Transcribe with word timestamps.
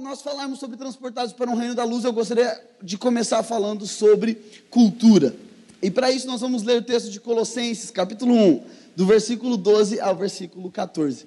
nós 0.00 0.22
falarmos 0.22 0.58
sobre 0.58 0.76
transportados 0.76 1.32
para 1.32 1.50
um 1.50 1.54
reino 1.54 1.74
da 1.74 1.84
luz, 1.84 2.04
eu 2.04 2.12
gostaria 2.12 2.60
de 2.82 2.96
começar 2.96 3.42
falando 3.42 3.86
sobre 3.86 4.34
cultura. 4.70 5.34
E 5.82 5.90
para 5.90 6.10
isso 6.10 6.26
nós 6.26 6.40
vamos 6.40 6.62
ler 6.62 6.78
o 6.78 6.84
texto 6.84 7.10
de 7.10 7.20
Colossenses, 7.20 7.90
capítulo 7.90 8.34
1, 8.34 8.64
do 8.96 9.06
versículo 9.06 9.56
12 9.56 10.00
ao 10.00 10.16
versículo 10.16 10.70
14. 10.70 11.26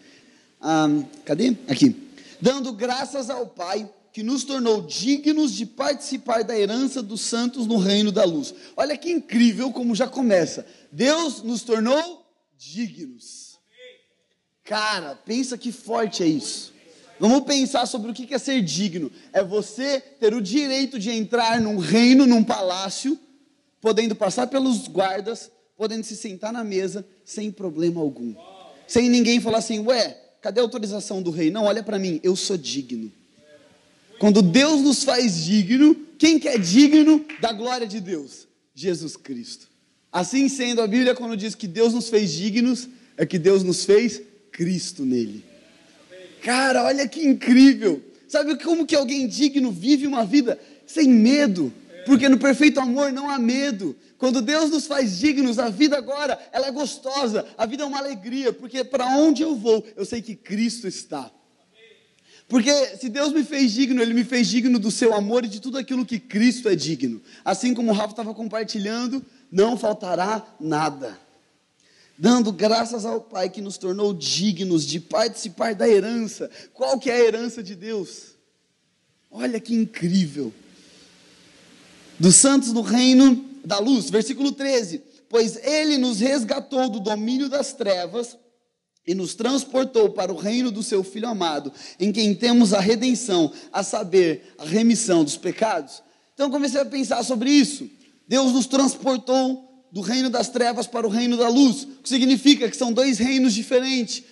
Ah, 0.60 0.88
cadê? 1.26 1.56
Aqui. 1.68 1.96
Dando 2.42 2.74
graças 2.74 3.30
ao 3.30 3.48
Pai 3.48 3.90
que 4.12 4.22
nos 4.22 4.44
tornou 4.44 4.82
dignos 4.82 5.54
de 5.54 5.66
participar 5.66 6.44
da 6.44 6.58
herança 6.58 7.02
dos 7.02 7.22
santos 7.22 7.66
no 7.66 7.78
reino 7.78 8.12
da 8.12 8.24
luz. 8.24 8.54
Olha 8.78 8.96
que 8.98 9.12
incrível 9.12 9.72
como 9.72 9.96
já 9.96 10.08
começa. 10.08 10.66
Deus 10.92 11.42
nos 11.42 11.64
tornou 11.64 12.24
dignos. 12.58 13.58
Cara, 14.64 15.16
pensa 15.16 15.58
que 15.58 15.72
forte 15.72 16.24
é 16.24 16.28
isso. 16.28 16.73
Vamos 17.20 17.42
pensar 17.42 17.86
sobre 17.86 18.12
o 18.12 18.14
que 18.14 18.34
é 18.34 18.38
ser 18.38 18.62
digno. 18.62 19.12
É 19.32 19.44
você 19.44 20.00
ter 20.00 20.34
o 20.34 20.42
direito 20.42 21.00
de 21.00 21.12
entrar 21.12 21.62
num 21.62 21.78
reino, 21.78 22.26
num 22.26 22.44
palácio, 22.44 23.18
podendo 23.80 24.16
passar 24.16 24.48
pelos 24.48 24.88
guardas, 24.88 25.52
podendo 25.78 26.04
se 26.04 26.16
sentar 26.16 26.52
na 26.52 26.64
mesa 26.64 27.06
sem 27.24 27.52
problema 27.52 28.02
algum. 28.02 28.34
Sem 28.88 29.10
ninguém 29.10 29.40
falar 29.40 29.60
assim, 29.60 29.80
ué, 29.80 30.18
cadê 30.42 30.60
a 30.60 30.64
autorização 30.64 31.22
do 31.22 31.32
rei? 31.32 31.50
Não, 31.50 31.66
olha 31.66 31.84
para 31.84 32.00
mim, 32.00 32.20
eu 32.24 32.36
sou 32.36 32.58
digno. 32.58 33.12
Quando 34.20 34.42
Deus 34.42 34.82
nos 34.82 35.04
faz 35.04 35.44
digno, 35.44 35.96
quem 36.18 36.40
que 36.40 36.48
é 36.48 36.58
digno 36.58 37.26
da 37.42 37.52
glória 37.52 37.88
de 37.88 38.00
Deus? 38.00 38.48
Jesus 38.74 39.16
Cristo. 39.16 39.68
Assim 40.12 40.48
sendo, 40.48 40.82
a 40.82 40.88
Bíblia, 40.88 41.16
quando 41.16 41.36
diz 41.36 41.56
que 41.56 41.68
Deus 41.68 41.94
nos 41.94 42.10
fez 42.10 42.32
dignos, 42.32 42.88
é 43.18 43.26
que 43.26 43.40
Deus 43.40 43.64
nos 43.64 43.84
fez 43.84 44.22
Cristo 44.52 45.04
nele. 45.04 45.44
Cara, 46.44 46.84
olha 46.84 47.08
que 47.08 47.26
incrível. 47.26 48.04
Sabe 48.28 48.62
como 48.62 48.86
que 48.86 48.96
alguém 48.96 49.28
digno 49.28 49.72
vive 49.72 50.06
uma 50.06 50.26
vida 50.26 50.60
sem 50.86 51.08
medo? 51.08 51.74
Porque 52.06 52.28
no 52.28 52.38
perfeito 52.38 52.82
amor 52.82 53.14
não 53.14 53.30
há 53.30 53.40
medo. 53.40 53.96
Quando 54.18 54.42
Deus 54.42 54.70
nos 54.70 54.86
faz 54.86 55.18
dignos, 55.18 55.58
a 55.58 55.70
vida 55.70 55.98
agora, 55.98 56.38
ela 56.52 56.68
é 56.68 56.72
gostosa, 56.72 57.46
a 57.58 57.66
vida 57.66 57.84
é 57.84 57.86
uma 57.86 57.98
alegria, 57.98 58.52
porque 58.52 58.84
para 58.84 59.06
onde 59.06 59.42
eu 59.42 59.56
vou, 59.56 59.86
eu 59.96 60.06
sei 60.06 60.22
que 60.22 60.36
Cristo 60.36 60.88
está. 60.88 61.32
Porque 62.48 62.72
se 62.98 63.08
Deus 63.08 63.32
me 63.32 63.44
fez 63.44 63.72
digno, 63.72 64.02
Ele 64.02 64.14
me 64.14 64.26
fez 64.26 64.48
digno 64.48 64.78
do 64.78 64.92
seu 64.92 65.14
amor 65.14 65.46
e 65.46 65.48
de 65.48 65.62
tudo 65.62 65.78
aquilo 65.78 66.06
que 66.06 66.20
Cristo 66.20 66.68
é 66.68 66.76
digno. 66.76 67.22
Assim 67.46 67.74
como 67.74 67.92
o 67.92 67.94
Rafa 67.94 68.12
estava 68.12 68.34
compartilhando, 68.34 69.26
não 69.50 69.78
faltará 69.78 70.46
nada 70.60 71.18
dando 72.24 72.54
graças 72.54 73.04
ao 73.04 73.20
Pai 73.20 73.50
que 73.50 73.60
nos 73.60 73.78
tornou 73.78 74.14
dignos 74.14 74.86
de 74.86 74.98
participar 74.98 75.76
da 75.76 75.90
herança. 75.90 76.50
Qual 76.74 76.98
que 76.98 77.12
é 77.12 77.16
a 77.16 77.20
herança 77.20 77.62
de 77.62 77.76
Deus? 77.76 78.38
Olha 79.30 79.60
que 79.60 79.76
incrível. 79.76 80.54
Dos 82.18 82.38
santos 82.38 82.72
do 82.72 82.80
reino 82.80 83.44
da 83.66 83.78
luz, 83.78 84.10
versículo 84.10 84.54
13. 84.54 85.02
Pois 85.28 85.58
ele 85.66 85.98
nos 85.98 86.22
resgatou 86.22 86.90
do 86.90 87.02
domínio 87.02 87.50
das 87.50 87.74
trevas 87.74 88.38
e 89.06 89.14
nos 89.14 89.36
transportou 89.36 90.10
para 90.12 90.32
o 90.32 90.38
reino 90.38 90.72
do 90.72 90.82
seu 90.82 91.04
Filho 91.04 91.28
amado, 91.28 91.74
em 92.00 92.10
quem 92.14 92.34
temos 92.34 92.74
a 92.74 92.80
redenção, 92.80 93.52
a 93.70 93.84
saber, 93.84 94.56
a 94.58 94.64
remissão 94.64 95.26
dos 95.26 95.36
pecados. 95.36 96.02
Então 96.34 96.50
comecei 96.50 96.80
a 96.80 96.86
pensar 96.86 97.22
sobre 97.24 97.50
isso. 97.50 97.90
Deus 98.26 98.54
nos 98.54 98.66
transportou 98.66 99.73
do 99.94 100.02
reino 100.02 100.28
das 100.28 100.50
trevas 100.50 100.88
para 100.88 101.06
o 101.06 101.10
reino 101.10 101.38
da 101.38 101.48
luz, 101.48 101.84
o 101.84 102.02
que 102.02 102.10
significa 102.10 102.68
que 102.68 102.76
são 102.76 102.92
dois 102.92 103.20
reinos 103.20 103.54
diferentes. 103.54 104.24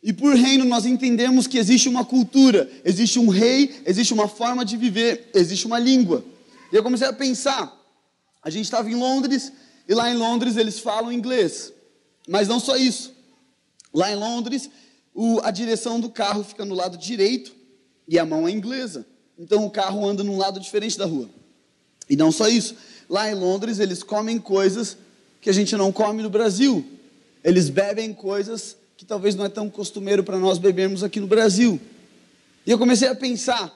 E 0.00 0.12
por 0.12 0.36
reino 0.36 0.64
nós 0.64 0.86
entendemos 0.86 1.48
que 1.48 1.58
existe 1.58 1.88
uma 1.88 2.04
cultura, 2.04 2.70
existe 2.84 3.18
um 3.18 3.28
rei, 3.28 3.82
existe 3.84 4.14
uma 4.14 4.28
forma 4.28 4.64
de 4.64 4.76
viver, 4.76 5.28
existe 5.34 5.66
uma 5.66 5.76
língua. 5.76 6.24
E 6.72 6.76
eu 6.76 6.84
comecei 6.84 7.08
a 7.08 7.12
pensar, 7.12 7.76
a 8.40 8.48
gente 8.48 8.66
estava 8.66 8.88
em 8.88 8.94
Londres, 8.94 9.50
e 9.88 9.92
lá 9.92 10.08
em 10.08 10.16
Londres 10.16 10.56
eles 10.56 10.78
falam 10.78 11.10
inglês. 11.10 11.72
Mas 12.28 12.46
não 12.46 12.60
só 12.60 12.76
isso. 12.76 13.12
Lá 13.92 14.12
em 14.12 14.16
Londres, 14.16 14.70
o, 15.12 15.40
a 15.42 15.50
direção 15.50 15.98
do 15.98 16.10
carro 16.10 16.44
fica 16.44 16.64
no 16.64 16.76
lado 16.76 16.96
direito 16.96 17.52
e 18.06 18.20
a 18.20 18.24
mão 18.24 18.46
é 18.46 18.52
inglesa. 18.52 19.04
Então 19.36 19.66
o 19.66 19.70
carro 19.70 20.08
anda 20.08 20.22
num 20.22 20.38
lado 20.38 20.60
diferente 20.60 20.96
da 20.96 21.06
rua. 21.06 21.28
E 22.08 22.14
não 22.14 22.30
só 22.30 22.46
isso. 22.46 22.76
Lá 23.08 23.28
em 23.28 23.34
Londres 23.34 23.80
eles 23.80 24.04
comem 24.04 24.38
coisas 24.38 24.96
que 25.40 25.48
a 25.48 25.52
gente 25.52 25.76
não 25.76 25.92
come 25.92 26.22
no 26.22 26.30
Brasil. 26.30 26.84
Eles 27.42 27.68
bebem 27.68 28.12
coisas 28.12 28.76
que 28.96 29.04
talvez 29.04 29.34
não 29.34 29.44
é 29.44 29.48
tão 29.48 29.70
costumeiro 29.70 30.24
para 30.24 30.38
nós 30.38 30.58
bebermos 30.58 31.04
aqui 31.04 31.20
no 31.20 31.26
Brasil. 31.26 31.80
E 32.66 32.70
eu 32.70 32.78
comecei 32.78 33.08
a 33.08 33.14
pensar 33.14 33.72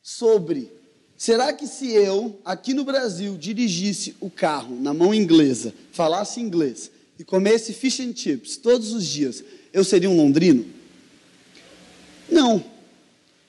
sobre: 0.00 0.70
será 1.16 1.52
que 1.52 1.66
se 1.66 1.90
eu, 1.90 2.40
aqui 2.44 2.72
no 2.72 2.84
Brasil, 2.84 3.36
dirigisse 3.36 4.16
o 4.20 4.30
carro 4.30 4.80
na 4.80 4.94
mão 4.94 5.12
inglesa, 5.12 5.74
falasse 5.92 6.40
inglês 6.40 6.90
e 7.18 7.24
comesse 7.24 7.72
fish 7.72 8.00
and 8.00 8.14
chips 8.14 8.56
todos 8.56 8.92
os 8.92 9.06
dias, 9.06 9.44
eu 9.72 9.84
seria 9.84 10.08
um 10.08 10.16
londrino? 10.16 10.64
Não. 12.30 12.64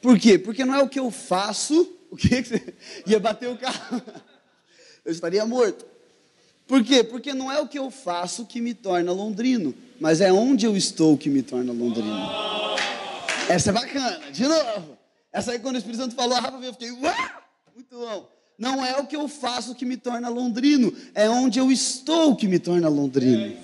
Por 0.01 0.19
quê? 0.19 0.37
Porque 0.37 0.65
não 0.65 0.75
é 0.75 0.83
o 0.83 0.89
que 0.89 0.99
eu 0.99 1.09
faço, 1.09 1.89
o 2.11 2.17
que 2.17 2.43
você 2.43 2.73
ia 3.07 3.19
bater 3.19 3.47
o 3.47 3.57
carro. 3.57 4.01
Eu 5.05 5.11
estaria 5.11 5.45
morto. 5.45 5.92
Por 6.67 6.83
quê? 6.83 7.03
Porque 7.03 7.33
não 7.33 7.51
é 7.51 7.59
o 7.59 7.67
que 7.67 7.77
eu 7.77 7.91
faço 7.91 8.45
que 8.45 8.61
me 8.61 8.73
torna 8.73 9.11
londrino, 9.11 9.73
mas 9.99 10.21
é 10.21 10.31
onde 10.31 10.65
eu 10.65 10.75
estou 10.75 11.17
que 11.17 11.29
me 11.29 11.41
torna 11.41 11.73
londrino. 11.73 12.29
Essa 13.49 13.69
é 13.69 13.73
bacana, 13.73 14.19
de 14.31 14.47
novo. 14.47 14.97
Essa 15.31 15.51
aí, 15.51 15.59
quando 15.59 15.75
o 15.75 15.77
Espírito 15.79 16.01
Santo 16.01 16.15
falou, 16.15 16.37
Rafa 16.37 16.57
eu 16.63 16.73
fiquei, 16.73 16.91
Uá! 16.91 17.43
muito 17.75 17.97
bom. 17.97 18.29
Não 18.57 18.85
é 18.85 18.97
o 18.97 19.07
que 19.07 19.15
eu 19.15 19.27
faço 19.27 19.75
que 19.75 19.83
me 19.83 19.97
torna 19.97 20.29
londrino, 20.29 20.93
é 21.13 21.29
onde 21.29 21.59
eu 21.59 21.71
estou 21.71 22.35
que 22.35 22.47
me 22.47 22.59
torna 22.59 22.87
londrino. 22.87 23.57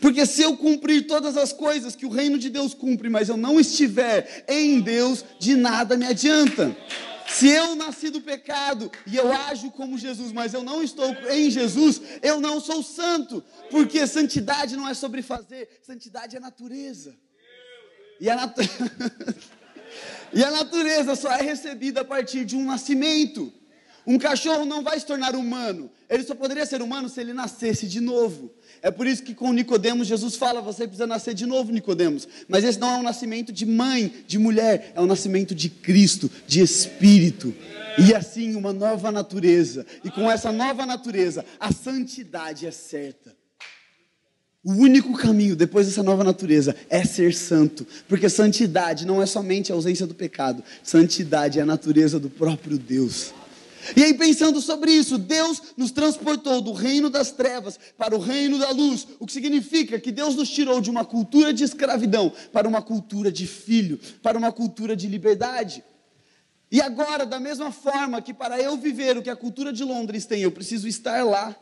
Porque 0.00 0.26
se 0.26 0.42
eu 0.42 0.56
cumprir 0.56 1.06
todas 1.06 1.36
as 1.36 1.52
coisas 1.52 1.96
que 1.96 2.04
o 2.04 2.10
reino 2.10 2.38
de 2.38 2.50
Deus 2.50 2.74
cumpre, 2.74 3.08
mas 3.08 3.28
eu 3.28 3.36
não 3.36 3.58
estiver 3.58 4.44
em 4.46 4.80
Deus, 4.80 5.24
de 5.38 5.54
nada 5.56 5.96
me 5.96 6.04
adianta. 6.04 6.76
Se 7.26 7.48
eu 7.48 7.74
nasci 7.74 8.10
do 8.10 8.20
pecado 8.20 8.90
e 9.06 9.16
eu 9.16 9.32
ajo 9.32 9.70
como 9.70 9.98
Jesus, 9.98 10.32
mas 10.32 10.52
eu 10.52 10.62
não 10.62 10.82
estou 10.82 11.06
em 11.30 11.50
Jesus, 11.50 12.00
eu 12.22 12.40
não 12.40 12.60
sou 12.60 12.82
santo, 12.82 13.42
porque 13.70 14.06
santidade 14.06 14.76
não 14.76 14.88
é 14.88 14.94
sobre 14.94 15.22
fazer, 15.22 15.80
santidade 15.82 16.36
é 16.36 16.40
natureza. 16.40 17.16
E 18.20 18.30
a, 18.30 18.36
nat... 18.36 18.56
e 20.32 20.44
a 20.44 20.50
natureza 20.50 21.16
só 21.16 21.32
é 21.32 21.42
recebida 21.42 22.02
a 22.02 22.04
partir 22.04 22.44
de 22.44 22.56
um 22.56 22.64
nascimento. 22.64 23.52
Um 24.06 24.18
cachorro 24.18 24.64
não 24.64 24.82
vai 24.82 25.00
se 25.00 25.06
tornar 25.06 25.34
humano, 25.34 25.90
ele 26.10 26.22
só 26.22 26.34
poderia 26.34 26.66
ser 26.66 26.82
humano 26.82 27.08
se 27.08 27.20
ele 27.20 27.32
nascesse 27.32 27.86
de 27.86 28.00
novo. 28.00 28.52
É 28.82 28.90
por 28.90 29.06
isso 29.06 29.22
que 29.22 29.34
com 29.34 29.52
Nicodemos 29.52 30.06
Jesus 30.06 30.36
fala: 30.36 30.60
você 30.60 30.86
precisa 30.86 31.06
nascer 31.06 31.32
de 31.32 31.46
novo, 31.46 31.72
Nicodemos. 31.72 32.28
Mas 32.46 32.64
esse 32.64 32.78
não 32.78 32.90
é 32.90 32.98
um 32.98 33.02
nascimento 33.02 33.52
de 33.52 33.64
mãe, 33.64 34.12
de 34.26 34.38
mulher, 34.38 34.92
é 34.94 35.00
um 35.00 35.06
nascimento 35.06 35.54
de 35.54 35.70
Cristo, 35.70 36.30
de 36.46 36.60
Espírito. 36.60 37.54
E 37.98 38.14
assim 38.14 38.56
uma 38.56 38.72
nova 38.72 39.10
natureza. 39.10 39.86
E 40.04 40.10
com 40.10 40.30
essa 40.30 40.52
nova 40.52 40.84
natureza, 40.84 41.44
a 41.58 41.72
santidade 41.72 42.66
é 42.66 42.70
certa. 42.70 43.34
O 44.64 44.72
único 44.72 45.12
caminho 45.12 45.54
depois 45.54 45.86
dessa 45.86 46.02
nova 46.02 46.24
natureza 46.24 46.74
é 46.88 47.04
ser 47.04 47.34
santo, 47.34 47.86
porque 48.08 48.30
santidade 48.30 49.06
não 49.06 49.22
é 49.22 49.26
somente 49.26 49.70
a 49.70 49.74
ausência 49.74 50.06
do 50.06 50.14
pecado, 50.14 50.64
santidade 50.82 51.58
é 51.58 51.62
a 51.62 51.66
natureza 51.66 52.18
do 52.18 52.30
próprio 52.30 52.78
Deus. 52.78 53.34
E 53.96 54.02
aí, 54.02 54.14
pensando 54.14 54.60
sobre 54.60 54.92
isso, 54.92 55.18
Deus 55.18 55.62
nos 55.76 55.90
transportou 55.90 56.60
do 56.60 56.72
reino 56.72 57.10
das 57.10 57.30
trevas 57.30 57.78
para 57.96 58.16
o 58.16 58.18
reino 58.18 58.58
da 58.58 58.70
luz, 58.70 59.06
o 59.18 59.26
que 59.26 59.32
significa 59.32 60.00
que 60.00 60.12
Deus 60.12 60.34
nos 60.34 60.50
tirou 60.50 60.80
de 60.80 60.90
uma 60.90 61.04
cultura 61.04 61.52
de 61.52 61.64
escravidão 61.64 62.32
para 62.52 62.68
uma 62.68 62.80
cultura 62.80 63.30
de 63.30 63.46
filho, 63.46 63.98
para 64.22 64.38
uma 64.38 64.52
cultura 64.52 64.96
de 64.96 65.06
liberdade. 65.06 65.84
E 66.70 66.80
agora, 66.80 67.24
da 67.24 67.38
mesma 67.38 67.70
forma 67.70 68.20
que 68.20 68.34
para 68.34 68.60
eu 68.60 68.76
viver 68.76 69.16
o 69.16 69.22
que 69.22 69.30
a 69.30 69.36
cultura 69.36 69.72
de 69.72 69.84
Londres 69.84 70.24
tem, 70.24 70.40
eu 70.40 70.50
preciso 70.50 70.88
estar 70.88 71.24
lá, 71.24 71.54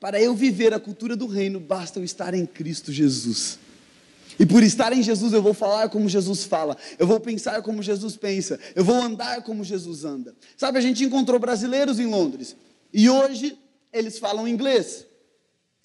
para 0.00 0.20
eu 0.20 0.34
viver 0.34 0.72
a 0.72 0.80
cultura 0.80 1.16
do 1.16 1.26
reino, 1.26 1.58
basta 1.58 1.98
eu 1.98 2.04
estar 2.04 2.34
em 2.34 2.46
Cristo 2.46 2.92
Jesus. 2.92 3.58
E 4.38 4.44
por 4.44 4.62
estar 4.62 4.92
em 4.92 5.02
Jesus, 5.02 5.32
eu 5.32 5.42
vou 5.42 5.54
falar 5.54 5.88
como 5.88 6.08
Jesus 6.08 6.44
fala, 6.44 6.76
eu 6.98 7.06
vou 7.06 7.20
pensar 7.20 7.62
como 7.62 7.82
Jesus 7.82 8.16
pensa, 8.16 8.58
eu 8.74 8.84
vou 8.84 8.96
andar 8.96 9.42
como 9.42 9.62
Jesus 9.62 10.04
anda. 10.04 10.34
Sabe, 10.56 10.78
a 10.78 10.80
gente 10.80 11.04
encontrou 11.04 11.38
brasileiros 11.38 12.00
em 12.00 12.06
Londres 12.06 12.56
e 12.92 13.08
hoje 13.08 13.56
eles 13.92 14.18
falam 14.18 14.48
inglês. 14.48 15.06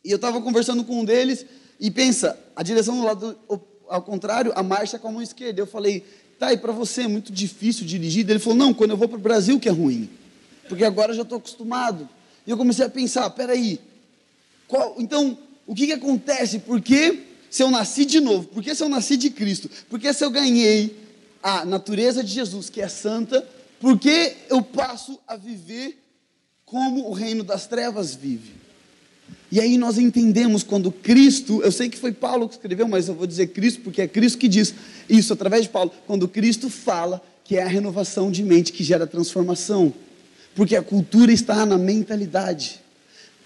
E 0.04 0.12
eu 0.12 0.16
estava 0.16 0.42
conversando 0.42 0.84
com 0.84 1.02
um 1.02 1.06
deles 1.06 1.46
e 1.80 1.92
pensa, 1.92 2.38
a 2.56 2.64
direção 2.64 2.98
do 2.98 3.04
lado 3.04 3.38
ao 3.90 4.02
contrário, 4.02 4.54
a 4.56 4.64
marcha 4.64 5.00
com 5.00 5.08
a 5.08 5.12
mão 5.12 5.22
esquerda. 5.22 5.60
Eu 5.60 5.68
falei, 5.68 6.06
tá, 6.38 6.54
e 6.54 6.58
para 6.58 6.72
você 6.72 7.04
é 7.04 7.08
muito 7.08 7.32
difícil 7.32 7.86
dirigir? 7.86 8.30
Ele 8.30 8.40
falou, 8.40 8.58
não, 8.58 8.74
quando 8.74 8.92
eu 8.92 8.98
vou 8.98 9.08
para 9.08 9.18
o 9.18 9.22
Brasil 9.22 9.60
que 9.60 9.68
é 9.68 9.72
ruim, 9.72 10.10
porque 10.68 10.84
agora 10.84 11.12
eu 11.12 11.16
já 11.16 11.24
estou 11.24 11.38
acostumado. 11.38 12.08
E 12.46 12.52
eu 12.52 12.58
comecei 12.58 12.86
a 12.86 12.90
pensar, 12.90 13.30
peraí, 13.32 13.80
qual, 14.68 14.96
então, 15.00 15.38
o 15.66 15.76
que, 15.76 15.88
que 15.88 15.94
acontece? 15.94 16.60
Por 16.60 16.80
que 16.80 17.29
se 17.50 17.64
eu 17.64 17.72
nasci 17.72 18.06
de 18.06 18.20
novo? 18.20 18.48
Porque 18.48 18.74
se 18.76 18.84
eu 18.84 18.90
nasci 18.90 19.18
de 19.18 19.30
Cristo? 19.30 19.70
Porque 19.90 20.14
se 20.14 20.24
eu 20.24 20.30
ganhei 20.30 20.96
a 21.42 21.66
natureza 21.66 22.24
de 22.24 22.32
Jesus, 22.32 22.70
que 22.70 22.82
é 22.82 22.88
santa, 22.88 23.48
por 23.80 23.98
que 23.98 24.36
eu 24.50 24.62
passo 24.62 25.20
a 25.28 25.36
viver 25.36 25.98
como 26.66 27.10
o 27.10 27.14
reino 27.14 27.44
das 27.44 27.66
trevas 27.66 28.14
vive? 28.14 28.60
E 29.52 29.60
aí 29.60 29.78
nós 29.78 29.98
entendemos 29.98 30.62
quando 30.62 30.92
Cristo, 30.92 31.62
eu 31.64 31.72
sei 31.72 31.90
que 31.90 31.98
foi 31.98 32.12
Paulo 32.12 32.48
que 32.48 32.56
escreveu, 32.56 32.88
mas 32.88 33.08
eu 33.08 33.16
vou 33.16 33.26
dizer 33.26 33.48
Cristo 33.48 33.82
porque 33.82 34.02
é 34.02 34.08
Cristo 34.08 34.38
que 34.38 34.48
diz 34.48 34.76
isso 35.10 35.34
através 35.34 35.64
de 35.64 35.70
Paulo. 35.70 35.92
Quando 36.06 36.28
Cristo 36.28 36.70
fala 36.70 37.22
que 37.44 37.58
é 37.58 37.64
a 37.64 37.68
renovação 37.68 38.30
de 38.30 38.44
mente 38.44 38.72
que 38.72 38.84
gera 38.84 39.08
transformação, 39.08 39.92
porque 40.54 40.76
a 40.76 40.84
cultura 40.84 41.32
está 41.32 41.66
na 41.66 41.80
mentalidade. 41.80 42.80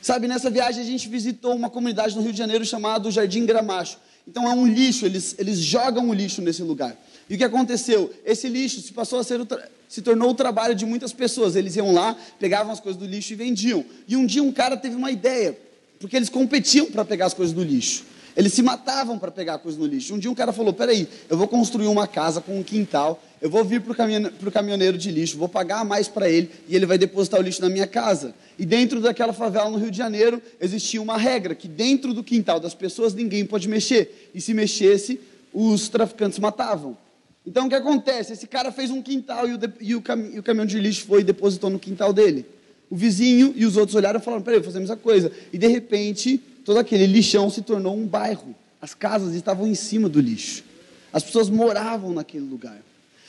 Sabe, 0.04 0.28
nessa 0.28 0.50
viagem 0.50 0.82
a 0.82 0.86
gente 0.86 1.08
visitou 1.08 1.56
uma 1.56 1.70
comunidade 1.70 2.14
no 2.14 2.22
Rio 2.22 2.34
de 2.34 2.38
Janeiro 2.38 2.66
chamada 2.66 3.10
Jardim 3.10 3.46
Gramacho. 3.46 3.98
Então 4.28 4.46
é 4.46 4.54
um 4.54 4.68
lixo, 4.68 5.06
eles, 5.06 5.34
eles 5.40 5.58
jogam 5.58 6.10
o 6.10 6.14
lixo 6.14 6.42
nesse 6.42 6.62
lugar. 6.62 6.94
E 7.30 7.36
o 7.36 7.38
que 7.38 7.44
aconteceu? 7.46 8.14
Esse 8.26 8.50
lixo 8.50 8.82
se 8.82 8.92
passou 8.92 9.20
a 9.20 9.24
ser 9.24 9.40
se 9.88 10.02
tornou 10.02 10.32
o 10.32 10.34
trabalho 10.34 10.76
de 10.76 10.86
muitas 10.86 11.14
pessoas. 11.14 11.56
Eles 11.56 11.78
iam 11.78 11.94
lá, 11.94 12.18
pegavam 12.38 12.74
as 12.74 12.82
coisas 12.82 13.00
do 13.00 13.08
lixo 13.08 13.32
e 13.32 13.38
vendiam. 13.38 13.86
E 14.06 14.18
um 14.18 14.26
dia 14.26 14.44
um 14.44 14.52
cara 14.52 14.76
teve 14.76 14.98
uma 14.98 15.10
ideia, 15.10 15.58
porque 16.02 16.18
eles 16.18 16.28
competiam 16.28 16.88
para 16.88 17.06
pegar 17.06 17.28
as 17.28 17.34
coisas 17.34 17.56
do 17.56 17.64
lixo. 17.64 18.04
Eles 18.36 18.54
se 18.54 18.64
matavam 18.64 19.20
para 19.20 19.32
pegar 19.32 19.60
coisas 19.60 19.80
no 19.80 19.86
lixo. 19.86 20.14
Um 20.14 20.20
dia 20.20 20.30
um 20.30 20.36
cara 20.36 20.52
falou: 20.52 20.74
peraí, 20.74 21.08
eu 21.30 21.38
vou 21.38 21.48
construir 21.48 21.88
uma 21.88 22.08
casa 22.08 22.42
com 22.42 22.60
um 22.60 22.64
quintal, 22.64 23.24
eu 23.42 23.50
vou 23.50 23.64
vir 23.64 23.82
para 23.82 23.92
o 23.92 24.52
caminhoneiro 24.52 24.98
de 24.98 25.12
lixo, 25.12 25.38
vou 25.38 25.50
pagar 25.50 25.86
mais 25.86 26.08
para 26.08 26.30
ele 26.30 26.50
e 26.68 26.76
ele 26.76 26.86
vai 26.86 26.98
depositar 26.98 27.40
o 27.40 27.44
lixo 27.44 27.62
na 27.62 27.70
minha 27.70 27.86
casa. 27.86 28.34
E 28.58 28.66
dentro 28.66 29.00
daquela 29.00 29.34
favela 29.34 29.70
no 29.70 29.78
Rio 29.78 29.92
de 29.92 29.98
Janeiro 29.98 30.42
existia 30.60 31.02
uma 31.02 31.18
regra 31.18 31.54
que 31.54 31.68
dentro 31.68 32.14
do 32.14 32.24
quintal 32.24 32.60
das 32.60 32.74
pessoas 32.74 33.14
ninguém 33.14 33.46
pode 33.46 33.68
mexer. 33.68 34.32
E 34.34 34.42
se 34.42 34.54
mexesse, 34.54 35.20
os 35.54 35.88
traficantes 35.88 36.40
matavam. 36.40 36.98
Então 37.46 37.68
o 37.68 37.70
que 37.70 37.76
acontece? 37.76 38.34
Esse 38.34 38.48
cara 38.48 38.72
fez 38.72 38.90
um 38.90 39.02
quintal 39.02 39.48
e 39.48 39.54
o, 39.54 39.60
e 39.82 39.96
o, 39.96 40.02
cam 40.02 40.30
e 40.34 40.40
o 40.40 40.44
caminhão 40.44 40.66
de 40.66 40.80
lixo 40.80 41.06
foi 41.06 41.22
e 41.22 41.24
depositou 41.24 41.70
no 41.70 41.78
quintal 41.78 42.12
dele. 42.14 42.46
O 42.90 42.96
vizinho 42.96 43.54
e 43.56 43.66
os 43.66 43.76
outros 43.76 43.96
olharam 43.96 44.20
e 44.20 44.24
falaram: 44.24 44.42
peraí, 44.42 44.60
vou 44.60 44.66
fazer 44.66 44.78
a 44.78 44.82
mesma 44.82 44.98
coisa. 44.98 45.32
E 45.52 45.58
de 45.58 45.68
repente 45.68 46.42
todo 46.64 46.80
aquele 46.80 47.06
lixão 47.06 47.50
se 47.50 47.62
tornou 47.62 47.96
um 47.96 48.06
bairro. 48.06 48.56
As 48.82 48.94
casas 48.94 49.34
estavam 49.34 49.68
em 49.68 49.76
cima 49.76 50.10
do 50.10 50.20
lixo. 50.20 50.64
As 51.12 51.24
pessoas 51.24 51.50
moravam 51.50 52.12
naquele 52.12 52.46
lugar. 52.46 52.78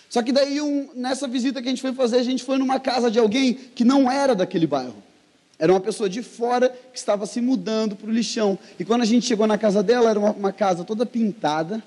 Só 0.09 0.23
que 0.23 0.33
daí, 0.33 0.61
um, 0.61 0.89
nessa 0.95 1.27
visita 1.27 1.61
que 1.61 1.69
a 1.69 1.71
gente 1.71 1.83
foi 1.83 1.93
fazer, 1.93 2.17
a 2.17 2.23
gente 2.23 2.43
foi 2.43 2.57
numa 2.57 2.81
casa 2.81 3.11
de 3.11 3.19
alguém 3.19 3.55
que 3.55 3.85
não 3.85 4.11
era 4.11 4.35
daquele 4.35 4.67
bairro. 4.67 5.03
Era 5.59 5.73
uma 5.73 5.81
pessoa 5.81 6.09
de 6.09 6.23
fora 6.23 6.69
que 6.93 6.99
estava 6.99 7.27
se 7.27 7.41
mudando 7.41 7.95
para 7.95 8.09
o 8.09 8.13
lixão. 8.13 8.59
E 8.79 8.85
quando 8.85 9.03
a 9.03 9.05
gente 9.05 9.27
chegou 9.27 9.47
na 9.47 9.59
casa 9.59 9.83
dela, 9.83 10.11
era 10.11 10.19
uma, 10.19 10.31
uma 10.31 10.53
casa 10.53 10.85
toda 10.85 11.05
pintada. 11.05 11.83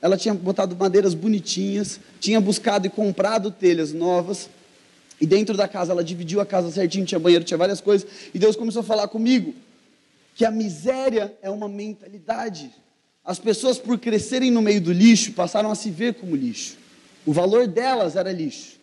Ela 0.00 0.16
tinha 0.16 0.34
botado 0.34 0.76
madeiras 0.76 1.14
bonitinhas, 1.14 2.00
tinha 2.20 2.40
buscado 2.40 2.86
e 2.86 2.90
comprado 2.90 3.50
telhas 3.50 3.92
novas. 3.92 4.48
E 5.20 5.26
dentro 5.26 5.56
da 5.56 5.66
casa, 5.66 5.92
ela 5.92 6.04
dividiu 6.04 6.40
a 6.40 6.46
casa 6.46 6.70
certinho, 6.70 7.04
tinha 7.04 7.18
banheiro, 7.18 7.44
tinha 7.44 7.58
várias 7.58 7.80
coisas. 7.80 8.06
E 8.32 8.38
Deus 8.38 8.56
começou 8.56 8.80
a 8.80 8.84
falar 8.84 9.08
comigo 9.08 9.54
que 10.38 10.44
a 10.44 10.52
miséria 10.52 11.36
é 11.42 11.50
uma 11.50 11.68
mentalidade. 11.68 12.70
As 13.24 13.40
pessoas, 13.40 13.76
por 13.76 13.98
crescerem 13.98 14.52
no 14.52 14.62
meio 14.62 14.80
do 14.80 14.92
lixo, 14.92 15.32
passaram 15.32 15.68
a 15.68 15.74
se 15.74 15.90
ver 15.90 16.14
como 16.14 16.36
lixo. 16.36 16.76
O 17.26 17.32
valor 17.32 17.66
delas 17.66 18.14
era 18.14 18.30
lixo. 18.30 18.76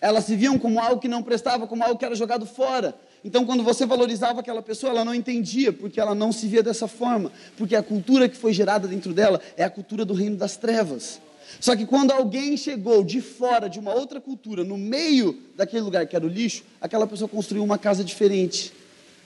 Elas 0.00 0.24
se 0.24 0.34
viam 0.34 0.58
como 0.58 0.80
algo 0.80 1.00
que 1.00 1.06
não 1.06 1.22
prestava, 1.22 1.68
como 1.68 1.84
algo 1.84 1.96
que 1.96 2.04
era 2.04 2.16
jogado 2.16 2.44
fora. 2.44 2.92
Então, 3.22 3.46
quando 3.46 3.62
você 3.62 3.86
valorizava 3.86 4.40
aquela 4.40 4.60
pessoa, 4.60 4.90
ela 4.90 5.04
não 5.04 5.14
entendia, 5.14 5.72
porque 5.72 6.00
ela 6.00 6.12
não 6.12 6.32
se 6.32 6.48
via 6.48 6.60
dessa 6.60 6.88
forma. 6.88 7.30
Porque 7.56 7.76
a 7.76 7.82
cultura 7.82 8.28
que 8.28 8.36
foi 8.36 8.52
gerada 8.52 8.88
dentro 8.88 9.12
dela 9.12 9.40
é 9.56 9.62
a 9.62 9.70
cultura 9.70 10.04
do 10.04 10.12
reino 10.12 10.36
das 10.36 10.56
trevas. 10.56 11.20
Só 11.60 11.76
que 11.76 11.86
quando 11.86 12.10
alguém 12.10 12.56
chegou 12.56 13.04
de 13.04 13.20
fora 13.20 13.68
de 13.68 13.78
uma 13.78 13.94
outra 13.94 14.20
cultura, 14.20 14.64
no 14.64 14.76
meio 14.76 15.40
daquele 15.54 15.82
lugar 15.82 16.04
que 16.04 16.16
era 16.16 16.26
o 16.26 16.28
lixo, 16.28 16.64
aquela 16.80 17.06
pessoa 17.06 17.28
construiu 17.28 17.62
uma 17.62 17.78
casa 17.78 18.02
diferente. 18.02 18.72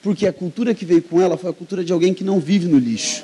Porque 0.01 0.27
a 0.27 0.33
cultura 0.33 0.73
que 0.73 0.85
veio 0.85 1.01
com 1.01 1.21
ela 1.21 1.37
foi 1.37 1.49
a 1.49 1.53
cultura 1.53 1.83
de 1.83 1.91
alguém 1.91 2.13
que 2.13 2.23
não 2.23 2.39
vive 2.39 2.67
no 2.67 2.77
lixo. 2.77 3.23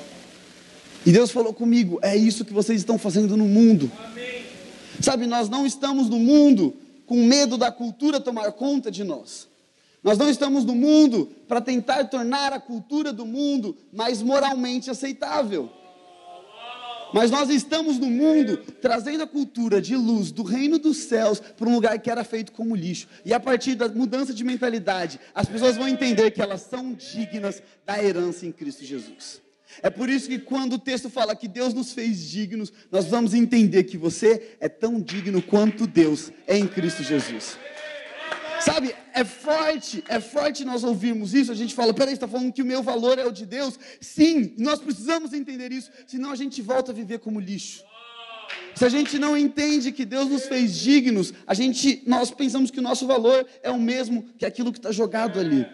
E 1.05 1.11
Deus 1.11 1.31
falou 1.31 1.53
comigo: 1.53 1.99
é 2.01 2.15
isso 2.15 2.43
que 2.43 2.53
vocês 2.53 2.79
estão 2.79 2.97
fazendo 2.97 3.37
no 3.37 3.45
mundo. 3.45 3.91
Amém. 4.03 4.43
Sabe, 4.99 5.27
nós 5.27 5.49
não 5.49 5.65
estamos 5.65 6.09
no 6.09 6.19
mundo 6.19 6.75
com 7.05 7.23
medo 7.23 7.57
da 7.57 7.71
cultura 7.71 8.19
tomar 8.19 8.51
conta 8.53 8.89
de 8.89 9.03
nós. 9.03 9.47
Nós 10.03 10.17
não 10.17 10.29
estamos 10.29 10.63
no 10.63 10.75
mundo 10.75 11.31
para 11.47 11.59
tentar 11.59 12.03
tornar 12.05 12.53
a 12.53 12.59
cultura 12.59 13.11
do 13.11 13.25
mundo 13.25 13.75
mais 13.91 14.21
moralmente 14.21 14.89
aceitável. 14.89 15.69
Mas 17.13 17.31
nós 17.31 17.49
estamos 17.49 17.97
no 17.97 18.09
mundo 18.09 18.57
trazendo 18.81 19.23
a 19.23 19.27
cultura 19.27 19.81
de 19.81 19.95
luz 19.95 20.31
do 20.31 20.43
reino 20.43 20.77
dos 20.77 20.97
céus 20.97 21.39
para 21.39 21.67
um 21.67 21.75
lugar 21.75 21.97
que 21.99 22.09
era 22.09 22.23
feito 22.23 22.51
como 22.51 22.75
lixo. 22.75 23.07
E 23.23 23.33
a 23.33 23.39
partir 23.39 23.75
da 23.75 23.87
mudança 23.87 24.33
de 24.33 24.43
mentalidade, 24.43 25.19
as 25.33 25.47
pessoas 25.47 25.77
vão 25.77 25.87
entender 25.87 26.31
que 26.31 26.41
elas 26.41 26.61
são 26.61 26.93
dignas 26.93 27.61
da 27.85 28.03
herança 28.03 28.45
em 28.45 28.51
Cristo 28.51 28.83
Jesus. 28.83 29.41
É 29.81 29.89
por 29.89 30.09
isso 30.09 30.29
que 30.29 30.39
quando 30.39 30.73
o 30.73 30.79
texto 30.79 31.09
fala 31.09 31.35
que 31.35 31.47
Deus 31.47 31.73
nos 31.73 31.91
fez 31.91 32.29
dignos, 32.29 32.71
nós 32.91 33.05
vamos 33.05 33.33
entender 33.33 33.83
que 33.83 33.97
você 33.97 34.55
é 34.59 34.69
tão 34.69 35.01
digno 35.01 35.41
quanto 35.41 35.85
Deus 35.85 36.31
é 36.47 36.57
em 36.57 36.67
Cristo 36.67 37.03
Jesus. 37.03 37.57
Sabe, 38.65 38.95
é 39.13 39.23
forte, 39.23 40.03
é 40.07 40.19
forte 40.19 40.65
nós 40.65 40.83
ouvirmos 40.83 41.35
isso. 41.35 41.51
A 41.51 41.55
gente 41.55 41.75
fala, 41.75 41.93
peraí, 41.93 42.15
está 42.15 42.27
falando 42.27 42.51
que 42.51 42.63
o 42.63 42.65
meu 42.65 42.81
valor 42.81 43.19
é 43.19 43.25
o 43.25 43.31
de 43.31 43.45
Deus? 43.45 43.77
Sim, 44.01 44.55
nós 44.57 44.79
precisamos 44.79 45.33
entender 45.33 45.71
isso, 45.71 45.91
senão 46.07 46.31
a 46.31 46.35
gente 46.35 46.63
volta 46.63 46.91
a 46.91 46.95
viver 46.95 47.19
como 47.19 47.39
lixo. 47.39 47.83
Se 48.73 48.83
a 48.83 48.89
gente 48.89 49.19
não 49.19 49.37
entende 49.37 49.91
que 49.91 50.03
Deus 50.03 50.27
nos 50.27 50.47
fez 50.47 50.75
dignos, 50.79 51.31
a 51.45 51.53
gente, 51.53 52.01
nós 52.07 52.31
pensamos 52.31 52.71
que 52.71 52.79
o 52.79 52.81
nosso 52.81 53.05
valor 53.05 53.45
é 53.61 53.69
o 53.69 53.77
mesmo 53.77 54.23
que 54.35 54.47
aquilo 54.47 54.71
que 54.71 54.79
está 54.79 54.91
jogado 54.91 55.39
ali. 55.39 55.67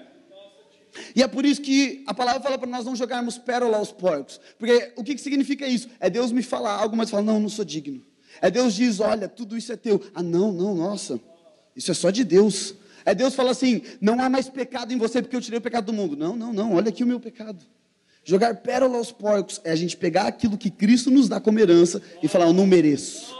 E 1.15 1.23
é 1.23 1.27
por 1.29 1.45
isso 1.45 1.61
que 1.61 2.03
a 2.05 2.13
palavra 2.13 2.41
fala 2.41 2.57
para 2.57 2.69
nós 2.69 2.83
não 2.83 2.93
jogarmos 2.93 3.37
pérola 3.37 3.77
aos 3.77 3.93
porcos. 3.93 4.41
Porque 4.59 4.91
o 4.97 5.03
que, 5.03 5.15
que 5.15 5.21
significa 5.21 5.65
isso? 5.65 5.87
É 5.97 6.09
Deus 6.09 6.33
me 6.33 6.43
falar 6.43 6.73
algo, 6.73 6.97
mas 6.97 7.09
falar, 7.09 7.23
não, 7.23 7.39
não 7.39 7.47
sou 7.47 7.63
digno. 7.63 8.03
É 8.41 8.51
Deus 8.51 8.73
diz, 8.73 8.99
olha, 8.99 9.29
tudo 9.29 9.57
isso 9.57 9.71
é 9.71 9.77
teu. 9.77 10.01
Ah, 10.13 10.21
não, 10.21 10.51
não, 10.51 10.75
nossa, 10.75 11.21
isso 11.73 11.89
é 11.89 11.93
só 11.93 12.09
de 12.09 12.25
Deus. 12.25 12.75
É 13.05 13.13
Deus 13.15 13.35
fala 13.35 13.51
assim: 13.51 13.81
não 13.99 14.19
há 14.19 14.29
mais 14.29 14.49
pecado 14.49 14.93
em 14.93 14.97
você 14.97 15.21
porque 15.21 15.35
eu 15.35 15.41
tirei 15.41 15.59
o 15.59 15.61
pecado 15.61 15.85
do 15.85 15.93
mundo. 15.93 16.15
Não, 16.15 16.35
não, 16.35 16.53
não, 16.53 16.75
olha 16.75 16.89
aqui 16.89 17.03
o 17.03 17.07
meu 17.07 17.19
pecado. 17.19 17.63
Jogar 18.23 18.55
pérola 18.55 18.97
aos 18.97 19.11
porcos 19.11 19.59
é 19.63 19.71
a 19.71 19.75
gente 19.75 19.97
pegar 19.97 20.27
aquilo 20.27 20.57
que 20.57 20.69
Cristo 20.69 21.09
nos 21.09 21.27
dá 21.27 21.39
como 21.39 21.59
herança 21.59 22.01
e 22.21 22.27
falar: 22.27 22.45
eu 22.45 22.53
não 22.53 22.67
mereço, 22.67 23.35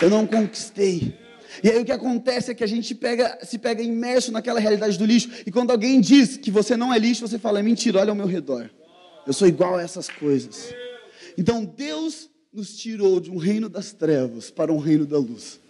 eu 0.00 0.08
não 0.08 0.26
conquistei. 0.26 1.18
E 1.62 1.70
aí 1.70 1.78
o 1.78 1.84
que 1.84 1.92
acontece 1.92 2.50
é 2.50 2.54
que 2.54 2.64
a 2.64 2.66
gente 2.66 2.94
pega, 2.94 3.38
se 3.42 3.58
pega 3.58 3.82
imerso 3.82 4.32
naquela 4.32 4.58
realidade 4.58 4.98
do 4.98 5.04
lixo, 5.04 5.30
e 5.46 5.52
quando 5.52 5.70
alguém 5.70 6.00
diz 6.00 6.36
que 6.36 6.50
você 6.50 6.76
não 6.76 6.92
é 6.92 6.98
lixo, 6.98 7.26
você 7.26 7.38
fala: 7.38 7.58
é 7.58 7.62
mentira, 7.62 8.00
olha 8.00 8.10
ao 8.10 8.16
meu 8.16 8.26
redor, 8.26 8.70
eu 9.26 9.32
sou 9.32 9.48
igual 9.48 9.76
a 9.76 9.82
essas 9.82 10.08
coisas. 10.08 10.72
Então 11.36 11.64
Deus 11.64 12.30
nos 12.52 12.76
tirou 12.76 13.18
de 13.18 13.30
um 13.30 13.36
reino 13.36 13.68
das 13.68 13.92
trevas 13.92 14.50
para 14.50 14.72
um 14.72 14.78
reino 14.78 15.04
da 15.04 15.18
luz. 15.18 15.60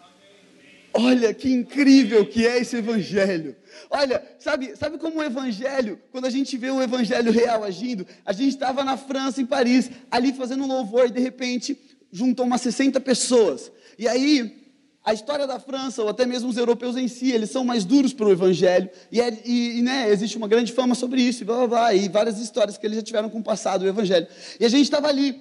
Olha 0.96 1.34
que 1.34 1.52
incrível 1.52 2.24
que 2.24 2.46
é 2.46 2.58
esse 2.60 2.76
evangelho. 2.76 3.56
Olha, 3.90 4.22
sabe, 4.38 4.76
sabe 4.76 4.96
como 4.96 5.18
o 5.18 5.22
evangelho, 5.24 5.98
quando 6.12 6.26
a 6.26 6.30
gente 6.30 6.56
vê 6.56 6.70
o 6.70 6.80
evangelho 6.80 7.32
real 7.32 7.64
agindo, 7.64 8.06
a 8.24 8.32
gente 8.32 8.50
estava 8.50 8.84
na 8.84 8.96
França, 8.96 9.42
em 9.42 9.46
Paris, 9.46 9.90
ali 10.08 10.32
fazendo 10.32 10.62
um 10.62 10.68
louvor 10.68 11.06
e 11.06 11.10
de 11.10 11.20
repente 11.20 11.76
juntou 12.12 12.46
umas 12.46 12.60
60 12.60 13.00
pessoas. 13.00 13.72
E 13.98 14.06
aí, 14.06 14.64
a 15.04 15.12
história 15.12 15.48
da 15.48 15.58
França, 15.58 16.00
ou 16.00 16.08
até 16.08 16.24
mesmo 16.24 16.48
os 16.48 16.56
europeus 16.56 16.96
em 16.96 17.08
si, 17.08 17.32
eles 17.32 17.50
são 17.50 17.64
mais 17.64 17.84
duros 17.84 18.12
para 18.12 18.26
o 18.26 18.30
evangelho, 18.30 18.88
e, 19.10 19.20
é, 19.20 19.36
e, 19.44 19.78
e 19.78 19.82
né, 19.82 20.08
existe 20.08 20.36
uma 20.36 20.46
grande 20.46 20.72
fama 20.72 20.94
sobre 20.94 21.20
isso, 21.20 21.42
e 21.42 21.44
blá, 21.44 21.56
blá, 21.56 21.66
blá, 21.66 21.94
e 21.94 22.08
várias 22.08 22.38
histórias 22.38 22.78
que 22.78 22.86
eles 22.86 22.98
já 22.98 23.02
tiveram 23.02 23.28
com 23.28 23.40
o 23.40 23.42
passado, 23.42 23.82
o 23.82 23.88
evangelho. 23.88 24.28
E 24.60 24.64
a 24.64 24.68
gente 24.68 24.84
estava 24.84 25.08
ali, 25.08 25.40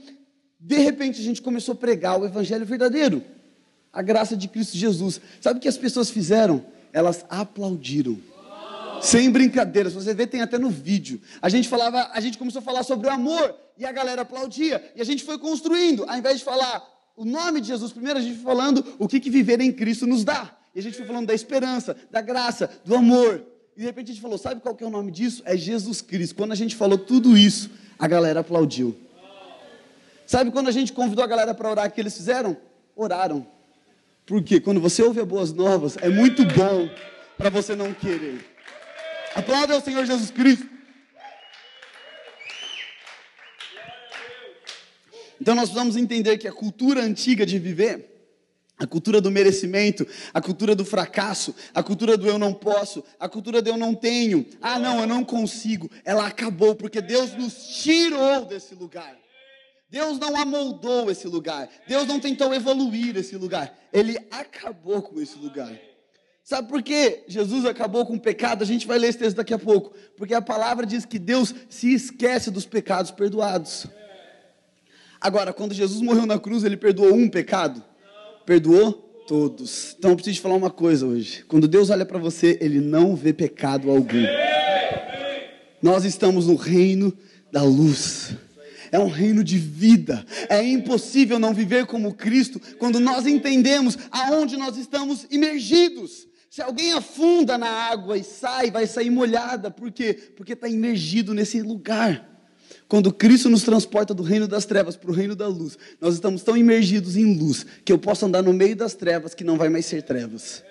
de 0.59 0.77
repente 0.79 1.21
a 1.21 1.23
gente 1.23 1.43
começou 1.43 1.73
a 1.73 1.77
pregar 1.77 2.19
o 2.19 2.25
evangelho 2.25 2.65
verdadeiro 2.65 3.23
a 3.93 4.01
graça 4.01 4.35
de 4.35 4.47
Cristo 4.47 4.75
Jesus. 4.75 5.21
Sabe 5.39 5.59
o 5.59 5.61
que 5.61 5.67
as 5.67 5.77
pessoas 5.77 6.09
fizeram? 6.09 6.65
Elas 6.91 7.23
aplaudiram. 7.29 8.17
Sem 9.01 9.29
brincadeira, 9.29 9.89
se 9.89 9.95
você 9.95 10.13
vê, 10.13 10.25
tem 10.25 10.41
até 10.41 10.57
no 10.57 10.69
vídeo. 10.69 11.21
A 11.41 11.49
gente 11.49 11.67
falava, 11.67 12.09
a 12.13 12.19
gente 12.19 12.37
começou 12.37 12.59
a 12.59 12.63
falar 12.63 12.83
sobre 12.83 13.07
o 13.07 13.11
amor 13.11 13.53
e 13.77 13.85
a 13.85 13.91
galera 13.91 14.21
aplaudia. 14.21 14.81
E 14.95 15.01
a 15.01 15.03
gente 15.03 15.23
foi 15.23 15.37
construindo, 15.37 16.05
ao 16.07 16.17
invés 16.17 16.39
de 16.39 16.45
falar 16.45 16.81
o 17.15 17.25
nome 17.25 17.61
de 17.61 17.67
Jesus, 17.67 17.91
primeiro 17.91 18.17
a 18.17 18.21
gente 18.21 18.35
foi 18.35 18.45
falando 18.45 18.83
o 18.97 19.07
que, 19.07 19.19
que 19.19 19.29
viver 19.29 19.59
em 19.59 19.71
Cristo 19.71 20.07
nos 20.07 20.23
dá. 20.23 20.57
E 20.73 20.79
a 20.79 20.81
gente 20.81 20.97
foi 20.97 21.05
falando 21.05 21.27
da 21.27 21.33
esperança, 21.33 21.95
da 22.09 22.21
graça, 22.21 22.69
do 22.83 22.95
amor. 22.95 23.45
E 23.75 23.81
de 23.81 23.85
repente 23.85 24.11
a 24.11 24.13
gente 24.13 24.21
falou, 24.21 24.37
sabe 24.37 24.61
qual 24.61 24.73
que 24.73 24.83
é 24.83 24.87
o 24.87 24.89
nome 24.89 25.11
disso? 25.11 25.43
É 25.45 25.55
Jesus 25.55 26.01
Cristo. 26.01 26.35
Quando 26.35 26.53
a 26.53 26.55
gente 26.55 26.75
falou 26.75 26.97
tudo 26.97 27.37
isso, 27.37 27.69
a 27.99 28.07
galera 28.07 28.39
aplaudiu. 28.39 28.95
Sabe 30.25 30.49
quando 30.49 30.69
a 30.69 30.71
gente 30.71 30.93
convidou 30.93 31.23
a 31.23 31.27
galera 31.27 31.53
para 31.53 31.69
orar, 31.69 31.87
o 31.87 31.91
que 31.91 31.99
eles 31.99 32.15
fizeram? 32.15 32.55
Oraram. 32.95 33.45
Porque 34.25 34.59
quando 34.59 34.79
você 34.79 35.03
ouve 35.03 35.19
as 35.19 35.27
boas 35.27 35.51
novas, 35.53 35.97
é 35.97 36.09
muito 36.09 36.45
bom 36.45 36.89
para 37.37 37.49
você 37.49 37.75
não 37.75 37.93
querer. 37.93 38.45
Aplauda 39.35 39.73
ao 39.73 39.81
Senhor 39.81 40.05
Jesus 40.05 40.31
Cristo. 40.31 40.69
Então 45.41 45.55
nós 45.55 45.65
precisamos 45.65 45.97
entender 45.97 46.37
que 46.37 46.47
a 46.47 46.53
cultura 46.53 47.01
antiga 47.01 47.45
de 47.45 47.59
viver 47.59 48.13
A 48.79 48.87
cultura 48.87 49.21
do 49.21 49.31
merecimento, 49.31 50.05
a 50.33 50.41
cultura 50.41 50.75
do 50.75 50.83
fracasso, 50.83 51.55
a 51.73 51.83
cultura 51.83 52.17
do 52.17 52.27
eu 52.27 52.39
não 52.39 52.53
posso, 52.53 53.03
a 53.19 53.29
cultura 53.29 53.61
do 53.61 53.69
eu 53.69 53.77
não 53.77 53.93
tenho, 53.93 54.45
ah 54.61 54.79
não, 54.79 54.99
eu 54.99 55.07
não 55.07 55.23
consigo, 55.23 55.89
ela 56.03 56.25
acabou 56.25 56.75
porque 56.75 56.99
Deus 56.99 57.33
nos 57.33 57.53
tirou 57.81 58.45
desse 58.45 58.73
lugar. 58.73 59.22
Deus 59.93 60.17
não 60.17 60.35
amoldou 60.35 61.11
esse 61.11 61.27
lugar, 61.27 61.69
Deus 61.87 62.07
não 62.07 62.19
tentou 62.19 62.51
evoluir 62.51 63.15
esse 63.15 63.37
lugar, 63.37 63.77
Ele 63.93 64.17
acabou 64.31 65.03
com 65.03 65.21
esse 65.21 65.37
lugar. 65.37 65.71
Sabe 66.43 66.67
por 66.67 66.81
que 66.81 67.23
Jesus 67.27 67.63
acabou 67.63 68.03
com 68.03 68.15
o 68.15 68.19
pecado? 68.19 68.63
A 68.63 68.65
gente 68.65 68.87
vai 68.87 68.97
ler 68.97 69.09
esse 69.09 69.19
texto 69.19 69.37
daqui 69.37 69.53
a 69.53 69.59
pouco. 69.59 69.93
Porque 70.17 70.33
a 70.33 70.41
palavra 70.41 70.85
diz 70.85 71.05
que 71.05 71.17
Deus 71.17 71.53
se 71.69 71.93
esquece 71.93 72.49
dos 72.51 72.65
pecados 72.65 73.11
perdoados. 73.11 73.85
Agora, 75.21 75.53
quando 75.53 75.73
Jesus 75.73 76.01
morreu 76.01 76.25
na 76.25 76.37
cruz, 76.37 76.63
ele 76.63 76.75
perdoou 76.75 77.13
um 77.13 77.29
pecado? 77.29 77.81
Perdoou 78.45 78.91
todos. 79.25 79.95
Então 79.97 80.09
eu 80.09 80.15
preciso 80.15 80.35
te 80.35 80.41
falar 80.41 80.55
uma 80.55 80.71
coisa 80.71 81.05
hoje. 81.05 81.45
Quando 81.47 81.67
Deus 81.67 81.91
olha 81.91 82.05
para 82.05 82.19
você, 82.19 82.57
ele 82.59 82.81
não 82.81 83.15
vê 83.15 83.31
pecado 83.31 83.89
algum. 83.89 84.25
Nós 85.81 86.03
estamos 86.03 86.47
no 86.47 86.55
reino 86.55 87.15
da 87.51 87.63
luz. 87.63 88.35
É 88.93 88.99
um 88.99 89.07
reino 89.07 89.43
de 89.43 89.57
vida. 89.57 90.23
É 90.47 90.63
impossível 90.63 91.39
não 91.39 91.51
viver 91.51 91.87
como 91.87 92.13
Cristo 92.13 92.61
quando 92.77 92.99
nós 92.99 93.25
entendemos 93.25 93.97
aonde 94.11 94.55
nós 94.55 94.77
estamos 94.77 95.25
imergidos. 95.31 96.27
Se 96.47 96.61
alguém 96.61 96.93
afunda 96.93 97.57
na 97.57 97.67
água 97.67 98.15
e 98.15 98.23
sai, 98.23 98.69
vai 98.69 98.85
sair 98.85 99.09
molhada. 99.09 99.71
Por 99.71 99.91
quê? 99.91 100.13
Porque 100.37 100.53
está 100.53 100.69
imergido 100.69 101.33
nesse 101.33 101.59
lugar. 101.63 102.29
Quando 102.87 103.11
Cristo 103.11 103.49
nos 103.49 103.63
transporta 103.63 104.13
do 104.13 104.21
reino 104.21 104.47
das 104.47 104.63
trevas 104.63 104.95
para 104.95 105.09
o 105.09 105.13
reino 105.13 105.35
da 105.35 105.47
luz, 105.47 105.75
nós 105.99 106.13
estamos 106.13 106.43
tão 106.43 106.55
imergidos 106.55 107.17
em 107.17 107.35
luz 107.35 107.65
que 107.83 107.91
eu 107.91 107.97
posso 107.97 108.27
andar 108.27 108.43
no 108.43 108.53
meio 108.53 108.75
das 108.75 108.93
trevas 108.93 109.33
que 109.33 109.43
não 109.43 109.57
vai 109.57 109.69
mais 109.69 109.87
ser 109.87 110.03
trevas. 110.03 110.63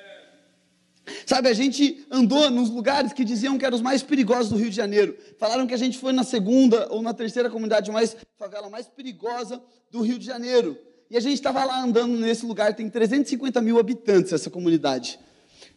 Sabe, 1.26 1.48
a 1.48 1.52
gente 1.52 2.06
andou 2.10 2.50
nos 2.50 2.70
lugares 2.70 3.12
que 3.12 3.24
diziam 3.24 3.58
que 3.58 3.64
eram 3.64 3.76
os 3.76 3.82
mais 3.82 4.02
perigosos 4.02 4.50
do 4.50 4.56
Rio 4.56 4.70
de 4.70 4.76
Janeiro. 4.76 5.16
Falaram 5.38 5.66
que 5.66 5.74
a 5.74 5.78
gente 5.78 5.98
foi 5.98 6.12
na 6.12 6.22
segunda 6.22 6.86
ou 6.90 7.02
na 7.02 7.12
terceira 7.12 7.50
comunidade 7.50 7.90
mais 7.90 8.16
favela 8.38 8.70
mais 8.70 8.86
perigosa 8.86 9.60
do 9.90 10.00
Rio 10.00 10.18
de 10.18 10.26
Janeiro. 10.26 10.78
E 11.10 11.16
a 11.16 11.20
gente 11.20 11.34
estava 11.34 11.64
lá 11.64 11.82
andando 11.82 12.16
nesse 12.16 12.46
lugar, 12.46 12.74
tem 12.74 12.88
350 12.88 13.60
mil 13.60 13.78
habitantes 13.78 14.32
essa 14.32 14.48
comunidade. 14.48 15.18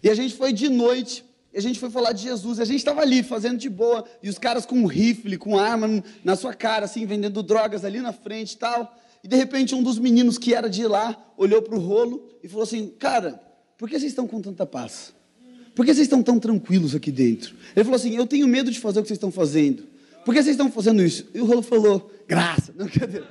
E 0.02 0.10
a 0.10 0.16
gente 0.16 0.36
foi 0.36 0.54
de 0.54 0.70
noite, 0.70 1.26
e 1.54 1.58
a 1.58 1.62
gente 1.62 1.80
foi 1.80 1.90
falar 1.90 2.12
de 2.12 2.22
Jesus. 2.22 2.60
E 2.60 2.62
a 2.62 2.66
gente 2.66 2.78
estava 2.78 3.02
ali 3.02 3.24
fazendo 3.24 3.58
de 3.58 3.70
boa, 3.70 4.06
e 4.22 4.30
os 4.30 4.38
caras 4.38 4.66
com 4.66 4.76
um 4.76 4.86
rifle, 4.86 5.38
com 5.38 5.58
arma 5.58 6.04
na 6.24 6.36
sua 6.36 6.54
cara, 6.54 6.86
assim, 6.86 7.06
vendendo 7.06 7.42
drogas 7.42 7.84
ali 7.84 8.00
na 8.00 8.14
frente 8.14 8.54
e 8.54 8.58
tal. 8.58 8.96
E 9.24 9.28
de 9.28 9.36
repente 9.36 9.74
um 9.74 9.82
dos 9.82 9.98
meninos 9.98 10.38
que 10.38 10.54
era 10.54 10.70
de 10.70 10.86
lá 10.86 11.18
olhou 11.36 11.62
para 11.62 11.76
o 11.76 11.80
rolo 11.80 12.30
e 12.44 12.48
falou 12.48 12.64
assim: 12.64 12.90
Cara, 13.00 13.42
por 13.78 13.90
que 13.90 14.00
vocês 14.00 14.12
estão 14.12 14.28
com 14.28 14.42
tanta 14.42 14.66
paz? 14.66 15.14
Por 15.76 15.86
que 15.86 15.94
vocês 15.94 16.06
estão 16.06 16.24
tão 16.24 16.40
tranquilos 16.40 16.96
aqui 16.96 17.12
dentro? 17.12 17.54
Ele 17.76 17.84
falou 17.84 17.98
assim: 17.98 18.16
Eu 18.16 18.26
tenho 18.26 18.48
medo 18.48 18.72
de 18.72 18.80
fazer 18.80 19.00
o 19.00 19.02
que 19.02 19.10
vocês 19.10 19.18
estão 19.18 19.32
fazendo. 19.32 19.84
Por 20.24 20.34
que 20.34 20.42
vocês 20.42 20.56
estão 20.56 20.72
fazendo 20.72 21.04
isso? 21.04 21.28
E 21.34 21.42
o 21.42 21.46
rolo 21.46 21.62
falou: 21.62 22.12
Graça. 22.28 22.74
Não, 22.76 22.88
cadê? 22.90 23.22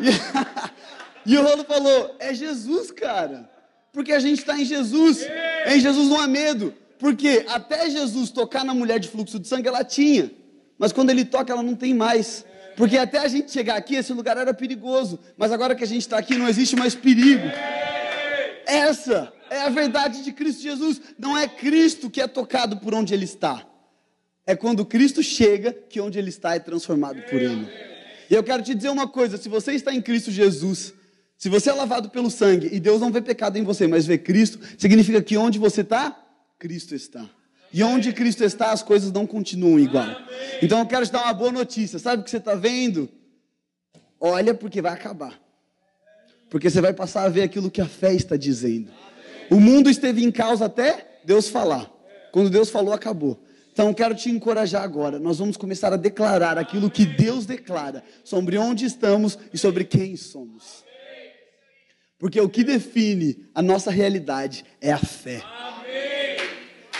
e, 1.26 1.36
o 1.36 1.42
rolo 1.42 1.64
falou: 1.64 2.16
É 2.18 2.32
Jesus, 2.32 2.90
cara. 2.90 3.50
Porque 3.92 4.12
a 4.12 4.18
gente 4.18 4.38
está 4.38 4.58
em 4.58 4.64
Jesus. 4.64 5.20
Em 5.66 5.78
Jesus 5.78 6.08
não 6.08 6.18
há 6.18 6.26
medo. 6.26 6.72
Porque 6.98 7.44
até 7.48 7.90
Jesus 7.90 8.30
tocar 8.30 8.64
na 8.64 8.72
mulher 8.72 8.98
de 8.98 9.08
fluxo 9.08 9.38
de 9.38 9.46
sangue, 9.46 9.68
ela 9.68 9.84
tinha. 9.84 10.30
Mas 10.78 10.92
quando 10.92 11.10
ele 11.10 11.24
toca, 11.24 11.52
ela 11.52 11.62
não 11.62 11.74
tem 11.74 11.92
mais. 11.92 12.44
Porque 12.76 12.96
até 12.96 13.18
a 13.18 13.28
gente 13.28 13.50
chegar 13.50 13.76
aqui, 13.76 13.94
esse 13.94 14.12
lugar 14.12 14.36
era 14.36 14.54
perigoso. 14.54 15.18
Mas 15.36 15.52
agora 15.52 15.74
que 15.74 15.84
a 15.84 15.86
gente 15.86 16.02
está 16.02 16.18
aqui, 16.18 16.36
não 16.36 16.48
existe 16.48 16.76
mais 16.76 16.94
perigo. 16.94 17.46
Essa 18.66 19.32
é 19.50 19.62
a 19.62 19.68
verdade 19.68 20.22
de 20.24 20.32
Cristo 20.32 20.62
Jesus. 20.62 21.00
Não 21.18 21.36
é 21.36 21.46
Cristo 21.46 22.08
que 22.08 22.20
é 22.20 22.26
tocado 22.26 22.78
por 22.78 22.94
onde 22.94 23.12
ele 23.12 23.24
está. 23.24 23.66
É 24.46 24.56
quando 24.56 24.84
Cristo 24.84 25.22
chega 25.22 25.72
que 25.72 26.00
onde 26.00 26.18
ele 26.18 26.30
está 26.30 26.54
é 26.54 26.58
transformado 26.58 27.22
por 27.22 27.40
ele. 27.40 27.68
E 28.28 28.34
eu 28.34 28.42
quero 28.42 28.62
te 28.62 28.74
dizer 28.74 28.88
uma 28.88 29.06
coisa: 29.06 29.36
se 29.36 29.48
você 29.48 29.72
está 29.72 29.94
em 29.94 30.00
Cristo 30.00 30.30
Jesus, 30.30 30.94
se 31.36 31.48
você 31.48 31.70
é 31.70 31.72
lavado 31.72 32.08
pelo 32.10 32.30
sangue 32.30 32.68
e 32.72 32.80
Deus 32.80 33.00
não 33.00 33.12
vê 33.12 33.20
pecado 33.20 33.58
em 33.58 33.62
você, 33.62 33.86
mas 33.86 34.06
vê 34.06 34.16
Cristo, 34.18 34.58
significa 34.78 35.22
que 35.22 35.36
onde 35.36 35.58
você 35.58 35.82
está, 35.82 36.18
Cristo 36.58 36.94
está. 36.94 37.28
E 37.72 37.82
onde 37.82 38.12
Cristo 38.12 38.44
está, 38.44 38.70
as 38.70 38.82
coisas 38.82 39.10
não 39.10 39.26
continuam 39.26 39.78
igual. 39.78 40.06
Então 40.60 40.78
eu 40.78 40.86
quero 40.86 41.06
te 41.06 41.12
dar 41.12 41.24
uma 41.24 41.32
boa 41.32 41.50
notícia. 41.50 41.98
Sabe 41.98 42.20
o 42.20 42.24
que 42.24 42.30
você 42.30 42.36
está 42.36 42.54
vendo? 42.54 43.08
Olha, 44.20 44.52
porque 44.52 44.82
vai 44.82 44.92
acabar. 44.92 45.40
Porque 46.50 46.68
você 46.68 46.80
vai 46.80 46.92
passar 46.92 47.24
a 47.24 47.28
ver 47.28 47.42
aquilo 47.42 47.70
que 47.70 47.80
a 47.80 47.86
fé 47.86 48.12
está 48.12 48.36
dizendo. 48.36 48.90
O 49.50 49.58
mundo 49.58 49.88
esteve 49.88 50.22
em 50.22 50.30
causa 50.30 50.66
até 50.66 51.18
Deus 51.24 51.48
falar. 51.48 51.90
Quando 52.30 52.50
Deus 52.50 52.68
falou, 52.68 52.92
acabou. 52.92 53.42
Então 53.72 53.92
quero 53.94 54.14
te 54.14 54.30
encorajar 54.30 54.82
agora. 54.82 55.18
Nós 55.18 55.38
vamos 55.38 55.56
começar 55.56 55.92
a 55.92 55.96
declarar 55.96 56.58
aquilo 56.58 56.90
que 56.90 57.06
Deus 57.06 57.46
declara 57.46 58.04
sobre 58.22 58.58
onde 58.58 58.84
estamos 58.84 59.38
e 59.52 59.56
sobre 59.56 59.84
quem 59.84 60.14
somos. 60.14 60.84
Porque 62.18 62.40
o 62.40 62.48
que 62.48 62.62
define 62.62 63.46
a 63.54 63.62
nossa 63.62 63.90
realidade 63.90 64.64
é 64.80 64.92
a 64.92 64.98
fé. 64.98 65.42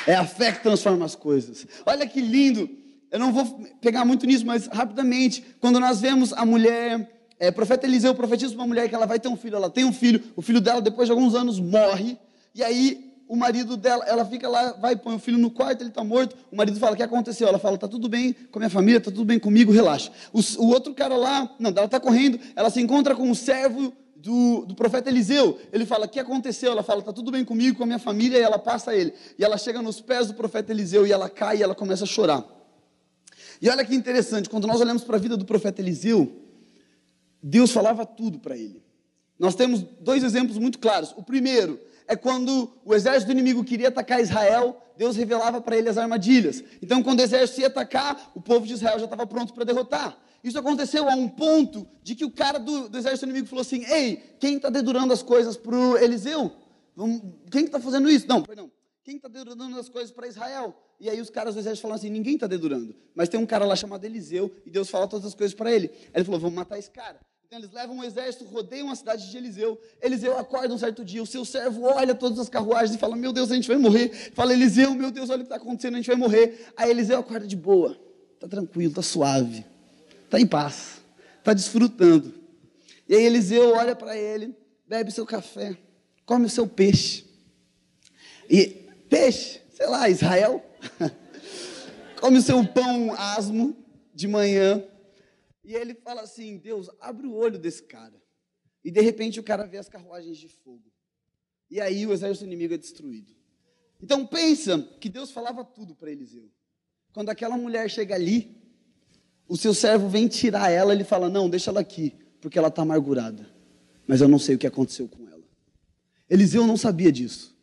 É 0.07 0.15
a 0.15 0.25
fé 0.25 0.53
que 0.53 0.63
transforma 0.63 1.05
as 1.05 1.15
coisas. 1.15 1.67
Olha 1.87 2.07
que 2.07 2.21
lindo. 2.21 2.69
Eu 3.11 3.19
não 3.19 3.33
vou 3.33 3.45
pegar 3.81 4.05
muito 4.05 4.27
nisso, 4.27 4.47
mas 4.47 4.67
rapidamente, 4.67 5.45
quando 5.61 5.79
nós 5.79 6.01
vemos 6.01 6.33
a 6.33 6.47
mulher, 6.47 7.11
é, 7.39 7.51
profeta 7.51 7.87
Eliseu 7.87 8.15
profetiza 8.15 8.55
uma 8.55 8.67
mulher 8.67 8.89
que 8.89 8.95
ela 8.95 9.07
vai 9.07 9.21
ter 9.21 9.29
um 9.29 9.37
filho, 9.37 9.57
ela 9.57 9.69
tem 9.69 9.85
um 9.85 9.93
filho, 9.93 10.23
o 10.35 10.41
filho 10.41 10.61
dela 10.61 10.81
depois 10.81 11.09
de 11.09 11.13
alguns 11.13 11.35
anos 11.35 11.61
morre. 11.61 12.17
E 12.55 12.63
aí 12.63 13.13
o 13.29 13.37
marido 13.37 13.77
dela, 13.77 14.05
ela 14.07 14.25
fica 14.25 14.49
lá, 14.49 14.73
vai 14.73 14.95
põe 14.95 15.15
o 15.15 15.19
filho 15.19 15.39
no 15.39 15.51
quarto, 15.51 15.83
ele 15.83 15.89
está 15.89 16.05
morto. 16.05 16.37
O 16.51 16.57
marido 16.57 16.79
fala: 16.79 16.93
"O 16.93 16.97
que 16.97 17.03
aconteceu?" 17.03 17.49
Ela 17.49 17.59
fala: 17.59 17.79
"Tá 17.79 17.89
tudo 17.89 18.09
bem 18.09 18.35
com 18.51 18.59
a 18.59 18.61
minha 18.61 18.71
família, 18.71 19.01
tá 19.01 19.11
tudo 19.11 19.25
bem 19.25 19.39
comigo, 19.39 19.73
relaxa". 19.73 20.11
O, 20.33 20.41
o 20.63 20.69
outro 20.69 20.95
cara 20.95 21.17
lá, 21.17 21.51
não, 21.59 21.71
ela 21.71 21.85
está 21.85 21.99
correndo, 21.99 22.39
ela 22.55 22.71
se 22.71 22.81
encontra 22.81 23.15
com 23.15 23.31
o 23.31 23.35
servo 23.35 23.93
do, 24.23 24.65
do, 24.65 24.75
profeta 24.75 25.11
Eliseu. 25.11 25.59
Ele 25.73 25.85
fala: 25.85 26.07
O 26.07 26.09
que 26.09 26.21
aconteceu? 26.21 26.71
Ela 26.71 26.83
fala: 26.83 27.01
Está 27.01 27.13
tudo 27.13 27.33
bem 27.33 27.45
comigo, 27.45 27.77
com 27.77 27.83
a 27.83 27.87
minha 27.87 27.99
família. 27.99 28.39
E 28.39 28.43
ela 28.43 28.59
passa 28.59 28.93
a 28.93 28.97
ele. 28.97 29.13
E 29.37 29.45
ela 29.45 29.59
chega 29.59 29.83
nos 29.83 30.01
pés 30.01 30.29
do 30.29 30.35
profeta 30.35 30.71
Eliseu 30.71 31.05
e 31.07 31.13
ela 31.13 31.29
cai 31.29 31.59
e 31.59 31.63
ela 31.63 31.75
começa 31.75 32.05
a 32.05 32.07
chorar. 32.07 32.47
E 33.61 33.69
olha 33.69 33.85
que 33.85 33.95
interessante: 33.95 34.49
quando 34.49 34.67
nós 34.67 34.81
olhamos 34.81 35.03
para 35.03 35.17
a 35.17 35.19
vida 35.19 35.37
do 35.37 35.45
profeta 35.45 35.81
Eliseu, 35.81 36.33
Deus 37.43 37.73
falava 37.73 38.07
tudo 38.07 38.39
para 38.39 38.57
ele. 38.57 38.81
Nós 39.39 39.57
temos 39.57 39.83
dois 40.01 40.23
exemplos 40.23 40.57
muito 40.57 40.79
claros. 40.79 41.13
O 41.17 41.23
primeiro 41.25 41.81
é 42.07 42.15
quando 42.15 42.73
o 42.85 42.95
exército 42.95 43.27
do 43.27 43.33
inimigo 43.33 43.65
queria 43.65 43.89
atacar 43.89 44.21
Israel, 44.21 44.81
Deus 44.97 45.17
revelava 45.17 45.61
para 45.61 45.77
ele 45.77 45.89
as 45.89 45.99
armadilhas. 45.99 46.63
Então, 46.81 47.03
quando 47.03 47.19
o 47.19 47.23
exército 47.23 47.61
ia 47.63 47.67
atacar, 47.67 48.31
o 48.37 48.41
povo 48.41 48.65
de 48.67 48.75
Israel 48.75 49.01
já 49.01 49.07
estava 49.07 49.27
pronto 49.27 49.53
para 49.53 49.65
derrotar. 49.65 50.17
Isso 50.43 50.59
aconteceu 50.59 51.09
a 51.09 51.15
um 51.15 51.29
ponto 51.29 51.87
de 52.03 52.15
que 52.15 52.25
o 52.25 52.31
cara 52.31 52.59
do, 52.59 52.89
do 52.89 52.99
exército 52.99 53.25
inimigo 53.27 53.47
falou 53.47 53.63
assim: 53.63 53.85
Ei, 53.85 54.17
quem 54.41 54.57
está 54.57 54.69
dedurando 54.69 55.13
as 55.13 55.23
coisas 55.23 55.57
para 55.57 55.77
o 55.77 55.97
Eliseu? 55.97 56.51
Quem 57.51 57.65
está 57.65 57.79
fazendo 57.79 58.11
isso? 58.11 58.27
Não, 58.29 58.43
perdão. 58.43 58.71
Quem 59.05 59.17
está 59.17 59.29
dedurando 59.29 59.79
as 59.79 59.89
coisas 59.89 60.11
para 60.11 60.29
Israel? 60.29 60.77
E 61.01 61.11
aí 61.11 61.21
os 61.21 61.31
caras 61.31 61.55
do 61.55 61.61
exército 61.61 61.83
falam 61.83 61.97
assim: 61.97 62.11
ninguém 62.11 62.35
está 62.35 62.47
dedurando. 62.47 62.95
Mas 63.15 63.29
tem 63.29 63.39
um 63.39 63.47
cara 63.47 63.65
lá 63.65 63.77
chamado 63.77 64.05
Eliseu 64.05 64.51
e 64.67 64.71
Deus 64.71 64.91
fala 64.91 65.09
todas 65.09 65.27
as 65.27 65.35
coisas 65.35 65.55
para 65.55 65.73
ele. 65.73 65.91
Aí 66.07 66.11
ele 66.17 66.25
falou: 66.25 66.41
vamos 66.41 66.57
matar 66.57 66.79
esse 66.79 66.91
cara. 66.91 67.21
Então 67.47 67.61
eles 67.61 67.73
levam 67.73 67.97
um 67.97 68.03
exército, 68.03 68.45
rodeiam 68.47 68.91
a 68.91 68.95
cidade 68.95 69.31
de 69.31 69.37
Eliseu. 69.37 69.79
Eliseu 70.01 70.39
acorda 70.39 70.73
um 70.73 70.79
certo 70.79 71.05
dia, 71.05 71.23
o 71.23 71.27
seu 71.27 71.45
servo 71.45 71.83
olha 71.83 72.15
todas 72.15 72.39
as 72.39 72.49
carruagens 72.49 72.97
e 72.97 72.99
fala: 72.99 73.15
Meu 73.15 73.33
Deus, 73.33 73.51
a 73.51 73.55
gente 73.55 73.69
vai 73.69 73.77
morrer. 73.77 74.09
Fala, 74.33 74.53
Eliseu, 74.53 74.95
meu 74.95 75.11
Deus, 75.11 75.29
olha 75.29 75.43
o 75.43 75.47
que 75.47 75.53
está 75.53 75.57
acontecendo, 75.57 75.95
a 75.95 75.97
gente 75.99 76.07
vai 76.07 76.17
morrer. 76.17 76.73
Aí 76.77 76.91
Eliseu 76.91 77.19
acorda 77.19 77.47
de 77.47 77.57
boa, 77.57 77.95
está 78.35 78.49
tranquilo, 78.49 78.91
está 78.91 79.03
suave, 79.03 79.67
está 80.33 80.41
em 80.41 80.47
paz, 80.47 81.03
está 81.39 81.53
desfrutando. 81.53 82.33
E 83.07 83.15
aí 83.15 83.23
Eliseu 83.23 83.75
olha 83.75 83.95
para 83.95 84.17
ele, 84.17 84.57
bebe 84.87 85.11
seu 85.11 85.27
café, 85.27 85.77
come 86.25 86.47
o 86.47 86.51
seu 86.51 86.67
peixe. 86.67 87.27
E 88.49 88.89
peixe, 89.11 89.61
sei 89.75 89.87
lá, 89.87 90.09
Israel, 90.09 90.65
come 92.19 92.39
o 92.39 92.43
seu 92.43 92.67
pão 92.67 93.13
asmo 93.13 93.77
de 94.15 94.27
manhã 94.27 94.83
e 95.63 95.75
ele 95.75 95.95
fala 95.95 96.23
assim: 96.23 96.57
Deus, 96.57 96.89
abre 96.99 97.27
o 97.27 97.35
olho 97.35 97.59
desse 97.59 97.83
cara. 97.83 98.21
E 98.83 98.91
de 98.91 99.03
repente 99.03 99.39
o 99.39 99.45
cara 99.45 99.67
vê 99.67 99.77
as 99.77 99.89
carruagens 99.89 100.39
de 100.39 100.49
fogo. 100.49 100.91
E 101.71 101.79
aí 101.79 102.07
o 102.07 102.13
exército 102.13 102.47
inimigo 102.47 102.73
é 102.73 102.79
destruído. 102.79 103.35
Então 104.01 104.27
pensa 104.27 104.83
que 104.99 105.11
Deus 105.11 105.31
falava 105.31 105.63
tudo 105.63 105.95
para 105.95 106.11
Eliseu. 106.11 106.51
Quando 107.13 107.29
aquela 107.29 107.57
mulher 107.57 107.91
chega 107.91 108.15
ali, 108.15 108.62
o 109.53 109.57
seu 109.59 109.75
servo 109.75 110.09
vem 110.09 110.29
tirar 110.29 110.71
ela, 110.71 110.95
ele 110.95 111.05
fala: 111.05 111.29
Não, 111.29 111.47
deixa 111.47 111.71
ela 111.71 111.81
aqui, 111.81 112.15
porque 112.41 112.59
ela 112.59 112.69
está 112.69 112.81
amargurada. 112.81 113.47
Mas 114.07 114.23
eu 114.23 114.27
não 114.27 114.39
sei 114.39 114.55
o 114.55 114.59
que 114.59 114.67
aconteceu 114.67 115.07
com 115.07 115.29
ela. 115.29 115.43
Eliseu 116.29 116.67
não 116.67 116.75
sabia 116.75 117.13
disso. 117.13 117.55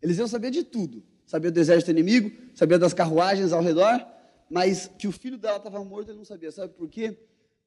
Eliseu 0.00 0.28
sabia 0.28 0.52
de 0.52 0.62
tudo. 0.62 1.02
Sabia 1.26 1.50
do 1.50 1.58
exército 1.58 1.90
inimigo, 1.90 2.30
sabia 2.54 2.78
das 2.78 2.94
carruagens 2.94 3.52
ao 3.52 3.60
redor, 3.60 4.06
mas 4.48 4.88
que 4.96 5.08
o 5.08 5.12
filho 5.12 5.36
dela 5.36 5.56
estava 5.56 5.82
morto 5.82 6.10
ele 6.10 6.18
não 6.18 6.24
sabia. 6.24 6.52
Sabe 6.52 6.72
por 6.72 6.88
quê? 6.88 7.18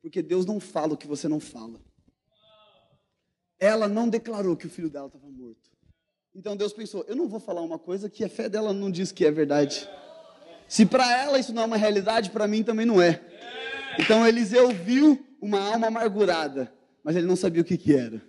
Porque 0.01 0.21
Deus 0.21 0.45
não 0.45 0.61
fala 0.61 0.93
o 0.93 0.97
que 0.97 1.05
você 1.05 1.27
não 1.27 1.41
fala. 1.41 1.77
ela 3.59 3.89
não 3.89 4.07
declarou 4.07 4.55
que 4.55 4.65
o 4.65 4.69
filho 4.69 4.89
dela 4.89 5.07
estava 5.07 5.29
morto. 5.29 5.69
Então 6.33 6.55
Deus 6.55 6.71
pensou: 6.71 7.03
eu 7.05 7.17
não 7.17 7.27
vou 7.27 7.41
falar 7.41 7.59
uma 7.59 7.77
coisa 7.77 8.09
que 8.09 8.23
a 8.23 8.29
fé 8.29 8.47
dela 8.47 8.71
não 8.71 8.89
diz 8.89 9.11
que 9.11 9.25
é 9.25 9.31
verdade. 9.31 9.89
Se 10.69 10.85
para 10.85 11.21
ela 11.21 11.37
isso 11.37 11.51
não 11.51 11.63
é 11.63 11.65
uma 11.65 11.77
realidade, 11.77 12.29
para 12.29 12.47
mim 12.47 12.63
também 12.63 12.85
não 12.85 13.01
é. 13.01 13.21
Então 13.97 14.25
Eliseu 14.27 14.69
viu 14.69 15.25
uma 15.41 15.59
alma 15.59 15.87
amargurada, 15.87 16.71
mas 17.03 17.15
ele 17.15 17.25
não 17.25 17.35
sabia 17.35 17.61
o 17.61 17.65
que, 17.65 17.77
que 17.77 17.95
era. 17.95 18.21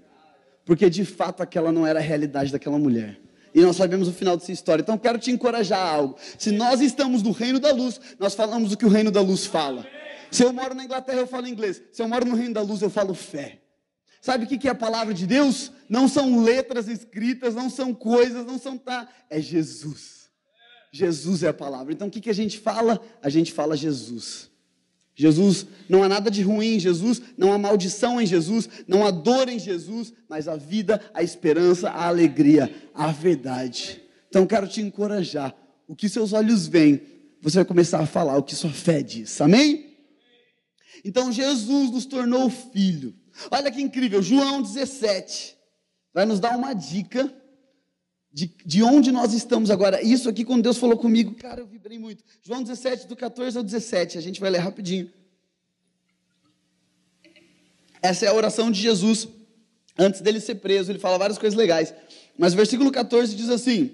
Porque 0.65 0.89
de 0.91 1.05
fato 1.05 1.43
aquela 1.43 1.73
não 1.73 1.87
era 1.87 1.99
a 1.99 2.03
realidade 2.03 2.53
daquela 2.53 2.79
mulher. 2.79 3.19
E 3.55 3.61
nós 3.63 3.77
sabemos 3.77 4.09
o 4.09 4.13
final 4.13 4.37
dessa 4.37 4.53
história. 4.53 4.83
Então 4.83 4.99
quero 4.99 5.19
te 5.19 5.31
encorajar 5.31 5.81
a 5.81 5.91
algo. 5.91 6.17
Se 6.39 6.51
nós 6.51 6.81
estamos 6.81 7.23
no 7.23 7.33
reino 7.33 7.59
da 7.59 7.73
luz, 7.73 8.01
nós 8.19 8.35
falamos 8.35 8.73
o 8.73 8.77
que 8.77 8.85
o 8.85 8.89
reino 8.89 9.11
da 9.11 9.21
luz 9.21 9.47
fala. 9.47 9.87
Se 10.31 10.45
eu 10.45 10.53
moro 10.53 10.75
na 10.75 10.85
Inglaterra, 10.85 11.21
eu 11.21 11.27
falo 11.27 11.49
inglês. 11.49 11.83
Se 11.91 12.03
eu 12.03 12.09
moro 12.09 12.27
no 12.27 12.37
reino 12.37 12.55
da 12.55 12.61
luz, 12.61 12.83
eu 12.83 12.91
falo 12.91 13.15
fé. 13.15 13.61
Sabe 14.21 14.45
o 14.45 14.47
que 14.47 14.69
é 14.69 14.71
a 14.71 14.75
palavra 14.75 15.15
de 15.15 15.27
Deus? 15.27 15.73
Não 15.89 16.07
são 16.07 16.43
letras 16.43 16.89
escritas, 16.89 17.55
não 17.55 17.71
são 17.71 17.95
coisas, 17.95 18.45
não 18.45 18.59
são 18.59 18.77
tá. 18.77 19.09
É 19.31 19.41
Jesus. 19.41 20.29
Jesus 20.93 21.43
é 21.43 21.49
a 21.49 21.55
palavra. 21.55 21.93
Então 21.93 22.09
o 22.09 22.11
que 22.11 22.29
a 22.29 22.35
gente 22.35 22.59
fala? 22.59 23.01
A 23.23 23.29
gente 23.29 23.53
fala 23.53 23.77
Jesus. 23.77 24.51
Jesus, 25.19 25.67
não 25.89 26.05
há 26.05 26.09
nada 26.09 26.31
de 26.31 26.43
ruim 26.43 26.77
em 26.77 26.79
Jesus, 26.79 27.21
não 27.37 27.53
há 27.53 27.59
maldição 27.59 28.23
em 28.23 28.27
Jesus, 28.27 28.69
não 28.87 29.05
há 29.05 29.11
dor 29.11 29.49
em 29.49 29.59
Jesus, 29.59 30.13
mas 30.29 30.47
a 30.47 30.55
vida, 30.55 31.03
a 31.13 31.25
esperança, 31.25 31.91
a 31.91 32.07
alegria, 32.07 32.73
a 32.95 33.09
verdade. 33.09 34.01
Então 34.29 34.47
quero 34.47 34.69
te 34.69 34.81
encorajar. 34.81 35.53
O 35.89 35.97
que 35.97 36.09
seus 36.09 36.33
olhos 36.33 36.69
veem, 36.69 37.03
você 37.43 37.57
vai 37.57 37.65
começar 37.65 37.99
a 37.99 38.07
falar 38.07 38.37
o 38.37 38.45
que 38.45 38.55
sua 38.55 38.71
fé 38.71 39.03
diz. 39.03 39.41
Amém? 39.41 39.97
Então 41.05 41.33
Jesus 41.33 41.91
nos 41.91 42.07
tornou 42.07 42.49
filho. 42.49 43.13
Olha 43.51 43.73
que 43.73 43.83
incrível, 43.83 44.23
João 44.23 44.63
17 44.63 45.57
vai 46.15 46.27
nos 46.27 46.39
dar 46.39 46.57
uma 46.57 46.75
dica 46.75 47.29
de, 48.33 48.55
de 48.65 48.83
onde 48.83 49.11
nós 49.11 49.33
estamos 49.33 49.71
agora. 49.71 50.03
Isso 50.03 50.29
aqui, 50.29 50.45
quando 50.45 50.63
Deus 50.63 50.77
falou 50.77 50.97
comigo, 50.97 51.35
cara, 51.35 51.61
eu 51.61 51.67
vibrei 51.67 51.99
muito. 51.99 52.23
João 52.43 52.63
17, 52.63 53.07
do 53.07 53.17
14 53.17 53.57
ao 53.57 53.65
17, 53.65 54.19
a 54.19 54.21
gente 54.21 54.41
vai 54.41 54.51
ler 54.51 54.59
rapidinho. 54.59 55.11
Essa 58.03 58.27
é 58.27 58.29
a 58.29 58.35
oração 58.35 58.71
de 58.71 58.81
Jesus 58.81 59.29
antes 59.99 60.21
dele 60.21 60.41
ser 60.41 60.57
preso. 60.57 60.93
Ele 60.93 60.99
fala 60.99 61.19
várias 61.19 61.39
coisas 61.39 61.59
legais. 61.59 61.93
Mas 62.39 62.53
o 62.53 62.57
versículo 62.57 62.93
14 62.93 63.35
diz 63.35 63.49
assim: 63.49 63.93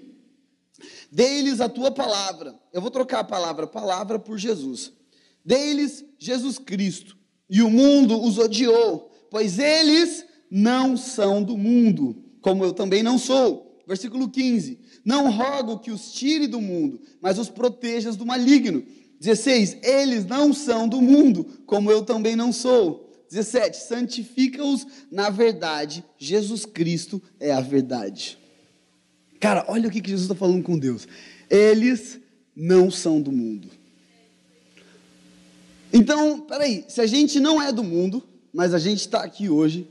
Dê-lhes 1.11 1.59
a 1.61 1.69
tua 1.69 1.91
palavra. 1.91 2.55
Eu 2.71 2.81
vou 2.81 2.91
trocar 2.91 3.19
a 3.19 3.23
palavra 3.23 3.65
palavra 3.65 4.19
por 4.19 4.37
Jesus. 4.37 4.91
Dê-lhes 5.43 6.05
Jesus 6.19 6.59
Cristo. 6.59 7.17
E 7.49 7.61
o 7.61 7.69
mundo 7.69 8.21
os 8.21 8.37
odiou, 8.37 9.11
pois 9.29 9.59
eles 9.59 10.25
não 10.49 10.97
são 10.97 11.43
do 11.43 11.57
mundo, 11.57 12.23
como 12.41 12.63
eu 12.63 12.73
também 12.73 13.03
não 13.03 13.17
sou. 13.17 13.64
Versículo 13.87 14.29
15: 14.29 14.79
Não 15.03 15.31
rogo 15.31 15.79
que 15.79 15.91
os 15.91 16.11
tire 16.11 16.47
do 16.47 16.59
mundo, 16.59 16.99
mas 17.21 17.37
os 17.37 17.49
protejas 17.49 18.15
do 18.15 18.25
maligno. 18.25 18.83
16: 19.19 19.77
Eles 19.83 20.25
não 20.25 20.53
são 20.53 20.87
do 20.87 21.01
mundo, 21.01 21.45
como 21.65 21.91
eu 21.91 22.03
também 22.03 22.35
não 22.35 22.51
sou. 22.51 23.09
17: 23.29 23.77
Santifica-os 23.77 24.85
na 25.11 25.29
verdade, 25.29 26.03
Jesus 26.17 26.65
Cristo 26.65 27.21
é 27.39 27.51
a 27.51 27.61
verdade. 27.61 28.37
Cara, 29.39 29.65
olha 29.67 29.87
o 29.87 29.91
que 29.91 30.01
Jesus 30.03 30.23
está 30.23 30.35
falando 30.35 30.63
com 30.63 30.77
Deus. 30.77 31.07
Eles 31.49 32.19
não 32.55 32.89
são 32.89 33.21
do 33.21 33.31
mundo. 33.31 33.69
Então, 35.93 36.41
peraí, 36.41 36.83
se 36.87 36.99
a 36.99 37.05
gente 37.05 37.39
não 37.39 37.61
é 37.61 37.71
do 37.71 37.83
mundo, 37.83 38.23
mas 38.51 38.73
a 38.73 38.79
gente 38.79 39.01
está 39.01 39.23
aqui 39.23 39.49
hoje, 39.49 39.87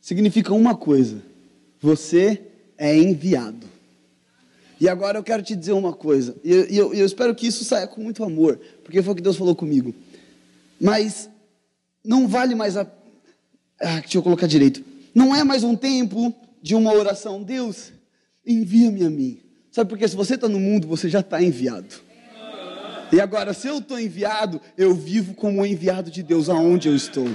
significa 0.00 0.52
uma 0.52 0.74
coisa: 0.74 1.22
você 1.80 2.42
é 2.78 2.96
enviado. 2.96 3.66
E 4.80 4.88
agora 4.88 5.18
eu 5.18 5.24
quero 5.24 5.42
te 5.42 5.56
dizer 5.56 5.72
uma 5.72 5.92
coisa, 5.92 6.36
e 6.44 6.52
eu, 6.52 6.64
eu, 6.66 6.94
eu, 6.94 7.04
espero 7.04 7.34
que 7.34 7.48
isso 7.48 7.64
saia 7.64 7.88
com 7.88 8.00
muito 8.00 8.22
amor, 8.22 8.60
porque 8.84 9.02
foi 9.02 9.12
o 9.12 9.16
que 9.16 9.22
Deus 9.22 9.36
falou 9.36 9.56
comigo. 9.56 9.92
Mas 10.80 11.28
não 12.04 12.28
vale 12.28 12.54
mais 12.54 12.76
a. 12.76 12.86
Ah, 13.80 14.00
deixa 14.00 14.18
eu 14.18 14.22
colocar 14.22 14.46
direito. 14.46 14.84
Não 15.12 15.34
é 15.34 15.42
mais 15.42 15.64
um 15.64 15.74
tempo 15.74 16.32
de 16.62 16.76
uma 16.76 16.92
oração. 16.92 17.42
Deus, 17.42 17.92
envia-me 18.46 19.04
a 19.04 19.10
mim. 19.10 19.40
Sabe 19.72 19.90
por 19.90 19.98
quê? 19.98 20.06
Se 20.06 20.14
você 20.14 20.36
está 20.36 20.48
no 20.48 20.60
mundo, 20.60 20.86
você 20.86 21.08
já 21.08 21.20
está 21.20 21.42
enviado. 21.42 22.08
E 23.12 23.20
agora, 23.20 23.52
se 23.52 23.66
eu 23.66 23.78
estou 23.78 23.98
enviado, 23.98 24.60
eu 24.76 24.94
vivo 24.94 25.34
como 25.34 25.64
enviado 25.66 26.10
de 26.10 26.22
Deus 26.22 26.48
aonde 26.48 26.88
eu 26.88 26.94
estou. 26.94 27.28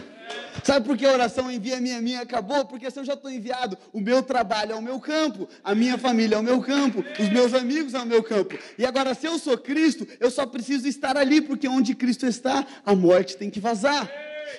Sabe 0.63 0.85
por 0.85 0.97
que 0.97 1.05
a 1.05 1.11
oração 1.11 1.51
envia-me 1.51 1.91
a 1.91 2.01
mim 2.01 2.15
acabou? 2.15 2.65
Porque 2.65 2.89
se 2.89 2.97
eu 2.99 3.03
já 3.03 3.13
estou 3.13 3.29
enviado, 3.29 3.77
o 3.91 3.99
meu 3.99 4.23
trabalho 4.23 4.71
é 4.71 4.75
o 4.75 4.81
meu 4.81 4.99
campo, 4.99 5.47
a 5.63 5.75
minha 5.75 5.97
família 5.97 6.35
é 6.35 6.39
o 6.39 6.43
meu 6.43 6.61
campo, 6.61 7.03
os 7.19 7.29
meus 7.29 7.53
amigos 7.53 7.93
é 7.93 7.99
o 7.99 8.05
meu 8.05 8.23
campo. 8.23 8.57
E 8.77 8.85
agora, 8.85 9.13
se 9.13 9.27
eu 9.27 9.37
sou 9.37 9.57
Cristo, 9.57 10.07
eu 10.19 10.31
só 10.31 10.45
preciso 10.45 10.87
estar 10.87 11.17
ali, 11.17 11.41
porque 11.41 11.67
onde 11.67 11.93
Cristo 11.93 12.25
está, 12.25 12.65
a 12.85 12.95
morte 12.95 13.35
tem 13.35 13.49
que 13.49 13.59
vazar. 13.59 14.09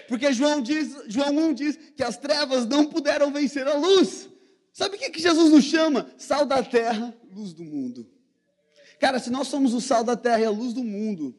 Porque 0.07 0.33
João, 0.33 0.61
diz, 0.61 0.95
João 1.07 1.31
1 1.51 1.55
diz 1.55 1.79
que 1.97 2.03
as 2.03 2.17
trevas 2.19 2.67
não 2.67 2.87
puderam 2.87 3.33
vencer 3.33 3.67
a 3.67 3.75
luz. 3.75 4.29
Sabe 4.73 4.97
o 4.97 4.99
que, 4.99 5.09
que 5.09 5.23
Jesus 5.23 5.53
nos 5.53 5.65
chama? 5.65 6.11
Sal 6.19 6.45
da 6.45 6.63
terra, 6.63 7.15
luz 7.33 7.53
do 7.53 7.65
mundo. 7.65 8.07
Cara, 8.99 9.19
se 9.19 9.31
nós 9.31 9.49
somos 9.49 9.73
o 9.73 9.81
sal 9.81 10.05
da 10.05 10.17
terra 10.17 10.41
e 10.41 10.45
a 10.45 10.51
luz 10.51 10.73
do 10.73 10.85
mundo, 10.85 11.35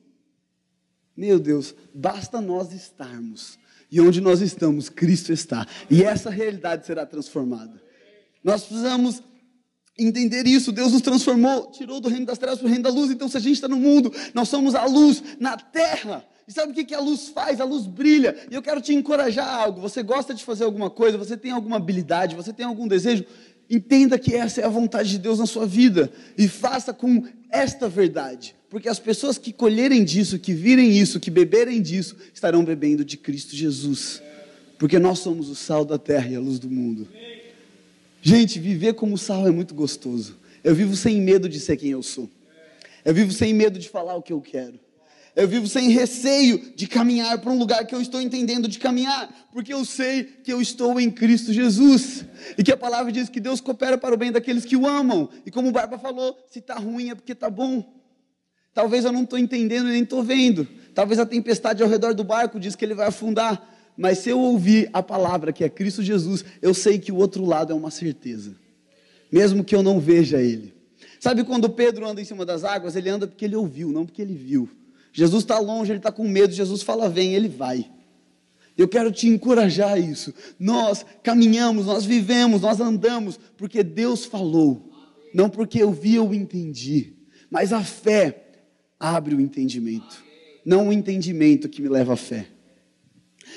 meu 1.16 1.40
Deus, 1.40 1.76
basta 1.94 2.42
nós 2.42 2.72
estarmos 2.72 3.58
e 3.92 4.02
onde 4.02 4.22
nós 4.22 4.42
estamos, 4.42 4.90
Cristo 4.90 5.32
está. 5.32 5.66
E 5.90 6.04
essa 6.04 6.30
realidade 6.30 6.86
será 6.86 7.06
transformada. 7.06 7.82
Nós 8.44 8.64
precisamos 8.64 9.22
entender 9.98 10.46
isso. 10.46 10.72
Deus 10.72 10.92
nos 10.92 11.02
transformou, 11.02 11.72
tirou 11.72 12.00
do 12.00 12.10
reino 12.10 12.26
das 12.26 12.38
trevas 12.38 12.60
para 12.60 12.68
o 12.68 12.70
reino 12.70 12.84
da 12.84 12.90
luz. 12.90 13.12
Então, 13.12 13.28
se 13.28 13.38
a 13.38 13.40
gente 13.40 13.56
está 13.56 13.68
no 13.68 13.78
mundo, 13.78 14.12
nós 14.34 14.50
somos 14.50 14.76
a 14.76 14.86
luz 14.86 15.24
na 15.40 15.58
terra. 15.58 16.26
E 16.48 16.52
sabe 16.52 16.72
o 16.72 16.86
que, 16.86 16.94
a 16.94 17.00
luz 17.00 17.30
faz? 17.30 17.60
A 17.60 17.64
luz 17.64 17.88
brilha. 17.88 18.36
E 18.52 18.54
eu 18.54 18.62
quero 18.62 18.80
te 18.80 18.94
encorajar 18.94 19.48
a 19.48 19.56
algo. 19.56 19.82
Você 19.82 20.04
gosta 20.04 20.34
de 20.34 20.44
fazer 20.44 20.64
alguma 20.64 20.90
coisa, 20.90 21.18
você 21.18 21.36
tem 21.36 21.52
alguma 21.52 21.78
habilidade, 21.78 22.36
você 22.36 22.54
tem 22.54 22.66
algum 22.66 22.88
desejo? 22.88 23.26
Entenda 23.70 24.20
que 24.20 24.36
essa 24.36 24.62
é 24.62 24.66
a 24.66 24.70
vontade 24.70 25.10
de 25.10 25.18
Deus 25.18 25.40
na 25.40 25.46
sua 25.46 25.66
vida 25.66 26.12
e 26.38 26.48
faça 26.48 26.94
com 26.94 27.24
esta 27.50 27.90
verdade. 27.90 28.56
Porque 28.70 28.90
as 28.90 29.00
pessoas 29.00 29.38
que 29.38 29.52
colherem 29.52 30.04
disso, 30.04 30.38
que 30.38 30.54
virem 30.54 30.98
isso, 30.98 31.20
que 31.20 31.32
beberem 31.32 31.82
disso, 31.82 32.16
estarão 32.34 32.64
bebendo 32.64 33.04
de 33.04 33.18
Cristo 33.18 33.56
Jesus. 33.56 34.22
Porque 34.78 35.00
nós 35.00 35.20
somos 35.20 35.50
o 35.50 35.56
sal 35.56 35.86
da 35.86 35.98
terra 35.98 36.30
e 36.30 36.36
a 36.36 36.40
luz 36.40 36.60
do 36.60 36.70
mundo. 36.70 37.08
Gente, 38.22 38.60
viver 38.60 38.94
como 38.94 39.18
sal 39.18 39.48
é 39.48 39.52
muito 39.52 39.74
gostoso. 39.74 40.38
Eu 40.64 40.76
vivo 40.76 40.96
sem 40.96 41.22
medo 41.22 41.48
de 41.48 41.60
ser 41.60 41.78
quem 41.78 41.92
eu 41.92 42.04
sou. 42.04 42.30
Eu 43.04 43.14
vivo 43.14 43.32
sem 43.32 43.54
medo 43.54 43.80
de 43.80 43.88
falar 43.88 44.16
o 44.16 44.22
que 44.22 44.34
eu 44.34 44.42
quero. 44.42 44.80
Eu 45.36 45.50
vivo 45.50 45.68
sem 45.68 45.90
receio 45.90 46.74
de 46.76 46.88
caminhar 46.88 47.38
para 47.40 47.52
um 47.52 47.58
lugar 47.58 47.86
que 47.86 47.94
eu 47.94 48.02
estou 48.02 48.22
entendendo 48.22 48.70
de 48.70 48.80
caminhar, 48.80 49.30
porque 49.52 49.74
eu 49.74 49.84
sei 49.84 50.24
que 50.24 50.54
eu 50.54 50.62
estou 50.62 50.98
em 50.98 51.12
Cristo 51.12 51.52
Jesus. 51.52 52.24
E 52.58 52.64
que 52.64 52.72
a 52.72 52.78
palavra 52.78 53.12
diz 53.12 53.28
que 53.28 53.42
Deus 53.42 53.60
coopera 53.60 53.98
para 53.98 54.16
o 54.16 54.18
bem 54.18 54.32
daqueles 54.32 54.64
que 54.64 54.78
o 54.78 54.88
amam. 54.88 55.28
E 55.46 55.52
como 55.52 55.68
o 55.68 55.72
Barba 55.74 55.98
falou, 55.98 56.38
se 56.50 56.60
está 56.60 56.76
ruim 56.76 57.10
é 57.10 57.16
porque 57.16 57.34
está 57.34 57.50
bom. 57.50 57.84
Talvez 58.74 59.04
eu 59.04 59.12
não 59.12 59.24
estou 59.24 59.38
entendendo 59.38 59.88
nem 59.88 60.04
estou 60.04 60.24
vendo. 60.24 60.66
Talvez 60.94 61.20
a 61.20 61.26
tempestade 61.26 61.84
ao 61.84 61.90
redor 61.90 62.14
do 62.14 62.24
barco 62.24 62.58
diz 62.58 62.76
que 62.76 62.86
ele 62.86 62.94
vai 62.94 63.08
afundar. 63.08 63.94
Mas 63.98 64.20
se 64.20 64.30
eu 64.30 64.40
ouvir 64.40 64.90
a 64.94 65.04
palavra 65.04 65.52
que 65.52 65.64
é 65.64 65.70
Cristo 65.70 66.02
Jesus, 66.02 66.46
eu 66.62 66.74
sei 66.74 66.98
que 66.98 67.12
o 67.12 67.16
outro 67.16 67.44
lado 67.44 67.74
é 67.74 67.76
uma 67.76 67.92
certeza. 67.92 68.56
Mesmo 69.30 69.64
que 69.66 69.76
eu 69.76 69.84
não 69.84 70.00
veja 70.00 70.42
ele. 70.42 70.74
Sabe 71.20 71.44
quando 71.44 71.70
Pedro 71.70 72.08
anda 72.08 72.22
em 72.22 72.26
cima 72.26 72.46
das 72.46 72.64
águas? 72.64 72.96
Ele 72.96 73.10
anda 73.10 73.28
porque 73.28 73.46
ele 73.46 73.56
ouviu, 73.56 73.92
não 73.92 74.06
porque 74.06 74.22
ele 74.22 74.36
viu. 74.36 74.70
Jesus 75.16 75.44
está 75.44 75.58
longe, 75.58 75.94
ele 75.94 76.00
está 76.00 76.12
com 76.12 76.28
medo, 76.28 76.54
Jesus 76.54 76.82
fala, 76.82 77.08
vem, 77.08 77.34
ele 77.34 77.48
vai. 77.48 77.90
Eu 78.78 78.86
quero 78.86 79.10
te 79.14 79.30
encorajar 79.30 79.94
a 79.94 79.98
isso. 79.98 80.34
Nós 80.60 81.06
caminhamos, 81.24 81.86
nós 81.86 82.04
vivemos, 82.04 82.62
nós 82.62 82.82
andamos, 82.82 83.40
porque 83.56 83.82
Deus 83.82 84.26
falou, 84.26 84.92
não 85.34 85.50
porque 85.50 85.82
eu 85.82 85.94
vi 85.94 86.20
ou 86.20 86.34
entendi, 86.34 87.14
mas 87.50 87.72
a 87.72 87.82
fé 87.82 88.46
abre 89.00 89.34
o 89.34 89.40
entendimento, 89.40 90.22
não 90.66 90.90
o 90.90 90.94
entendimento 90.94 91.70
que 91.70 91.82
me 91.82 91.88
leva 91.88 92.12
à 92.12 92.18
fé. 92.18 92.48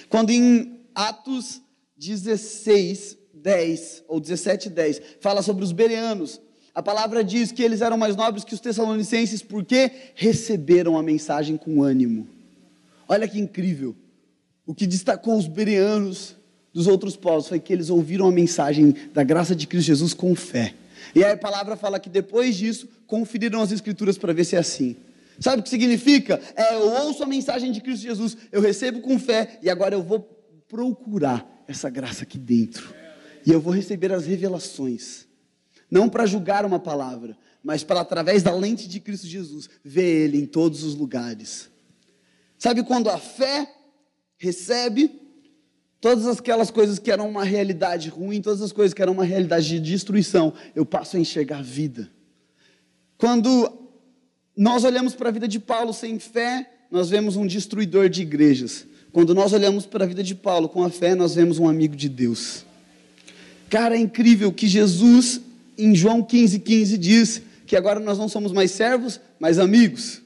Quando 0.09 0.31
em 0.31 0.79
Atos 0.95 1.61
16, 1.97 3.19
10 3.35 4.05
ou 4.07 4.21
17, 4.21 4.71
10, 4.71 5.03
fala 5.21 5.43
sobre 5.43 5.65
os 5.65 5.73
bereanos, 5.73 6.41
a 6.79 6.83
palavra 6.83 7.25
diz 7.25 7.51
que 7.51 7.61
eles 7.61 7.81
eram 7.81 7.99
mais 7.99 8.15
nobres 8.15 8.45
que 8.45 8.55
os 8.55 8.61
tessalonicenses 8.61 9.43
porque 9.43 9.91
receberam 10.15 10.97
a 10.97 11.03
mensagem 11.03 11.57
com 11.57 11.83
ânimo. 11.83 12.29
Olha 13.09 13.27
que 13.27 13.37
incrível. 13.37 13.97
O 14.65 14.73
que 14.73 14.87
destacou 14.87 15.37
os 15.37 15.49
bereanos 15.49 16.37
dos 16.73 16.87
outros 16.87 17.17
povos 17.17 17.49
foi 17.49 17.59
que 17.59 17.73
eles 17.73 17.91
ouviram 17.91 18.29
a 18.29 18.31
mensagem 18.31 18.95
da 19.13 19.25
graça 19.25 19.57
de 19.57 19.67
Cristo 19.67 19.89
Jesus 19.89 20.15
com 20.15 20.37
fé. 20.37 20.73
E 21.17 21.25
aí 21.25 21.33
a 21.33 21.37
palavra 21.37 21.77
fala 21.77 21.99
que 21.99 22.09
depois 22.09 22.55
disso 22.55 22.89
conferiram 23.09 23.61
as 23.61 23.73
escrituras 23.73 24.17
para 24.17 24.33
ver 24.33 24.45
se 24.45 24.55
é 24.55 24.61
assim. 24.61 24.95
Sabe 25.41 25.59
o 25.59 25.65
que 25.65 25.71
significa? 25.71 26.41
É, 26.55 26.77
eu 26.77 27.07
ouço 27.07 27.25
a 27.25 27.27
mensagem 27.27 27.73
de 27.73 27.81
Cristo 27.81 28.05
Jesus, 28.05 28.37
eu 28.53 28.61
recebo 28.61 29.01
com 29.01 29.19
fé 29.19 29.59
e 29.61 29.69
agora 29.69 29.97
eu 29.97 30.03
vou 30.05 30.21
procurar 30.69 31.45
essa 31.67 31.91
graça 31.91 32.23
aqui 32.23 32.39
dentro. 32.39 32.95
E 33.45 33.51
eu 33.51 33.61
vou 33.61 33.73
receber 33.73 34.13
as 34.13 34.27
revelações. 34.27 35.27
Não 35.91 36.09
para 36.09 36.27
julgar 36.27 36.65
uma 36.65 36.79
palavra, 36.79 37.37
mas 37.63 37.83
para, 37.83 38.01
através 38.01 38.43
da 38.43 38.55
lente 38.55 38.87
de 38.89 39.01
Cristo 39.01 39.27
Jesus, 39.27 39.69
ver 39.85 40.25
Ele 40.25 40.39
em 40.39 40.47
todos 40.47 40.83
os 40.83 40.95
lugares. 40.95 41.71
Sabe 42.59 42.83
quando 42.83 43.09
a 43.09 43.19
fé 43.19 43.73
recebe 44.37 45.21
todas 46.01 46.27
aquelas 46.27 46.71
coisas 46.71 46.99
que 46.99 47.11
eram 47.11 47.29
uma 47.29 47.45
realidade 47.45 48.09
ruim, 48.09 48.41
todas 48.41 48.63
as 48.63 48.73
coisas 48.73 48.95
que 48.95 49.03
eram 49.03 49.13
uma 49.13 49.25
realidade 49.25 49.69
de 49.69 49.81
destruição, 49.81 50.53
eu 50.75 50.85
passo 50.85 51.17
a 51.17 51.21
enxergar 51.21 51.63
vida. 51.63 52.11
Quando 53.17 53.89
nós 54.57 54.85
olhamos 54.85 55.15
para 55.15 55.29
a 55.29 55.33
vida 55.33 55.49
de 55.49 55.59
Paulo 55.59 55.93
sem 55.93 56.19
fé, 56.19 56.71
nós 56.91 57.11
vemos 57.11 57.37
um 57.37 57.47
destruidor 57.47 58.09
de 58.09 58.23
igrejas. 58.23 58.87
Quando 59.13 59.35
nós 59.35 59.53
olhamos 59.53 59.87
para 59.87 60.05
a 60.05 60.07
vida 60.07 60.23
de 60.23 60.35
Paulo 60.35 60.69
com 60.69 60.83
a 60.83 60.91
fé, 60.91 61.15
nós 61.15 61.35
vemos 61.35 61.59
um 61.59 61.69
amigo 61.69 61.97
de 61.97 62.09
Deus. 62.09 62.65
Cara, 63.69 63.97
é 63.97 64.01
incrível 64.01 64.53
que 64.53 64.67
Jesus, 64.67 65.41
em 65.79 65.95
João 65.95 66.23
15, 66.23 66.59
15, 66.59 66.99
diz 66.99 67.43
que 67.67 67.77
agora 67.77 68.01
nós 68.01 68.19
não 68.19 68.29
somos 68.29 68.53
mais 68.53 68.71
servos, 68.71 69.21
mas 69.39 69.59
amigos. 69.59 70.21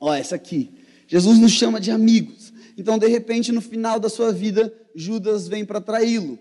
Ó, 0.00 0.14
essa 0.14 0.34
aqui. 0.34 0.70
Jesus 1.06 1.38
nos 1.38 1.52
chama 1.52 1.80
de 1.80 1.90
amigos. 1.90 2.52
Então, 2.76 2.98
de 2.98 3.06
repente, 3.06 3.52
no 3.52 3.60
final 3.60 4.00
da 4.00 4.08
sua 4.08 4.32
vida, 4.32 4.72
Judas 4.94 5.48
vem 5.48 5.64
para 5.64 5.80
traí-lo. 5.80 6.38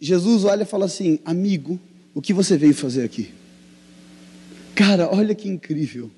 Jesus 0.00 0.44
olha 0.44 0.62
e 0.62 0.66
fala 0.66 0.84
assim: 0.84 1.18
Amigo, 1.24 1.80
o 2.14 2.20
que 2.20 2.32
você 2.32 2.56
veio 2.56 2.74
fazer 2.74 3.04
aqui? 3.04 3.30
Cara, 4.74 5.08
olha 5.10 5.34
que 5.34 5.48
incrível. 5.48 6.10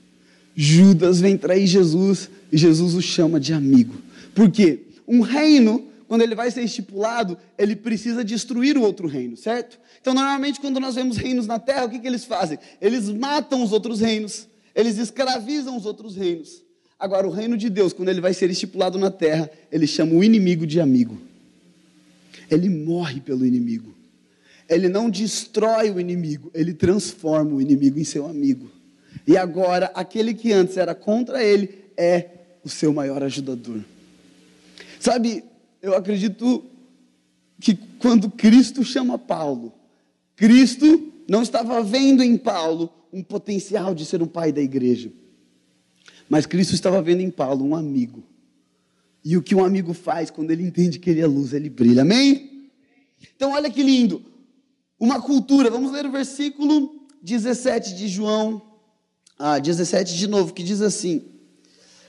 Judas 0.54 1.20
vem 1.20 1.36
trair 1.36 1.66
Jesus 1.66 2.28
e 2.50 2.58
Jesus 2.58 2.94
o 2.94 3.00
chama 3.00 3.38
de 3.38 3.52
amigo. 3.52 3.94
Por 4.34 4.50
quê? 4.50 4.80
Um 5.06 5.20
reino, 5.20 5.87
quando 6.08 6.22
ele 6.22 6.34
vai 6.34 6.50
ser 6.50 6.62
estipulado, 6.62 7.36
ele 7.58 7.76
precisa 7.76 8.24
destruir 8.24 8.78
o 8.78 8.82
outro 8.82 9.06
reino, 9.06 9.36
certo? 9.36 9.78
Então, 10.00 10.14
normalmente, 10.14 10.58
quando 10.58 10.80
nós 10.80 10.94
vemos 10.94 11.18
reinos 11.18 11.46
na 11.46 11.58
terra, 11.58 11.84
o 11.84 11.90
que, 11.90 11.98
que 11.98 12.06
eles 12.06 12.24
fazem? 12.24 12.58
Eles 12.80 13.10
matam 13.10 13.62
os 13.62 13.72
outros 13.72 14.00
reinos, 14.00 14.48
eles 14.74 14.96
escravizam 14.96 15.76
os 15.76 15.84
outros 15.84 16.16
reinos. 16.16 16.62
Agora, 16.98 17.28
o 17.28 17.30
reino 17.30 17.56
de 17.58 17.68
Deus, 17.68 17.92
quando 17.92 18.08
ele 18.08 18.22
vai 18.22 18.32
ser 18.32 18.50
estipulado 18.50 18.98
na 18.98 19.10
terra, 19.10 19.50
ele 19.70 19.86
chama 19.86 20.14
o 20.14 20.24
inimigo 20.24 20.66
de 20.66 20.80
amigo. 20.80 21.18
Ele 22.50 22.70
morre 22.70 23.20
pelo 23.20 23.44
inimigo. 23.44 23.94
Ele 24.66 24.88
não 24.88 25.10
destrói 25.10 25.90
o 25.90 26.00
inimigo, 26.00 26.50
ele 26.54 26.74
transforma 26.74 27.54
o 27.54 27.60
inimigo 27.60 27.98
em 27.98 28.04
seu 28.04 28.26
amigo. 28.26 28.70
E 29.26 29.36
agora, 29.36 29.90
aquele 29.94 30.32
que 30.32 30.52
antes 30.52 30.76
era 30.78 30.94
contra 30.94 31.42
ele 31.42 31.70
é 31.96 32.26
o 32.64 32.68
seu 32.68 32.92
maior 32.92 33.22
ajudador. 33.22 33.80
Sabe, 34.98 35.44
eu 35.82 35.94
acredito 35.94 36.64
que 37.60 37.74
quando 37.98 38.30
Cristo 38.30 38.84
chama 38.84 39.18
Paulo, 39.18 39.72
Cristo 40.36 41.12
não 41.28 41.42
estava 41.42 41.82
vendo 41.82 42.22
em 42.22 42.36
Paulo 42.36 42.92
um 43.12 43.22
potencial 43.22 43.94
de 43.94 44.04
ser 44.04 44.22
um 44.22 44.26
pai 44.26 44.52
da 44.52 44.60
igreja, 44.60 45.12
mas 46.28 46.46
Cristo 46.46 46.74
estava 46.74 47.00
vendo 47.02 47.20
em 47.20 47.30
Paulo 47.30 47.64
um 47.64 47.74
amigo. 47.74 48.22
E 49.24 49.36
o 49.36 49.42
que 49.42 49.54
um 49.54 49.64
amigo 49.64 49.92
faz 49.92 50.30
quando 50.30 50.50
ele 50.50 50.62
entende 50.62 50.98
que 50.98 51.10
ele 51.10 51.20
é 51.20 51.26
luz, 51.26 51.52
ele 51.52 51.68
brilha. 51.68 52.02
Amém? 52.02 52.70
Então, 53.34 53.52
olha 53.52 53.70
que 53.70 53.82
lindo. 53.82 54.22
Uma 54.98 55.20
cultura, 55.20 55.70
vamos 55.70 55.92
ler 55.92 56.06
o 56.06 56.12
versículo 56.12 57.06
17 57.22 57.94
de 57.94 58.08
João 58.08 58.62
ah, 59.38 59.58
17 59.58 60.16
de 60.16 60.26
novo, 60.26 60.52
que 60.52 60.62
diz 60.62 60.82
assim: 60.82 61.24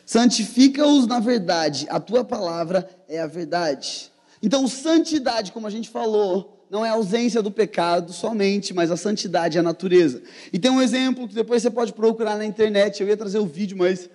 Santifica-os 0.09 1.05
na 1.05 1.19
verdade, 1.19 1.85
a 1.87 1.99
tua 1.99 2.25
palavra 2.25 2.89
é 3.07 3.19
a 3.19 3.27
verdade. 3.27 4.11
Então, 4.41 4.67
santidade, 4.67 5.51
como 5.51 5.67
a 5.67 5.69
gente 5.69 5.87
falou, 5.87 6.65
não 6.67 6.83
é 6.83 6.89
a 6.89 6.93
ausência 6.93 7.43
do 7.43 7.51
pecado 7.51 8.11
somente, 8.11 8.73
mas 8.73 8.89
a 8.89 8.97
santidade 8.97 9.57
é 9.57 9.59
a 9.59 9.63
natureza. 9.63 10.23
E 10.51 10.57
tem 10.57 10.71
um 10.71 10.81
exemplo 10.81 11.27
que 11.27 11.35
depois 11.35 11.61
você 11.61 11.69
pode 11.69 11.93
procurar 11.93 12.37
na 12.37 12.43
internet. 12.43 12.99
Eu 12.99 13.07
ia 13.07 13.15
trazer 13.15 13.37
o 13.37 13.45
vídeo, 13.45 13.77
mas 13.77 14.09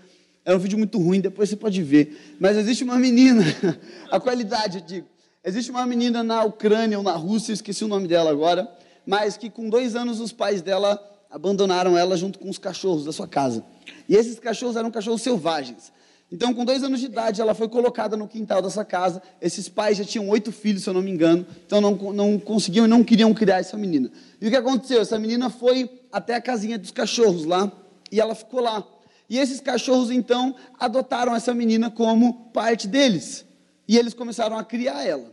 é 0.44 0.52
um 0.52 0.58
vídeo 0.58 0.76
muito 0.76 0.98
ruim, 0.98 1.20
depois 1.20 1.48
você 1.48 1.54
pode 1.54 1.80
ver. 1.80 2.36
Mas 2.40 2.56
existe 2.56 2.82
uma 2.82 2.98
menina, 2.98 3.44
a 4.10 4.18
qualidade, 4.18 4.78
eu 4.78 4.84
digo. 4.84 5.06
Existe 5.44 5.70
uma 5.70 5.86
menina 5.86 6.24
na 6.24 6.42
Ucrânia 6.42 6.98
ou 6.98 7.04
na 7.04 7.14
Rússia, 7.14 7.52
esqueci 7.52 7.84
o 7.84 7.88
nome 7.88 8.08
dela 8.08 8.32
agora, 8.32 8.68
mas 9.06 9.36
que 9.36 9.48
com 9.48 9.68
dois 9.68 9.94
anos 9.94 10.18
os 10.18 10.32
pais 10.32 10.60
dela 10.60 11.00
abandonaram 11.34 11.98
ela 11.98 12.16
junto 12.16 12.38
com 12.38 12.48
os 12.48 12.58
cachorros 12.58 13.04
da 13.04 13.10
sua 13.10 13.26
casa. 13.26 13.64
E 14.08 14.14
esses 14.14 14.38
cachorros 14.38 14.76
eram 14.76 14.88
cachorros 14.88 15.20
selvagens. 15.20 15.92
Então, 16.30 16.54
com 16.54 16.64
dois 16.64 16.84
anos 16.84 17.00
de 17.00 17.06
idade, 17.06 17.40
ela 17.40 17.54
foi 17.54 17.68
colocada 17.68 18.16
no 18.16 18.28
quintal 18.28 18.62
dessa 18.62 18.84
casa. 18.84 19.20
Esses 19.42 19.68
pais 19.68 19.98
já 19.98 20.04
tinham 20.04 20.28
oito 20.28 20.52
filhos, 20.52 20.84
se 20.84 20.88
eu 20.88 20.94
não 20.94 21.02
me 21.02 21.10
engano, 21.10 21.44
então 21.66 21.80
não, 21.80 21.96
não 22.12 22.38
conseguiam 22.38 22.86
e 22.86 22.88
não 22.88 23.02
queriam 23.02 23.34
criar 23.34 23.58
essa 23.58 23.76
menina. 23.76 24.12
E 24.40 24.46
o 24.46 24.50
que 24.50 24.56
aconteceu? 24.56 25.00
Essa 25.00 25.18
menina 25.18 25.50
foi 25.50 25.90
até 26.12 26.36
a 26.36 26.40
casinha 26.40 26.78
dos 26.78 26.92
cachorros 26.92 27.44
lá 27.44 27.70
e 28.12 28.20
ela 28.20 28.36
ficou 28.36 28.60
lá. 28.60 28.86
E 29.28 29.36
esses 29.36 29.60
cachorros, 29.60 30.12
então, 30.12 30.54
adotaram 30.78 31.34
essa 31.34 31.52
menina 31.52 31.90
como 31.90 32.50
parte 32.52 32.86
deles. 32.86 33.44
E 33.88 33.98
eles 33.98 34.14
começaram 34.14 34.56
a 34.56 34.62
criar 34.62 35.02
ela. 35.02 35.32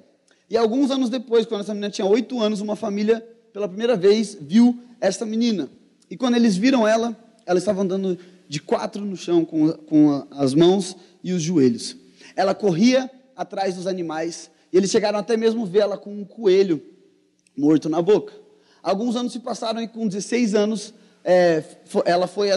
E 0.49 0.57
alguns 0.57 0.89
anos 0.89 1.11
depois, 1.11 1.45
quando 1.45 1.61
essa 1.61 1.75
menina 1.75 1.91
tinha 1.91 2.07
oito 2.07 2.41
anos, 2.41 2.59
uma 2.59 2.75
família, 2.75 3.23
pela 3.53 3.67
primeira 3.67 3.95
vez, 3.95 4.35
viu 4.41 4.79
essa 4.99 5.27
menina. 5.27 5.69
E 6.11 6.17
quando 6.17 6.35
eles 6.35 6.57
viram 6.57 6.85
ela, 6.85 7.17
ela 7.45 7.57
estava 7.57 7.81
andando 7.81 8.19
de 8.45 8.59
quatro 8.61 9.05
no 9.05 9.15
chão, 9.15 9.45
com, 9.45 9.71
com 9.71 10.27
as 10.31 10.53
mãos 10.53 10.97
e 11.23 11.31
os 11.31 11.41
joelhos. 11.41 11.95
Ela 12.35 12.53
corria 12.53 13.09
atrás 13.33 13.75
dos 13.75 13.87
animais, 13.87 14.51
e 14.73 14.77
eles 14.77 14.91
chegaram 14.91 15.17
até 15.17 15.37
mesmo 15.37 15.65
vê-la 15.65 15.97
com 15.97 16.13
um 16.13 16.25
coelho 16.25 16.83
morto 17.57 17.87
na 17.87 18.01
boca. 18.01 18.33
Alguns 18.83 19.15
anos 19.15 19.31
se 19.31 19.39
passaram 19.39 19.81
e 19.81 19.87
com 19.87 20.05
16 20.05 20.53
anos 20.53 20.93
é, 21.23 21.63
ela 22.03 22.27
foi 22.27 22.49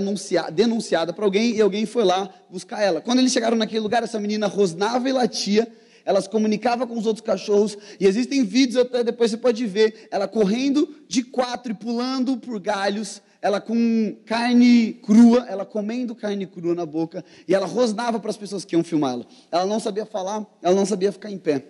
denunciada 0.53 1.13
para 1.13 1.25
alguém 1.25 1.55
e 1.55 1.61
alguém 1.61 1.87
foi 1.87 2.03
lá 2.03 2.29
buscar 2.51 2.83
ela. 2.83 3.01
Quando 3.01 3.21
eles 3.21 3.31
chegaram 3.33 3.57
naquele 3.57 3.81
lugar, 3.81 4.03
essa 4.03 4.19
menina 4.19 4.49
rosnava 4.49 5.09
e 5.09 5.13
latia, 5.13 5.71
ela 6.05 6.21
se 6.21 6.29
comunicava 6.29 6.89
com 6.89 6.99
os 6.99 7.07
outros 7.07 7.25
cachorros, 7.25 7.79
e 8.01 8.07
existem 8.07 8.45
vídeos 8.45 8.79
até 8.79 9.05
depois 9.05 9.31
você 9.31 9.37
pode 9.37 9.65
ver, 9.65 10.09
ela 10.11 10.27
correndo 10.27 10.93
de 11.09 11.23
quatro 11.23 11.73
e 11.73 11.75
pulando 11.75 12.37
por 12.37 12.59
galhos, 12.61 13.23
ela 13.45 13.61
com 13.61 14.17
carne 14.25 14.95
crua, 15.03 15.45
ela 15.47 15.67
comendo 15.67 16.15
carne 16.15 16.47
crua 16.47 16.75
na 16.75 16.87
boca, 16.87 17.23
e 17.47 17.55
ela 17.55 17.67
rosnava 17.67 18.19
para 18.19 18.31
as 18.31 18.39
pessoas 18.39 18.65
que 18.65 18.75
iam 18.75 18.83
filmá-la. 18.83 19.27
Ela 19.53 19.67
não 19.67 19.79
sabia 19.79 20.07
falar, 20.07 20.47
ela 20.63 20.75
não 20.75 20.87
sabia 20.87 21.13
ficar 21.13 21.31
em 21.31 21.37
pé. 21.37 21.63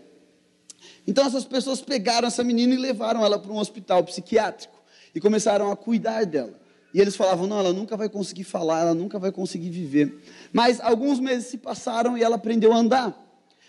Então 1.05 1.27
essas 1.27 1.45
pessoas 1.45 1.81
pegaram 1.81 2.29
essa 2.29 2.45
menina 2.45 2.73
e 2.75 2.77
levaram 2.77 3.25
ela 3.25 3.41
para 3.41 3.51
um 3.51 3.59
hospital 3.59 4.05
psiquiátrico 4.05 4.81
e 5.13 5.21
começaram 5.21 5.73
a 5.73 5.75
cuidar 5.75 6.25
dela. 6.25 6.55
E 6.95 7.01
eles 7.01 7.17
falavam: 7.17 7.49
não, 7.49 7.59
ela 7.59 7.73
nunca 7.73 7.97
vai 7.97 8.09
conseguir 8.09 8.45
falar, 8.45 8.83
ela 8.83 8.95
nunca 8.95 9.19
vai 9.19 9.33
conseguir 9.33 9.71
viver. 9.71 10.23
Mas 10.53 10.81
alguns 10.81 11.19
meses 11.19 11.49
se 11.49 11.59
passaram 11.59 12.17
e 12.17 12.23
ela 12.23 12.37
aprendeu 12.37 12.73
a 12.73 12.77
andar. 12.77 13.21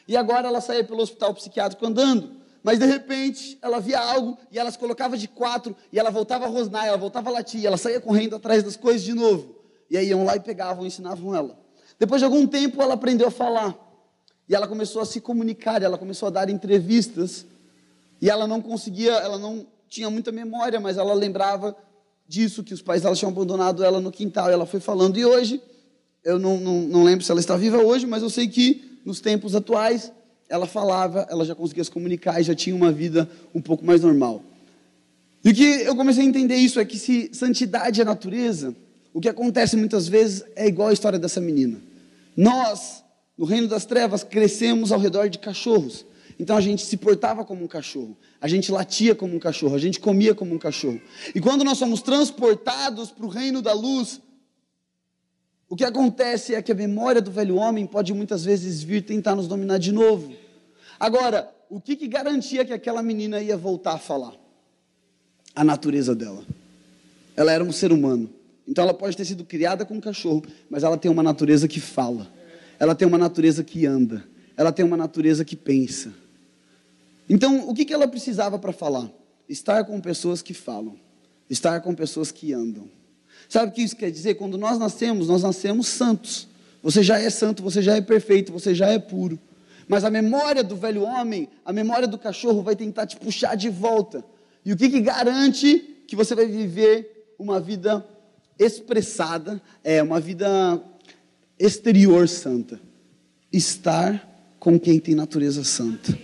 E 0.08 0.16
agora 0.16 0.48
ela 0.48 0.62
saía 0.62 0.84
pelo 0.84 1.02
hospital 1.02 1.34
psiquiátrico 1.34 1.84
andando. 1.84 2.45
Mas 2.66 2.80
de 2.80 2.86
repente 2.88 3.60
ela 3.62 3.80
via 3.80 4.00
algo 4.00 4.40
e 4.52 4.58
ela 4.58 4.72
se 4.72 4.80
colocava 4.80 5.16
de 5.16 5.28
quatro 5.28 5.76
e 5.94 6.00
ela 6.00 6.10
voltava 6.10 6.46
a 6.46 6.48
rosnar, 6.48 6.88
ela 6.88 6.98
voltava 6.98 7.30
a 7.30 7.34
latir, 7.34 7.64
ela 7.64 7.78
saía 7.78 8.02
correndo 8.02 8.36
atrás 8.36 8.64
das 8.64 8.76
coisas 8.76 9.04
de 9.04 9.14
novo. 9.14 9.54
E 9.88 9.96
aí 9.96 10.08
iam 10.08 10.26
lá 10.26 10.36
e 10.36 10.40
pegavam, 10.40 10.84
ensinavam 10.84 11.36
ela. 11.36 11.60
Depois 12.00 12.22
de 12.22 12.26
algum 12.26 12.48
tempo 12.48 12.82
ela 12.82 12.96
aprendeu 12.96 13.28
a 13.28 13.32
falar. 13.32 13.78
E 14.50 14.56
ela 14.56 14.68
começou 14.68 15.00
a 15.00 15.06
se 15.06 15.22
comunicar, 15.22 15.84
ela 15.84 15.96
começou 15.96 16.26
a 16.26 16.32
dar 16.32 16.50
entrevistas. 16.50 17.46
E 18.20 18.32
ela 18.32 18.48
não 18.48 18.60
conseguia, 18.60 19.12
ela 19.12 19.38
não 19.38 19.68
tinha 19.88 20.10
muita 20.10 20.32
memória, 20.32 20.80
mas 20.80 20.98
ela 20.98 21.14
lembrava 21.14 21.78
disso, 22.28 22.64
que 22.64 22.74
os 22.74 22.82
pais 22.82 23.04
dela 23.04 23.16
tinham 23.16 23.30
abandonado 23.30 23.84
ela 23.84 24.02
no 24.02 24.12
quintal. 24.12 24.50
E 24.50 24.54
ela 24.54 24.66
foi 24.66 24.80
falando. 24.80 25.20
E 25.20 25.24
hoje, 25.24 25.62
eu 26.24 26.40
não, 26.40 26.58
não, 26.58 26.82
não 26.82 27.04
lembro 27.04 27.24
se 27.24 27.30
ela 27.30 27.40
está 27.40 27.56
viva 27.56 27.78
hoje, 27.78 28.08
mas 28.08 28.24
eu 28.24 28.30
sei 28.32 28.48
que 28.48 29.00
nos 29.06 29.22
tempos 29.22 29.54
atuais 29.54 30.12
ela 30.50 30.66
falava, 30.66 31.28
ela 31.30 31.44
já 31.46 31.56
conseguia 31.56 31.84
se 31.84 31.92
comunicar 31.92 32.40
e 32.40 32.44
já 32.44 32.56
tinha 32.56 32.76
uma 32.76 32.92
vida 32.92 33.30
um 33.54 33.62
pouco 33.62 33.86
mais 33.86 34.02
normal. 34.02 34.44
E 35.44 35.50
o 35.50 35.54
que 35.54 35.64
eu 35.64 35.96
comecei 35.96 36.24
a 36.24 36.28
entender 36.28 36.56
isso 36.56 36.80
é 36.80 36.86
que 36.86 36.98
se 36.98 37.30
santidade 37.34 38.02
é 38.02 38.04
natureza, 38.04 38.76
o 39.14 39.22
que 39.22 39.30
acontece 39.30 39.78
muitas 39.78 40.08
vezes 40.08 40.44
é 40.56 40.68
igual 40.68 40.90
a 40.90 40.94
história 40.94 41.18
dessa 41.18 41.40
menina. 41.40 41.80
Nós, 42.36 43.04
no 43.38 43.46
reino 43.46 43.68
das 43.68 43.86
trevas, 43.86 44.24
crescemos 44.24 44.92
ao 44.92 45.00
redor 45.00 45.30
de 45.30 45.40
cachorros. 45.40 46.06
Então 46.38 46.58
a 46.58 46.62
gente 46.62 46.86
se 46.86 46.98
portava 46.98 47.46
como 47.46 47.64
um 47.64 47.68
cachorro, 47.68 48.18
a 48.42 48.48
gente 48.48 48.72
latia 48.72 49.16
como 49.16 49.36
um 49.36 49.40
cachorro, 49.40 49.74
a 49.74 49.80
gente 49.80 50.00
comia 50.02 50.36
como 50.36 50.54
um 50.54 50.58
cachorro. 50.60 51.00
E 51.34 51.40
quando 51.40 51.64
nós 51.64 51.78
somos 51.78 52.02
transportados 52.02 53.10
para 53.10 53.26
o 53.26 53.30
reino 53.30 53.62
da 53.62 53.72
luz, 53.72 54.20
o 55.76 55.78
que 55.78 55.84
acontece 55.84 56.56
é 56.56 56.62
que 56.62 56.72
a 56.72 56.76
memória 56.76 57.22
do 57.22 57.30
velho 57.30 57.58
homem 57.58 57.86
pode 57.86 58.14
muitas 58.14 58.46
vezes 58.46 58.82
vir 58.82 59.02
tentar 59.02 59.36
nos 59.36 59.46
dominar 59.46 59.78
de 59.78 59.92
novo. 59.92 60.34
Agora, 60.98 61.54
o 61.70 61.82
que, 61.82 61.98
que 61.98 62.08
garantia 62.08 62.64
que 62.64 62.72
aquela 62.72 63.04
menina 63.04 63.42
ia 63.42 63.58
voltar 63.58 63.96
a 63.96 63.98
falar? 63.98 64.36
A 65.54 65.66
natureza 65.66 66.16
dela. 66.16 66.46
Ela 67.36 67.52
era 67.52 67.62
um 67.62 67.74
ser 67.74 67.92
humano. 67.92 68.30
Então 68.66 68.86
ela 68.86 68.94
pode 68.94 69.18
ter 69.18 69.26
sido 69.26 69.44
criada 69.44 69.86
com 69.86 69.96
um 69.96 70.00
cachorro, 70.00 70.46
mas 70.70 70.84
ela 70.84 70.98
tem 70.98 71.12
uma 71.12 71.22
natureza 71.22 71.68
que 71.68 71.82
fala. 71.82 72.26
Ela 72.80 72.96
tem 72.96 73.06
uma 73.06 73.18
natureza 73.18 73.62
que 73.62 73.86
anda. 73.86 74.24
Ela 74.56 74.72
tem 74.72 74.86
uma 74.86 74.96
natureza 74.96 75.44
que 75.44 75.58
pensa. 75.58 76.14
Então, 77.30 77.68
o 77.68 77.74
que, 77.74 77.84
que 77.84 77.94
ela 77.94 78.08
precisava 78.08 78.58
para 78.58 78.72
falar? 78.72 79.12
Estar 79.50 79.84
com 79.84 80.00
pessoas 80.00 80.42
que 80.42 80.54
falam, 80.54 80.98
estar 81.50 81.82
com 81.82 81.94
pessoas 81.94 82.32
que 82.32 82.54
andam. 82.54 82.90
Sabe 83.50 83.72
o 83.72 83.74
que 83.74 83.82
isso 83.82 83.96
quer 83.96 84.12
dizer? 84.12 84.36
Quando 84.36 84.58
nós 84.58 84.78
nascemos, 84.78 85.28
nós 85.28 85.44
nascemos 85.44 85.88
santos. 85.88 86.48
Você 86.82 87.02
já 87.02 87.20
é 87.20 87.30
santo, 87.30 87.64
você 87.64 87.82
já 87.82 87.96
é 87.96 88.02
perfeito, 88.02 88.52
você 88.52 88.76
já 88.76 88.88
é 88.88 89.00
puro. 89.00 89.40
Mas 89.88 90.04
a 90.04 90.10
memória 90.10 90.64
do 90.64 90.76
velho 90.76 91.04
homem, 91.04 91.48
a 91.64 91.72
memória 91.72 92.08
do 92.08 92.18
cachorro 92.18 92.62
vai 92.62 92.76
tentar 92.76 93.06
te 93.06 93.18
puxar 93.18 93.56
de 93.56 93.70
volta. 93.70 94.24
E 94.64 94.74
o 94.74 94.78
que, 94.78 94.90
que 94.90 95.02
garante 95.02 95.80
que 96.08 96.16
você 96.16 96.34
vai 96.34 96.48
viver 96.48 97.34
uma 97.38 97.60
vida 97.60 98.06
expressada, 98.58 99.62
é 99.84 100.02
uma 100.02 100.20
vida 100.20 100.82
exterior 101.60 102.28
santa? 102.28 102.80
Estar 103.52 104.56
com 104.60 104.80
quem 104.80 105.00
tem 105.00 105.14
natureza 105.14 105.64
santa. 105.64 106.18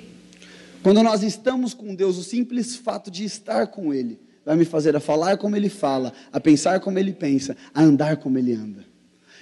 Quando 0.82 1.04
nós 1.04 1.22
estamos 1.22 1.76
com 1.76 1.94
Deus, 1.94 2.18
o 2.18 2.24
simples 2.24 2.76
fato 2.76 3.12
de 3.12 3.24
estar 3.24 3.68
com 3.68 3.94
Ele 3.94 4.20
vai 4.46 4.56
me 4.56 4.66
fazer 4.66 4.96
a 4.96 5.00
falar 5.00 5.38
como 5.38 5.56
Ele 5.56 5.70
fala, 5.70 6.14
a 6.32 6.40
pensar 6.40 6.80
como 6.80 6.98
Ele 6.98 7.14
pensa, 7.14 7.56
a 7.74 7.82
andar 7.82 8.18
como 8.18 8.38
Ele 8.38 8.54
anda. 8.54 8.86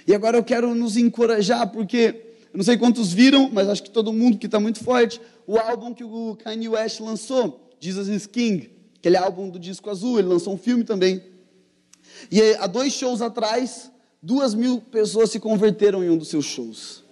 E 0.06 0.14
agora 0.14 0.36
eu 0.36 0.44
quero 0.44 0.74
nos 0.74 0.96
encorajar, 0.96 1.70
porque 1.70 2.14
eu 2.52 2.56
não 2.56 2.64
sei 2.64 2.76
quantos 2.76 3.12
viram, 3.12 3.50
mas 3.52 3.68
acho 3.68 3.82
que 3.82 3.90
todo 3.90 4.12
mundo 4.12 4.38
que 4.38 4.46
está 4.46 4.58
muito 4.58 4.82
forte, 4.82 5.20
o 5.46 5.58
álbum 5.58 5.94
que 5.94 6.04
o 6.04 6.36
Kanye 6.42 6.68
West 6.68 7.00
lançou, 7.00 7.70
Jesus 7.78 8.08
is 8.08 8.26
King, 8.26 8.70
aquele 8.98 9.16
álbum 9.16 9.48
do 9.48 9.58
disco 9.58 9.88
azul, 9.88 10.18
ele 10.18 10.28
lançou 10.28 10.54
um 10.54 10.58
filme 10.58 10.84
também. 10.84 11.22
E 12.30 12.40
há 12.58 12.66
dois 12.66 12.92
shows 12.92 13.22
atrás, 13.22 13.90
duas 14.22 14.54
mil 14.54 14.80
pessoas 14.80 15.30
se 15.30 15.40
converteram 15.40 16.04
em 16.04 16.10
um 16.10 16.18
dos 16.18 16.28
seus 16.28 16.44
shows. 16.44 17.04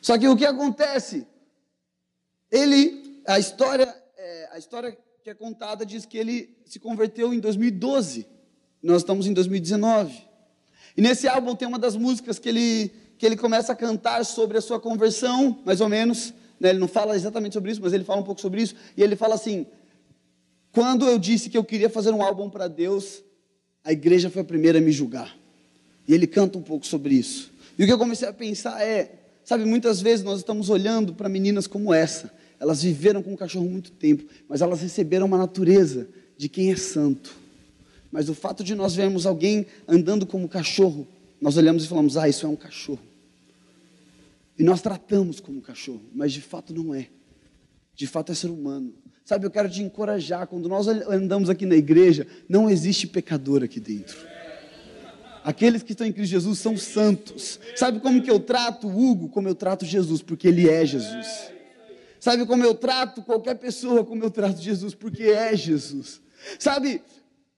Só 0.00 0.16
que 0.16 0.28
o 0.28 0.36
que 0.36 0.46
acontece? 0.46 1.26
Ele, 2.50 3.22
a 3.26 3.38
história, 3.38 3.94
é, 4.16 4.48
a 4.52 4.58
história 4.58 4.96
que 5.28 5.32
é 5.32 5.34
contada 5.34 5.84
diz 5.84 6.06
que 6.06 6.16
ele 6.16 6.56
se 6.64 6.78
converteu 6.78 7.34
em 7.34 7.38
2012. 7.38 8.26
Nós 8.82 9.02
estamos 9.02 9.26
em 9.26 9.34
2019. 9.34 10.22
E 10.96 11.02
nesse 11.02 11.28
álbum 11.28 11.54
tem 11.54 11.68
uma 11.68 11.78
das 11.78 11.94
músicas 11.94 12.38
que 12.38 12.48
ele 12.48 12.90
que 13.18 13.26
ele 13.26 13.36
começa 13.36 13.72
a 13.72 13.76
cantar 13.76 14.24
sobre 14.24 14.56
a 14.56 14.60
sua 14.62 14.80
conversão, 14.80 15.58
mais 15.66 15.82
ou 15.82 15.88
menos. 15.88 16.32
Né? 16.58 16.70
Ele 16.70 16.78
não 16.78 16.88
fala 16.88 17.14
exatamente 17.14 17.52
sobre 17.52 17.70
isso, 17.70 17.82
mas 17.82 17.92
ele 17.92 18.04
fala 18.04 18.22
um 18.22 18.24
pouco 18.24 18.40
sobre 18.40 18.62
isso. 18.62 18.74
E 18.96 19.02
ele 19.02 19.16
fala 19.16 19.34
assim: 19.34 19.66
Quando 20.72 21.06
eu 21.06 21.18
disse 21.18 21.50
que 21.50 21.58
eu 21.58 21.64
queria 21.64 21.90
fazer 21.90 22.12
um 22.12 22.22
álbum 22.22 22.48
para 22.48 22.66
Deus, 22.66 23.22
a 23.84 23.92
igreja 23.92 24.30
foi 24.30 24.40
a 24.40 24.46
primeira 24.46 24.78
a 24.78 24.80
me 24.80 24.92
julgar. 24.92 25.36
E 26.06 26.14
ele 26.14 26.26
canta 26.26 26.56
um 26.56 26.62
pouco 26.62 26.86
sobre 26.86 27.16
isso. 27.16 27.52
E 27.78 27.82
o 27.82 27.86
que 27.86 27.92
eu 27.92 27.98
comecei 27.98 28.26
a 28.26 28.32
pensar 28.32 28.80
é: 28.82 29.12
sabe, 29.44 29.66
muitas 29.66 30.00
vezes 30.00 30.24
nós 30.24 30.38
estamos 30.38 30.70
olhando 30.70 31.12
para 31.12 31.28
meninas 31.28 31.66
como 31.66 31.92
essa. 31.92 32.32
Elas 32.60 32.82
viveram 32.82 33.22
com 33.22 33.32
o 33.32 33.36
cachorro 33.36 33.68
muito 33.68 33.92
tempo, 33.92 34.24
mas 34.48 34.60
elas 34.60 34.80
receberam 34.80 35.26
uma 35.26 35.38
natureza 35.38 36.08
de 36.36 36.48
quem 36.48 36.72
é 36.72 36.76
santo. 36.76 37.34
Mas 38.10 38.28
o 38.28 38.34
fato 38.34 38.64
de 38.64 38.74
nós 38.74 38.94
vermos 38.94 39.26
alguém 39.26 39.66
andando 39.86 40.26
como 40.26 40.48
cachorro, 40.48 41.06
nós 41.40 41.56
olhamos 41.56 41.84
e 41.84 41.88
falamos: 41.88 42.16
ah, 42.16 42.28
isso 42.28 42.46
é 42.46 42.48
um 42.48 42.56
cachorro. 42.56 43.00
E 44.58 44.64
nós 44.64 44.82
tratamos 44.82 45.38
como 45.38 45.60
cachorro, 45.60 46.02
mas 46.12 46.32
de 46.32 46.40
fato 46.40 46.74
não 46.74 46.94
é. 46.94 47.08
De 47.94 48.06
fato 48.06 48.32
é 48.32 48.34
ser 48.34 48.48
humano. 48.48 48.92
Sabe, 49.24 49.46
eu 49.46 49.50
quero 49.50 49.68
te 49.68 49.82
encorajar. 49.82 50.46
Quando 50.46 50.68
nós 50.68 50.88
andamos 50.88 51.50
aqui 51.50 51.66
na 51.66 51.76
igreja, 51.76 52.26
não 52.48 52.68
existe 52.68 53.06
pecador 53.06 53.62
aqui 53.62 53.78
dentro. 53.78 54.16
Aqueles 55.44 55.82
que 55.82 55.92
estão 55.92 56.06
em 56.06 56.12
Cristo 56.12 56.30
Jesus 56.30 56.58
são 56.58 56.76
santos. 56.76 57.60
Sabe 57.76 58.00
como 58.00 58.22
que 58.22 58.30
eu 58.30 58.40
trato 58.40 58.88
Hugo? 58.88 59.28
Como 59.28 59.48
eu 59.48 59.54
trato 59.54 59.84
Jesus, 59.84 60.22
porque 60.22 60.48
ele 60.48 60.68
é 60.68 60.84
Jesus. 60.84 61.50
Sabe 62.28 62.44
como 62.44 62.62
eu 62.62 62.74
trato 62.74 63.22
qualquer 63.22 63.54
pessoa? 63.54 64.04
Como 64.04 64.22
eu 64.22 64.30
trato 64.30 64.60
Jesus, 64.60 64.94
porque 64.94 65.22
é 65.22 65.56
Jesus. 65.56 66.20
Sabe, 66.58 67.02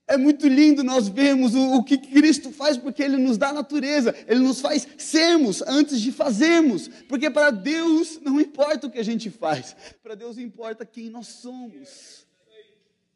é 0.07 0.15
muito 0.15 0.47
lindo 0.47 0.81
nós 0.81 1.09
vermos 1.09 1.53
o, 1.53 1.73
o, 1.73 1.83
que 1.83 1.97
Cristo 1.97 2.53
faz, 2.53 2.77
porque 2.77 3.03
Ele 3.03 3.17
nos 3.17 3.37
dá 3.37 3.51
natureza, 3.51 4.15
Ele 4.29 4.39
nos 4.39 4.61
faz 4.61 4.87
sermos 4.97 5.61
antes 5.63 5.99
de 5.99 6.09
fazermos, 6.13 6.87
porque 7.09 7.29
para 7.29 7.49
Deus 7.49 8.17
não 8.21 8.39
importa 8.39 8.87
o 8.87 8.89
que 8.89 8.97
a 8.97 9.03
gente 9.03 9.29
faz, 9.29 9.75
para 10.01 10.15
Deus 10.15 10.37
importa 10.37 10.85
quem 10.85 11.09
nós 11.09 11.27
somos, 11.27 12.25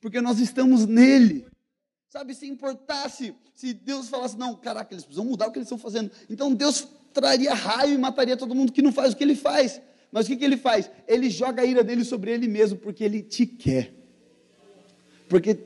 porque 0.02 0.20
nós 0.20 0.40
estamos 0.40 0.86
nele. 0.86 1.48
Sabe, 2.10 2.36
se 2.36 2.48
importasse, 2.48 3.34
se 3.54 3.74
Deus 3.74 4.10
falasse, 4.10 4.38
não, 4.38 4.56
caraca, 4.56 4.94
eles 4.94 5.06
precisam 5.06 5.24
mudar 5.24 5.48
o 5.48 5.54
que 5.54 5.60
eles 5.60 5.68
estão 5.68 5.78
fazendo, 5.78 6.12
então 6.30 6.54
Deus 6.54 6.86
traria 7.14 7.54
raio 7.54 7.94
e 7.94 7.98
mataria 7.98 8.36
todo 8.36 8.54
mundo 8.54 8.74
que 8.74 8.82
não 8.82 8.92
faz 8.92 9.14
o 9.14 9.16
que 9.16 9.24
Ele 9.24 9.36
faz. 9.36 9.80
Mas 10.16 10.26
o 10.26 10.30
que, 10.30 10.38
que 10.38 10.46
Ele 10.46 10.56
faz? 10.56 10.90
Ele 11.06 11.30
joga 11.30 11.62
a 11.62 11.66
ira 11.66 11.84
dele 11.84 12.06
sobre 12.06 12.32
Ele 12.32 12.48
mesmo, 12.48 12.78
porque 12.78 13.04
Ele 13.04 13.22
te 13.22 13.46
quer. 13.46 13.92
Porque 15.28 15.58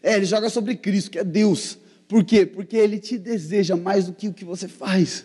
é, 0.00 0.14
ele 0.14 0.24
joga 0.24 0.48
sobre 0.48 0.76
Cristo, 0.76 1.10
que 1.10 1.18
é 1.18 1.24
Deus. 1.24 1.78
Por 2.06 2.22
quê? 2.22 2.46
Porque 2.46 2.76
ele 2.76 3.00
te 3.00 3.18
deseja 3.18 3.74
mais 3.74 4.06
do 4.06 4.12
que 4.12 4.28
o 4.28 4.32
que 4.32 4.44
você 4.44 4.68
faz. 4.68 5.24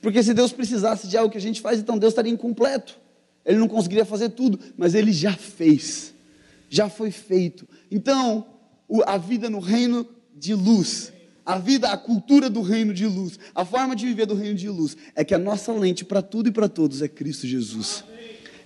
Porque 0.00 0.22
se 0.22 0.32
Deus 0.32 0.52
precisasse 0.52 1.06
de 1.06 1.18
algo 1.18 1.30
que 1.30 1.36
a 1.36 1.40
gente 1.40 1.60
faz, 1.60 1.78
então 1.80 1.98
Deus 1.98 2.12
estaria 2.12 2.32
incompleto. 2.32 2.98
Ele 3.44 3.58
não 3.58 3.68
conseguiria 3.68 4.06
fazer 4.06 4.30
tudo, 4.30 4.58
mas 4.78 4.94
ele 4.94 5.12
já 5.12 5.34
fez. 5.34 6.14
Já 6.70 6.88
foi 6.88 7.10
feito. 7.10 7.68
Então, 7.90 8.46
a 9.04 9.18
vida 9.18 9.50
no 9.50 9.58
reino 9.58 10.08
de 10.34 10.54
luz, 10.54 11.12
a 11.48 11.56
vida, 11.56 11.90
a 11.90 11.96
cultura 11.96 12.50
do 12.50 12.60
reino 12.60 12.92
de 12.92 13.06
luz, 13.06 13.38
a 13.54 13.64
forma 13.64 13.96
de 13.96 14.04
viver 14.04 14.26
do 14.26 14.34
reino 14.34 14.54
de 14.54 14.68
luz, 14.68 14.98
é 15.16 15.24
que 15.24 15.32
a 15.32 15.38
nossa 15.38 15.72
lente 15.72 16.04
para 16.04 16.20
tudo 16.20 16.50
e 16.50 16.52
para 16.52 16.68
todos 16.68 17.00
é 17.00 17.08
Cristo 17.08 17.46
Jesus. 17.46 18.04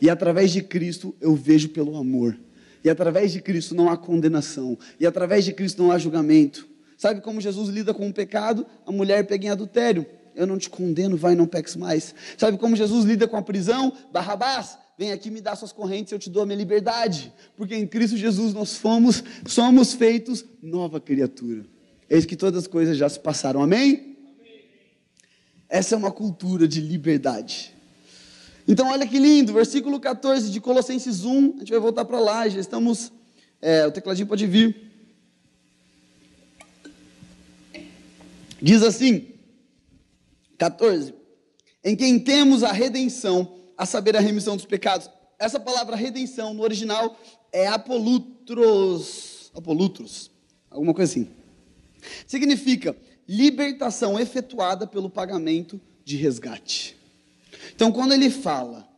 E 0.00 0.10
através 0.10 0.50
de 0.50 0.60
Cristo 0.64 1.14
eu 1.20 1.36
vejo 1.36 1.68
pelo 1.68 1.96
amor. 1.96 2.36
E 2.82 2.90
através 2.90 3.30
de 3.30 3.40
Cristo 3.40 3.72
não 3.72 3.88
há 3.88 3.96
condenação. 3.96 4.76
E 4.98 5.06
através 5.06 5.44
de 5.44 5.52
Cristo 5.52 5.80
não 5.80 5.92
há 5.92 5.98
julgamento. 5.98 6.66
Sabe 6.98 7.20
como 7.20 7.40
Jesus 7.40 7.68
lida 7.68 7.94
com 7.94 8.08
o 8.08 8.12
pecado? 8.12 8.66
A 8.84 8.90
mulher 8.90 9.24
pega 9.28 9.46
em 9.46 9.50
adultério. 9.50 10.04
Eu 10.34 10.44
não 10.44 10.58
te 10.58 10.68
condeno, 10.68 11.16
vai, 11.16 11.36
não 11.36 11.46
peques 11.46 11.76
mais. 11.76 12.12
Sabe 12.36 12.58
como 12.58 12.74
Jesus 12.74 13.04
lida 13.04 13.28
com 13.28 13.36
a 13.36 13.42
prisão? 13.42 13.92
Barrabás, 14.12 14.76
vem 14.98 15.12
aqui 15.12 15.30
me 15.30 15.40
dá 15.40 15.54
suas 15.54 15.70
correntes, 15.70 16.12
eu 16.12 16.18
te 16.18 16.28
dou 16.28 16.42
a 16.42 16.46
minha 16.46 16.58
liberdade. 16.58 17.32
Porque 17.56 17.76
em 17.76 17.86
Cristo 17.86 18.16
Jesus 18.16 18.52
nós 18.52 18.74
fomos, 18.74 19.22
somos 19.46 19.94
feitos 19.94 20.44
nova 20.60 21.00
criatura. 21.00 21.71
Eis 22.12 22.26
que 22.26 22.36
todas 22.36 22.64
as 22.64 22.66
coisas 22.66 22.98
já 22.98 23.08
se 23.08 23.18
passaram. 23.18 23.62
Amém? 23.62 24.18
Essa 25.66 25.94
é 25.94 25.98
uma 25.98 26.12
cultura 26.12 26.68
de 26.68 26.78
liberdade. 26.78 27.74
Então, 28.68 28.90
olha 28.90 29.06
que 29.06 29.18
lindo, 29.18 29.54
versículo 29.54 29.98
14 29.98 30.50
de 30.50 30.60
Colossenses 30.60 31.24
1, 31.24 31.54
a 31.56 31.58
gente 31.60 31.70
vai 31.70 31.80
voltar 31.80 32.04
para 32.04 32.20
lá, 32.20 32.46
já 32.46 32.60
estamos. 32.60 33.10
É, 33.62 33.86
o 33.86 33.90
tecladinho 33.90 34.28
pode 34.28 34.46
vir. 34.46 34.92
Diz 38.60 38.82
assim, 38.82 39.28
14: 40.58 41.14
Em 41.82 41.96
quem 41.96 42.18
temos 42.20 42.62
a 42.62 42.72
redenção, 42.72 43.58
a 43.74 43.86
saber, 43.86 44.18
a 44.18 44.20
remissão 44.20 44.54
dos 44.54 44.66
pecados. 44.66 45.08
Essa 45.38 45.58
palavra 45.58 45.96
redenção 45.96 46.52
no 46.52 46.62
original 46.62 47.18
é 47.50 47.68
apolutros, 47.68 49.50
apolutros, 49.54 50.30
alguma 50.70 50.92
coisa 50.92 51.10
assim. 51.10 51.41
Significa 52.26 52.96
libertação 53.28 54.18
efetuada 54.18 54.86
pelo 54.86 55.08
pagamento 55.08 55.80
de 56.04 56.16
resgate. 56.16 56.96
Então, 57.74 57.92
quando 57.92 58.12
ele 58.12 58.30
fala, 58.30 58.88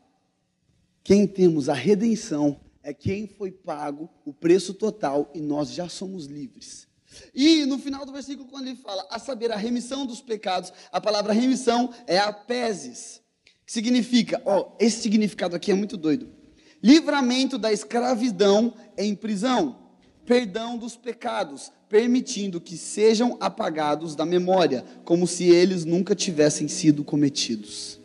quem 1.03 1.27
temos 1.27 1.69
a 1.69 1.75
redenção 1.75 2.61
é 2.83 2.93
quem 2.93 3.27
foi 3.27 3.51
pago 3.51 4.11
o 4.25 4.33
preço 4.33 4.75
total 4.75 5.31
e 5.35 5.41
nós 5.41 5.71
já 5.71 5.89
somos 5.89 6.27
livres. 6.27 6.87
E 7.35 7.65
no 7.67 7.79
final 7.79 8.05
do 8.05 8.13
versículo, 8.13 8.49
quando 8.49 8.67
ele 8.67 8.77
fala, 8.77 9.07
a 9.11 9.19
saber, 9.19 9.53
a 9.53 9.57
remissão 9.57 10.05
dos 10.05 10.21
pecados, 10.21 10.73
a 10.91 11.01
palavra 11.01 11.33
remissão 11.33 11.93
é 12.07 12.19
apeses, 12.19 13.21
que 13.65 13.73
significa, 13.73 14.43
ó, 14.45 14.77
esse 14.79 15.03
significado 15.03 15.55
aqui 15.55 15.71
é 15.71 15.75
muito 15.75 15.97
doido. 15.97 16.29
Livramento 16.83 17.57
da 17.57 17.73
escravidão 17.73 18.75
em 18.99 19.15
prisão, 19.15 19.84
perdão 20.27 20.77
dos 20.77 20.97
pecados, 20.97 21.71
permitindo 21.89 22.61
que 22.61 22.77
sejam 22.77 23.37
apagados 23.41 24.15
da 24.15 24.25
memória, 24.25 24.85
como 25.05 25.27
se 25.27 25.45
eles 25.45 25.85
nunca 25.85 26.15
tivessem 26.15 26.69
sido 26.69 27.05
cometidos. 27.05 28.01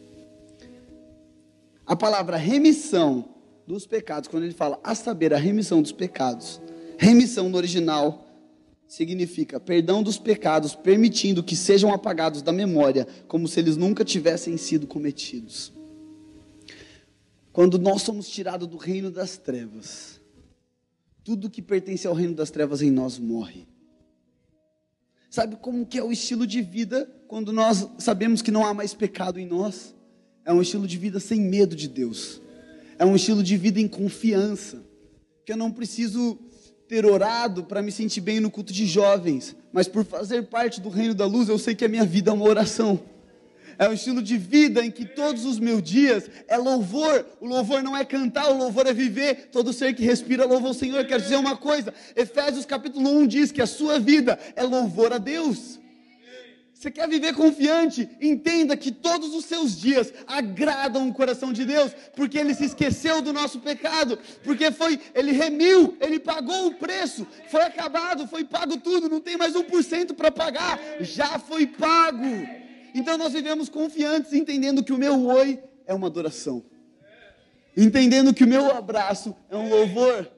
A 1.85 1.95
palavra 1.95 2.37
remissão 2.37 3.29
dos 3.65 3.85
pecados, 3.85 4.27
quando 4.27 4.43
ele 4.43 4.53
fala 4.53 4.79
a 4.83 4.93
saber, 4.93 5.33
a 5.33 5.37
remissão 5.37 5.81
dos 5.81 5.91
pecados, 5.91 6.61
remissão 6.97 7.49
no 7.49 7.57
original 7.57 8.25
significa 8.87 9.59
perdão 9.59 10.01
dos 10.01 10.17
pecados, 10.17 10.75
permitindo 10.75 11.43
que 11.43 11.55
sejam 11.55 11.93
apagados 11.93 12.41
da 12.41 12.51
memória, 12.51 13.07
como 13.27 13.47
se 13.47 13.59
eles 13.59 13.77
nunca 13.77 14.03
tivessem 14.03 14.57
sido 14.57 14.87
cometidos. 14.87 15.71
Quando 17.53 17.77
nós 17.77 18.01
somos 18.01 18.27
tirados 18.27 18.67
do 18.67 18.77
reino 18.77 19.11
das 19.11 19.37
trevas, 19.37 20.18
tudo 21.23 21.49
que 21.49 21.61
pertence 21.61 22.07
ao 22.07 22.13
reino 22.13 22.33
das 22.33 22.49
trevas 22.49 22.81
em 22.81 22.91
nós 22.91 23.17
morre. 23.17 23.67
Sabe 25.29 25.57
como 25.57 25.85
que 25.85 25.97
é 25.97 26.03
o 26.03 26.11
estilo 26.11 26.47
de 26.47 26.61
vida 26.61 27.09
quando 27.27 27.53
nós 27.53 27.87
sabemos 27.99 28.41
que 28.41 28.51
não 28.51 28.65
há 28.65 28.73
mais 28.73 28.93
pecado 28.93 29.39
em 29.39 29.45
nós? 29.45 29.95
É 30.43 30.51
um 30.51 30.61
estilo 30.61 30.87
de 30.87 30.97
vida 30.97 31.19
sem 31.19 31.39
medo 31.39 31.75
de 31.75 31.87
Deus. 31.87 32.41
É 32.97 33.05
um 33.05 33.15
estilo 33.15 33.43
de 33.43 33.55
vida 33.55 33.79
em 33.79 33.87
confiança. 33.87 34.83
que 35.45 35.53
eu 35.53 35.57
não 35.57 35.71
preciso 35.71 36.37
ter 36.87 37.05
orado 37.05 37.63
para 37.63 37.81
me 37.81 37.91
sentir 37.91 38.21
bem 38.21 38.39
no 38.39 38.49
culto 38.49 38.73
de 38.73 38.85
jovens, 38.85 39.55
mas 39.71 39.87
por 39.87 40.03
fazer 40.03 40.43
parte 40.47 40.81
do 40.81 40.89
reino 40.89 41.13
da 41.13 41.25
luz, 41.25 41.47
eu 41.47 41.59
sei 41.59 41.75
que 41.75 41.85
a 41.85 41.87
minha 41.87 42.03
vida 42.03 42.31
é 42.31 42.33
uma 42.33 42.45
oração. 42.45 42.99
É 43.79 43.87
um 43.87 43.93
estilo 43.93 44.21
de 44.21 44.37
vida 44.37 44.85
em 44.85 44.91
que 44.91 45.05
todos 45.05 45.45
os 45.45 45.57
meus 45.57 45.81
dias 45.81 46.29
é 46.49 46.57
louvor. 46.57 47.25
O 47.39 47.47
louvor 47.47 47.81
não 47.81 47.95
é 47.95 48.03
cantar, 48.03 48.51
o 48.51 48.57
louvor 48.57 48.85
é 48.85 48.93
viver. 48.93 49.47
Todo 49.53 49.71
ser 49.71 49.93
que 49.93 50.03
respira 50.03 50.45
louva 50.45 50.67
o 50.67 50.73
Senhor. 50.73 51.05
Quero 51.05 51.23
dizer 51.23 51.37
uma 51.37 51.55
coisa: 51.55 51.93
Efésios 52.13 52.65
capítulo 52.65 53.09
1 53.09 53.27
diz 53.27 53.53
que 53.53 53.61
a 53.61 53.65
sua 53.65 53.97
vida 53.97 54.37
é 54.53 54.63
louvor 54.63 55.13
a 55.13 55.17
Deus. 55.17 55.79
Você 56.73 56.91
quer 56.91 57.07
viver 57.07 57.33
confiante? 57.33 58.09
Entenda 58.21 58.75
que 58.75 58.91
todos 58.91 59.33
os 59.33 59.45
seus 59.45 59.79
dias 59.79 60.13
agradam 60.27 61.07
o 61.07 61.13
coração 61.13 61.53
de 61.53 61.63
Deus, 61.63 61.93
porque 62.15 62.37
Ele 62.37 62.53
se 62.53 62.65
esqueceu 62.65 63.21
do 63.21 63.31
nosso 63.31 63.59
pecado, 63.59 64.19
porque 64.43 64.71
foi, 64.71 64.99
Ele 65.13 65.31
remiu, 65.31 65.97
Ele 66.01 66.19
pagou 66.19 66.67
o 66.67 66.75
preço, 66.75 67.25
foi 67.49 67.61
acabado, 67.61 68.27
foi 68.27 68.43
pago 68.43 68.77
tudo, 68.77 69.09
não 69.09 69.21
tem 69.21 69.37
mais 69.37 69.55
um 69.55 69.63
por 69.63 69.83
cento 69.83 70.13
para 70.13 70.31
pagar, 70.31 70.79
já 71.01 71.39
foi 71.39 71.65
pago. 71.65 72.68
Então 72.93 73.17
nós 73.17 73.33
vivemos 73.33 73.69
confiantes, 73.69 74.33
entendendo 74.33 74.83
que 74.83 74.93
o 74.93 74.97
meu 74.97 75.25
oi 75.27 75.59
é 75.85 75.93
uma 75.93 76.07
adoração, 76.07 76.63
entendendo 77.75 78.33
que 78.33 78.43
o 78.43 78.47
meu 78.47 78.71
abraço 78.75 79.35
é 79.49 79.55
um 79.55 79.69
louvor, 79.69 80.29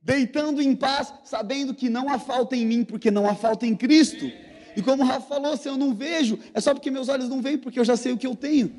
deitando 0.00 0.62
em 0.62 0.74
paz, 0.74 1.12
sabendo 1.24 1.74
que 1.74 1.88
não 1.88 2.08
há 2.08 2.18
falta 2.18 2.56
em 2.56 2.64
mim, 2.64 2.84
porque 2.84 3.10
não 3.10 3.28
há 3.28 3.34
falta 3.34 3.66
em 3.66 3.74
Cristo. 3.74 4.30
E 4.76 4.82
como 4.82 5.02
o 5.02 5.06
Rafa 5.06 5.26
falou, 5.26 5.56
se 5.56 5.68
eu 5.68 5.76
não 5.76 5.92
vejo, 5.92 6.38
é 6.54 6.60
só 6.60 6.72
porque 6.72 6.90
meus 6.90 7.08
olhos 7.08 7.28
não 7.28 7.42
veem, 7.42 7.58
porque 7.58 7.80
eu 7.80 7.84
já 7.84 7.96
sei 7.96 8.12
o 8.12 8.16
que 8.16 8.26
eu 8.26 8.36
tenho. 8.36 8.70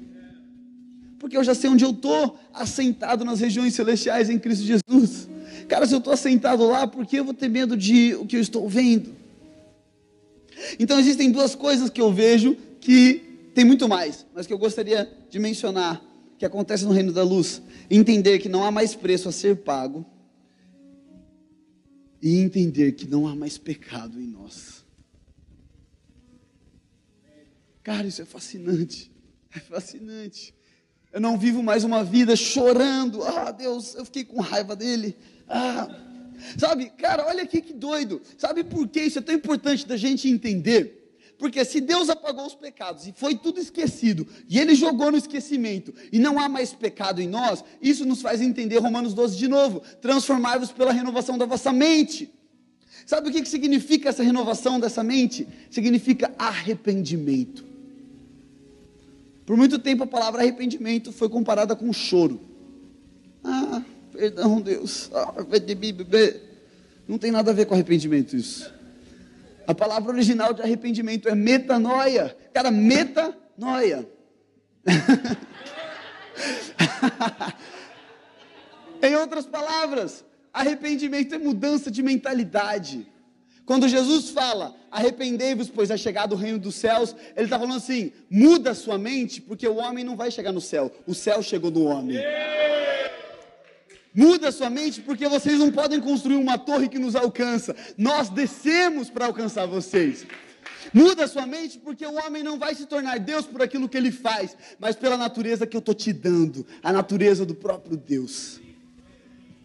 Porque 1.20 1.36
eu 1.36 1.44
já 1.44 1.54
sei 1.54 1.70
onde 1.70 1.84
eu 1.84 1.92
estou, 1.92 2.40
assentado 2.54 3.26
nas 3.26 3.42
regiões 3.42 3.76
celestiais 3.76 4.30
em 4.30 4.40
Cristo 4.40 4.64
Jesus. 4.64 5.28
Cara, 5.68 5.86
se 5.86 5.94
eu 5.94 6.00
estou 6.00 6.14
assentado 6.14 6.66
lá, 6.66 6.88
por 6.88 7.06
que 7.06 7.18
eu 7.18 7.26
vou 7.26 7.34
ter 7.34 7.50
medo 7.50 7.76
de 7.76 8.16
o 8.16 8.26
que 8.26 8.38
eu 8.38 8.42
estou 8.42 8.68
vendo? 8.70 9.14
Então 10.80 11.00
existem 11.00 11.32
duas 11.32 11.54
coisas 11.54 11.90
que 11.90 12.00
eu 12.02 12.12
vejo 12.12 12.56
que 12.80 13.52
tem 13.54 13.66
muito 13.66 13.88
mais, 13.88 14.26
mas 14.34 14.48
que 14.48 14.54
eu 14.54 14.58
gostaria 14.58 15.12
de 15.30 15.40
mencionar, 15.40 16.02
que 16.38 16.46
acontece 16.46 16.86
no 16.86 16.92
reino 16.92 17.12
da 17.12 17.24
luz. 17.24 17.62
Entender 17.90 18.40
que 18.40 18.48
não 18.48 18.64
há 18.64 18.72
mais 18.72 18.96
preço 18.96 19.28
a 19.28 19.32
ser 19.32 19.58
pago 19.58 20.06
e 22.22 22.40
entender 22.40 22.94
que 22.94 23.08
não 23.08 23.28
há 23.28 23.36
mais 23.36 23.58
pecado 23.58 24.20
em 24.22 24.28
nós. 24.28 24.86
Cara, 27.84 28.08
isso 28.08 28.22
é 28.22 28.26
fascinante. 28.26 29.12
É 29.56 29.60
fascinante. 29.60 30.54
Eu 31.12 31.20
não 31.20 31.38
vivo 31.38 31.64
mais 31.64 31.84
uma 31.84 32.04
vida 32.04 32.36
chorando. 32.36 33.24
Ah, 33.24 33.52
Deus, 33.52 33.96
eu 33.96 34.06
fiquei 34.06 34.24
com 34.24 34.40
raiva 34.40 34.76
dele. 34.76 35.18
Ah, 35.48 35.90
sabe, 36.58 36.92
cara, 36.92 37.26
olha 37.26 37.44
aqui 37.44 37.62
que 37.62 37.74
doido. 37.74 38.22
Sabe 38.38 38.64
por 38.64 38.88
que 38.88 39.02
isso 39.02 39.18
é 39.18 39.22
tão 39.22 39.34
importante 39.34 39.88
da 39.88 39.98
gente 39.98 40.30
entender? 40.30 40.99
Porque 41.40 41.64
se 41.64 41.80
Deus 41.80 42.10
apagou 42.10 42.46
os 42.46 42.54
pecados 42.54 43.08
e 43.08 43.14
foi 43.14 43.34
tudo 43.34 43.62
esquecido, 43.62 44.28
e 44.50 44.60
Ele 44.60 44.76
jogou 44.76 45.10
no 45.10 45.18
esquecimento, 45.18 45.94
e 46.12 46.20
não 46.20 46.38
há 46.38 46.50
mais 46.50 46.74
pecado 46.74 47.22
em 47.22 47.30
nós, 47.30 47.64
isso 47.82 48.06
nos 48.06 48.22
faz 48.22 48.42
entender 48.42 48.78
Romanos 48.78 49.14
12 49.14 49.38
de 49.38 49.48
novo: 49.48 49.82
transformar-vos 50.02 50.70
pela 50.74 50.92
renovação 50.92 51.38
da 51.38 51.46
vossa 51.46 51.72
mente. 51.72 52.30
Sabe 53.06 53.30
o 53.30 53.32
que 53.32 53.44
significa 53.46 54.10
essa 54.10 54.22
renovação 54.22 54.82
dessa 54.82 55.02
mente? 55.02 55.48
Significa 55.72 56.32
arrependimento. 56.38 57.64
Por 59.46 59.56
muito 59.56 59.80
tempo 59.80 60.04
a 60.04 60.08
palavra 60.08 60.42
arrependimento 60.42 61.14
foi 61.14 61.30
comparada 61.30 61.74
com 61.74 61.92
choro. 61.94 62.42
Ah, 63.44 63.82
perdão, 64.12 64.60
Deus. 64.60 65.10
Ah, 65.14 65.34
não 67.08 67.18
tem 67.18 67.32
nada 67.32 67.50
a 67.50 67.54
ver 67.54 67.66
com 67.66 67.74
arrependimento 67.74 68.36
isso. 68.36 68.79
A 69.70 69.76
palavra 69.76 70.12
original 70.12 70.52
de 70.52 70.64
arrependimento 70.64 71.30
é 71.30 71.36
metanoia. 71.36 72.36
Cara, 72.52 72.72
metanoia. 72.72 74.10
em 79.04 79.16
outras 79.16 79.46
palavras, 79.46 80.26
arrependimento 80.52 81.36
é 81.36 81.38
mudança 81.38 81.92
de 81.92 82.02
mentalidade. 82.02 83.06
Quando 83.64 83.88
Jesus 83.88 84.32
fala, 84.32 84.76
arrependei-vos, 84.90 85.70
pois 85.70 85.92
é 85.92 85.98
chegado 85.98 86.34
o 86.34 86.36
reino 86.36 86.58
dos 86.58 86.74
céus, 86.74 87.16
ele 87.36 87.46
está 87.46 87.60
falando 87.60 87.78
assim: 87.78 88.12
muda 88.28 88.72
a 88.72 88.76
sua 88.76 88.98
mente, 88.98 89.40
porque 89.40 89.68
o 89.68 89.76
homem 89.76 90.04
não 90.04 90.16
vai 90.16 90.32
chegar 90.32 90.52
no 90.52 90.62
céu, 90.62 90.92
o 91.06 91.14
céu 91.14 91.44
chegou 91.44 91.70
no 91.70 91.84
homem. 91.84 92.18
Muda 94.20 94.52
sua 94.52 94.70
mente, 94.70 95.00
porque 95.00 95.30
vocês 95.30 95.58
não 95.58 95.72
podem 95.72 96.02
construir 96.02 96.36
uma 96.36 96.58
torre 96.58 96.90
que 96.90 97.00
nos 97.00 97.16
alcança, 97.16 97.74
nós 97.98 98.28
descemos 98.28 99.10
para 99.10 99.28
alcançar 99.28 99.66
vocês. 99.66 100.28
Muda 100.94 101.26
sua 101.26 101.48
mente, 101.48 101.80
porque 101.80 102.06
o 102.06 102.16
homem 102.16 102.44
não 102.44 102.60
vai 102.60 102.76
se 102.76 102.86
tornar 102.86 103.18
Deus 103.18 103.46
por 103.46 103.62
aquilo 103.62 103.88
que 103.88 103.96
ele 103.96 104.12
faz, 104.12 104.58
mas 104.78 104.98
pela 104.98 105.16
natureza 105.16 105.66
que 105.66 105.78
eu 105.78 105.80
estou 105.80 105.96
te 105.96 106.12
dando, 106.12 106.68
a 106.84 106.92
natureza 106.92 107.46
do 107.46 107.56
próprio 107.56 107.96
Deus. 107.96 108.60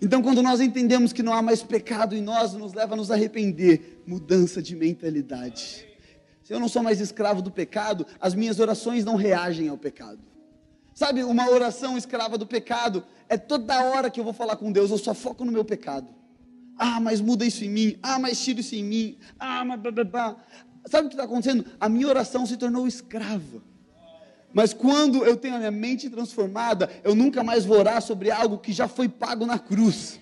Então, 0.01 0.23
quando 0.23 0.41
nós 0.41 0.61
entendemos 0.61 1.13
que 1.13 1.23
não 1.23 1.33
há 1.33 1.43
mais 1.43 1.61
pecado 1.61 2.15
em 2.15 2.23
nós, 2.23 2.53
nos 2.53 2.75
leva 2.75 2.95
a 2.95 2.97
nos 2.97 3.11
arrepender, 3.11 4.05
mudança 4.07 4.63
de 4.63 4.77
mentalidade. 4.77 5.85
Se 6.45 6.55
eu 6.55 6.61
não 6.61 6.69
sou 6.69 6.81
mais 6.81 7.01
escravo 7.01 7.43
do 7.43 7.51
pecado, 7.51 8.07
as 8.21 8.37
minhas 8.37 8.61
orações 8.61 9.05
não 9.05 9.17
reagem 9.17 9.69
ao 9.69 9.77
pecado. 9.77 10.21
Sabe, 10.95 11.25
uma 11.25 11.51
oração 11.51 11.99
escrava 11.99 12.39
do 12.39 12.47
pecado 12.47 13.05
é 13.29 13.37
toda 13.37 13.83
hora 13.83 14.09
que 14.09 14.21
eu 14.21 14.25
vou 14.25 14.33
falar 14.33 14.57
com 14.57 14.71
Deus, 14.71 14.91
eu 14.91 14.99
só 14.99 15.13
foco 15.13 15.45
no 15.45 15.51
meu 15.51 15.65
pecado. 15.65 16.09
Ah, 16.79 17.01
mas 17.01 17.21
muda 17.21 17.45
isso 17.45 17.65
em 17.65 17.69
mim. 17.69 17.99
Ah, 18.03 18.19
mas 18.19 18.43
tira 18.43 18.61
isso 18.61 18.75
em 18.75 18.85
mim. 18.85 19.19
Ah, 19.39 19.65
mas 19.65 19.81
blá, 19.81 19.91
blá, 19.91 20.05
blá. 20.05 20.37
Sabe 20.87 21.07
o 21.07 21.09
que 21.09 21.15
está 21.15 21.25
acontecendo? 21.25 21.65
A 21.81 21.89
minha 21.89 22.07
oração 22.07 22.47
se 22.47 22.57
tornou 22.57 22.87
escrava. 22.87 23.63
Mas 24.53 24.73
quando 24.73 25.25
eu 25.25 25.37
tenho 25.37 25.57
a 25.57 25.59
minha 25.59 25.71
mente 25.71 26.09
transformada, 26.09 26.89
eu 27.03 27.15
nunca 27.15 27.43
mais 27.43 27.65
vou 27.65 27.79
orar 27.79 28.01
sobre 28.01 28.31
algo 28.31 28.59
que 28.59 28.73
já 28.73 28.87
foi 28.87 29.09
pago 29.09 29.45
na 29.47 29.59
cruz. 29.59 30.21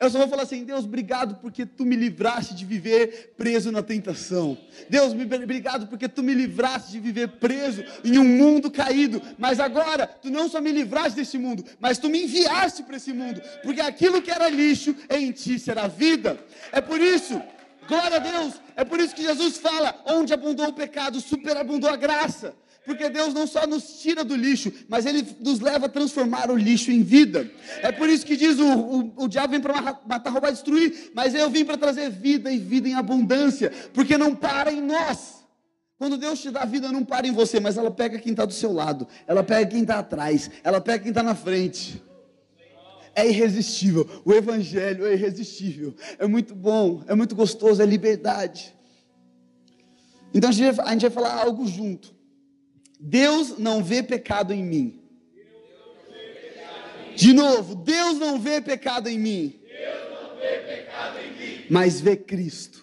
Eu 0.00 0.10
só 0.10 0.18
vou 0.18 0.28
falar 0.28 0.42
assim: 0.42 0.64
Deus, 0.64 0.84
obrigado 0.84 1.36
porque 1.36 1.64
tu 1.64 1.84
me 1.84 1.96
livraste 1.96 2.54
de 2.54 2.64
viver 2.64 3.34
preso 3.36 3.70
na 3.70 3.82
tentação. 3.82 4.56
Deus, 4.88 5.12
obrigado 5.12 5.86
porque 5.86 6.08
tu 6.08 6.22
me 6.22 6.34
livraste 6.34 6.92
de 6.92 7.00
viver 7.00 7.28
preso 7.28 7.84
em 8.04 8.18
um 8.18 8.24
mundo 8.24 8.70
caído. 8.70 9.22
Mas 9.38 9.60
agora, 9.60 10.06
tu 10.06 10.30
não 10.30 10.48
só 10.48 10.60
me 10.60 10.72
livraste 10.72 11.16
desse 11.16 11.38
mundo, 11.38 11.64
mas 11.78 11.98
tu 11.98 12.08
me 12.08 12.24
enviaste 12.24 12.82
para 12.82 12.96
esse 12.96 13.12
mundo. 13.12 13.40
Porque 13.62 13.80
aquilo 13.80 14.20
que 14.20 14.30
era 14.30 14.48
lixo, 14.48 14.94
em 15.10 15.30
ti 15.30 15.58
será 15.58 15.86
vida. 15.86 16.38
É 16.72 16.80
por 16.80 17.00
isso, 17.00 17.40
glória 17.88 18.16
a 18.16 18.20
Deus, 18.20 18.54
é 18.76 18.84
por 18.84 19.00
isso 19.00 19.14
que 19.14 19.22
Jesus 19.22 19.58
fala: 19.58 19.94
onde 20.06 20.32
abundou 20.32 20.68
o 20.68 20.72
pecado, 20.72 21.20
superabundou 21.20 21.90
a 21.90 21.96
graça. 21.96 22.54
Porque 22.84 23.08
Deus 23.08 23.32
não 23.32 23.46
só 23.46 23.66
nos 23.66 24.00
tira 24.00 24.22
do 24.22 24.36
lixo, 24.36 24.70
mas 24.88 25.06
Ele 25.06 25.26
nos 25.40 25.58
leva 25.58 25.86
a 25.86 25.88
transformar 25.88 26.50
o 26.50 26.56
lixo 26.56 26.90
em 26.90 27.02
vida. 27.02 27.50
É 27.82 27.90
por 27.90 28.08
isso 28.10 28.26
que 28.26 28.36
diz: 28.36 28.58
o, 28.58 28.66
o, 28.66 29.24
o 29.24 29.28
diabo 29.28 29.52
vem 29.52 29.60
para 29.60 30.00
matar, 30.06 30.30
roubar, 30.30 30.50
destruir, 30.50 31.10
mas 31.14 31.34
eu 31.34 31.48
vim 31.48 31.64
para 31.64 31.78
trazer 31.78 32.10
vida 32.10 32.52
e 32.52 32.58
vida 32.58 32.86
em 32.86 32.94
abundância, 32.94 33.72
porque 33.94 34.18
não 34.18 34.34
para 34.34 34.70
em 34.70 34.82
nós. 34.82 35.42
Quando 35.96 36.18
Deus 36.18 36.42
te 36.42 36.50
dá 36.50 36.64
vida, 36.66 36.92
não 36.92 37.04
para 37.04 37.26
em 37.26 37.32
você, 37.32 37.58
mas 37.58 37.78
ela 37.78 37.90
pega 37.90 38.18
quem 38.18 38.32
está 38.32 38.44
do 38.44 38.52
seu 38.52 38.72
lado, 38.72 39.08
ela 39.26 39.42
pega 39.42 39.70
quem 39.70 39.82
está 39.82 40.00
atrás, 40.00 40.50
ela 40.62 40.80
pega 40.80 40.98
quem 40.98 41.10
está 41.10 41.22
na 41.22 41.34
frente. 41.34 42.02
É 43.14 43.26
irresistível, 43.26 44.06
o 44.24 44.32
Evangelho 44.32 45.06
é 45.06 45.14
irresistível, 45.14 45.94
é 46.18 46.26
muito 46.26 46.54
bom, 46.54 47.02
é 47.06 47.14
muito 47.14 47.34
gostoso, 47.34 47.80
é 47.80 47.86
liberdade. 47.86 48.74
Então 50.34 50.50
a 50.50 50.52
gente 50.52 50.74
vai, 50.74 50.86
a 50.86 50.90
gente 50.90 51.02
vai 51.02 51.10
falar 51.10 51.42
algo 51.42 51.66
junto. 51.66 52.12
Deus 53.06 53.58
não 53.58 53.84
vê 53.84 54.02
pecado 54.02 54.50
em 54.50 54.64
mim. 54.64 54.98
De 57.14 57.34
novo, 57.34 57.74
Deus 57.74 58.18
não 58.18 58.40
vê 58.40 58.62
pecado 58.62 59.10
em 59.10 59.18
mim. 59.18 59.60
Mas 61.68 62.00
vê 62.00 62.16
Cristo. 62.16 62.82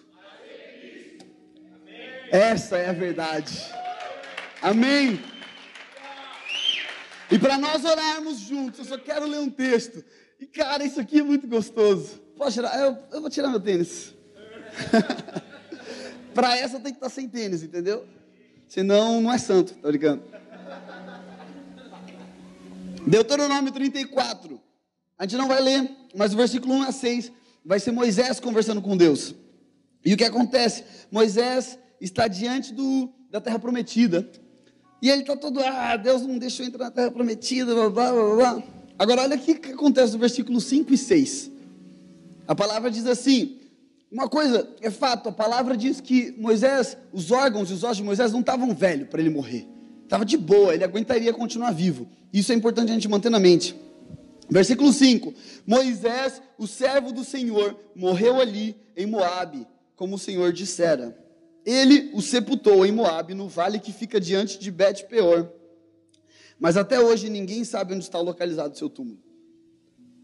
Essa 2.30 2.78
é 2.78 2.88
a 2.88 2.92
verdade. 2.92 3.52
Amém. 4.62 5.20
E 7.28 7.36
para 7.36 7.58
nós 7.58 7.84
orarmos 7.84 8.38
juntos, 8.38 8.78
eu 8.78 8.84
só 8.84 8.98
quero 8.98 9.26
ler 9.26 9.40
um 9.40 9.50
texto. 9.50 10.04
E 10.38 10.46
cara, 10.46 10.84
isso 10.84 11.00
aqui 11.00 11.18
é 11.18 11.22
muito 11.24 11.48
gostoso. 11.48 12.22
Posso 12.36 12.52
tirar? 12.52 12.78
Eu, 12.78 12.96
eu 13.10 13.20
vou 13.20 13.28
tirar 13.28 13.48
meu 13.48 13.60
tênis. 13.60 14.14
para 16.32 16.56
essa 16.56 16.78
tem 16.78 16.92
que 16.92 16.98
estar 16.98 17.10
sem 17.10 17.28
tênis, 17.28 17.64
entendeu? 17.64 18.06
Senão 18.72 19.20
não 19.20 19.30
é 19.30 19.36
santo, 19.36 19.74
tá 19.74 19.88
brincando? 19.88 20.22
Deuteronômio 23.06 23.70
34. 23.70 24.58
A 25.18 25.24
gente 25.24 25.36
não 25.36 25.46
vai 25.46 25.60
ler, 25.60 25.90
mas 26.16 26.32
o 26.32 26.38
versículo 26.38 26.72
1 26.76 26.82
a 26.84 26.90
6 26.90 27.32
vai 27.62 27.78
ser 27.78 27.92
Moisés 27.92 28.40
conversando 28.40 28.80
com 28.80 28.96
Deus. 28.96 29.34
E 30.02 30.14
o 30.14 30.16
que 30.16 30.24
acontece? 30.24 30.84
Moisés 31.10 31.78
está 32.00 32.26
diante 32.26 32.72
do, 32.72 33.12
da 33.30 33.42
terra 33.42 33.58
prometida. 33.58 34.26
E 35.02 35.10
ele 35.10 35.20
está 35.20 35.36
todo, 35.36 35.60
ah, 35.60 35.94
Deus 35.98 36.22
não 36.22 36.38
deixou 36.38 36.64
entrar 36.64 36.86
na 36.86 36.90
terra 36.90 37.10
prometida, 37.10 37.74
blá, 37.74 37.90
blá, 37.90 38.10
blá, 38.10 38.36
blá. 38.36 38.62
Agora 38.98 39.20
olha 39.20 39.36
o 39.36 39.38
que 39.38 39.70
acontece 39.70 40.14
no 40.14 40.18
versículo 40.18 40.58
5 40.62 40.94
e 40.94 40.96
6. 40.96 41.50
A 42.48 42.54
palavra 42.54 42.90
diz 42.90 43.04
assim: 43.04 43.58
uma 44.12 44.28
coisa 44.28 44.68
é 44.82 44.90
fato, 44.90 45.30
a 45.30 45.32
palavra 45.32 45.74
diz 45.74 45.98
que 45.98 46.34
Moisés, 46.38 46.98
os 47.10 47.30
órgãos 47.30 47.70
e 47.70 47.72
os 47.72 47.82
ossos 47.82 47.96
de 47.96 48.02
Moisés 48.02 48.30
não 48.30 48.40
estavam 48.40 48.74
velhos 48.74 49.08
para 49.08 49.20
ele 49.20 49.30
morrer. 49.30 49.66
Estava 50.04 50.22
de 50.22 50.36
boa, 50.36 50.74
ele 50.74 50.84
aguentaria 50.84 51.32
continuar 51.32 51.72
vivo. 51.72 52.06
Isso 52.30 52.52
é 52.52 52.54
importante 52.54 52.90
a 52.90 52.94
gente 52.94 53.08
manter 53.08 53.30
na 53.30 53.38
mente. 53.38 53.74
Versículo 54.50 54.92
5: 54.92 55.32
Moisés, 55.66 56.42
o 56.58 56.66
servo 56.66 57.10
do 57.10 57.24
Senhor, 57.24 57.74
morreu 57.96 58.38
ali 58.38 58.76
em 58.94 59.06
Moabe, 59.06 59.66
como 59.96 60.16
o 60.16 60.18
Senhor 60.18 60.52
dissera. 60.52 61.18
Ele 61.64 62.10
o 62.12 62.20
sepultou 62.20 62.84
em 62.84 62.92
Moabe, 62.92 63.32
no 63.32 63.48
vale 63.48 63.78
que 63.78 63.92
fica 63.92 64.20
diante 64.20 64.58
de 64.58 64.70
Bet-peor. 64.70 65.48
Mas 66.60 66.76
até 66.76 67.00
hoje 67.00 67.30
ninguém 67.30 67.64
sabe 67.64 67.94
onde 67.94 68.04
está 68.04 68.20
localizado 68.20 68.74
o 68.74 68.76
seu 68.76 68.90
túmulo. 68.90 69.18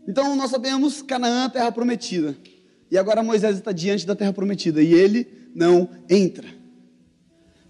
Então 0.07 0.37
nós 0.37 0.51
sabemos 0.51 1.01
Canaã, 1.01 1.49
terra 1.49 1.73
prometida. 1.73 2.37
E 2.91 2.97
agora 2.97 3.23
Moisés 3.23 3.59
está 3.59 3.73
diante 3.73 4.07
da 4.07 4.17
terra 4.17 4.33
prometida 4.33 4.83
e 4.83 4.93
ele 4.93 5.27
não 5.55 5.89
entra. 6.09 6.49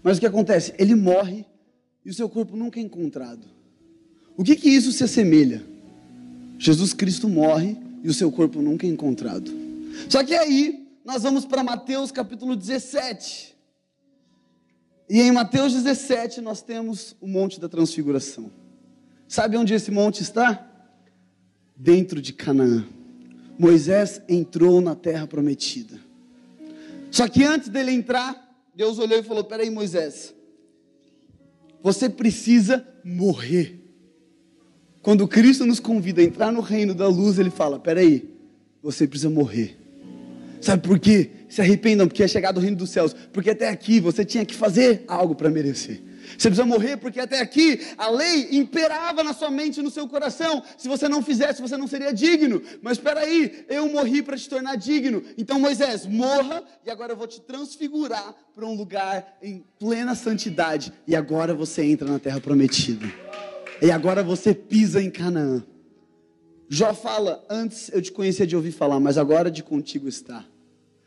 Mas 0.01 0.17
o 0.17 0.19
que 0.19 0.25
acontece? 0.25 0.73
Ele 0.77 0.95
morre 0.95 1.45
e 2.05 2.09
o 2.09 2.13
seu 2.13 2.29
corpo 2.29 2.55
nunca 2.55 2.79
é 2.79 2.83
encontrado. 2.83 3.45
O 4.37 4.43
que 4.43 4.55
que 4.55 4.69
isso 4.69 4.91
se 4.91 5.03
assemelha? 5.03 5.63
Jesus 6.57 6.93
Cristo 6.93 7.27
morre 7.27 7.77
e 8.03 8.07
o 8.07 8.13
seu 8.13 8.31
corpo 8.31 8.61
nunca 8.61 8.85
é 8.85 8.89
encontrado. 8.89 9.51
Só 10.07 10.23
que 10.23 10.33
aí 10.33 10.87
nós 11.03 11.23
vamos 11.23 11.45
para 11.45 11.63
Mateus 11.63 12.11
capítulo 12.11 12.55
17. 12.55 13.55
E 15.09 15.19
em 15.19 15.31
Mateus 15.31 15.73
17 15.73 16.39
nós 16.39 16.61
temos 16.61 17.15
o 17.19 17.27
Monte 17.27 17.59
da 17.59 17.67
Transfiguração. 17.67 18.51
Sabe 19.27 19.57
onde 19.57 19.73
esse 19.73 19.91
monte 19.91 20.21
está? 20.21 20.65
Dentro 21.75 22.21
de 22.21 22.33
Canaã. 22.33 22.85
Moisés 23.59 24.21
entrou 24.29 24.79
na 24.79 24.95
terra 24.95 25.27
prometida. 25.27 25.99
Só 27.11 27.27
que 27.27 27.43
antes 27.43 27.67
dele 27.67 27.91
entrar, 27.91 28.49
Deus 28.73 28.97
olhou 28.97 29.19
e 29.19 29.23
falou: 29.23 29.43
Peraí, 29.43 29.69
Moisés, 29.69 30.33
você 31.83 32.09
precisa 32.09 32.87
morrer. 33.03 33.77
Quando 35.01 35.27
Cristo 35.27 35.65
nos 35.65 35.81
convida 35.81 36.21
a 36.21 36.23
entrar 36.23 36.53
no 36.53 36.61
reino 36.61 36.95
da 36.95 37.09
luz, 37.09 37.37
ele 37.37 37.49
fala: 37.49 37.77
Peraí, 37.77 38.33
você 38.81 39.05
precisa 39.05 39.29
morrer. 39.29 39.77
Sabe 40.61 40.87
por 40.87 40.97
quê? 40.97 41.29
Se 41.49 41.59
arrependam, 41.59 42.07
porque 42.07 42.23
é 42.23 42.27
chegado 42.29 42.57
o 42.57 42.61
reino 42.61 42.77
dos 42.77 42.91
céus. 42.91 43.13
Porque 43.33 43.49
até 43.49 43.67
aqui 43.67 43.99
você 43.99 44.23
tinha 44.23 44.45
que 44.45 44.55
fazer 44.55 45.03
algo 45.05 45.35
para 45.35 45.49
merecer. 45.49 46.01
Você 46.37 46.49
precisa 46.49 46.65
morrer 46.65 46.97
porque 46.97 47.19
até 47.19 47.39
aqui 47.39 47.79
a 47.97 48.09
lei 48.09 48.49
imperava 48.51 49.23
na 49.23 49.33
sua 49.33 49.49
mente 49.49 49.79
e 49.79 49.83
no 49.83 49.89
seu 49.89 50.07
coração. 50.07 50.63
Se 50.77 50.87
você 50.87 51.07
não 51.07 51.21
fizesse, 51.21 51.61
você 51.61 51.77
não 51.77 51.87
seria 51.87 52.13
digno. 52.13 52.61
Mas 52.81 52.97
espera 52.97 53.21
aí, 53.21 53.65
eu 53.69 53.89
morri 53.89 54.21
para 54.21 54.37
te 54.37 54.47
tornar 54.49 54.75
digno. 54.75 55.23
Então 55.37 55.59
Moisés, 55.59 56.05
morra 56.05 56.63
e 56.85 56.89
agora 56.89 57.13
eu 57.13 57.17
vou 57.17 57.27
te 57.27 57.41
transfigurar 57.41 58.35
para 58.53 58.65
um 58.65 58.75
lugar 58.75 59.37
em 59.41 59.65
plena 59.79 60.15
santidade. 60.15 60.93
E 61.07 61.15
agora 61.15 61.53
você 61.53 61.83
entra 61.83 62.09
na 62.09 62.19
terra 62.19 62.39
prometida. 62.39 63.05
E 63.81 63.91
agora 63.91 64.21
você 64.21 64.53
pisa 64.53 65.01
em 65.01 65.09
Canaã. 65.09 65.63
Jó 66.67 66.93
fala: 66.93 67.43
Antes 67.49 67.89
eu 67.91 68.01
te 68.01 68.11
conhecia 68.11 68.45
de 68.45 68.55
ouvir 68.55 68.71
falar, 68.71 68.99
mas 68.99 69.17
agora 69.17 69.49
de 69.49 69.63
contigo 69.63 70.07
está. 70.07 70.45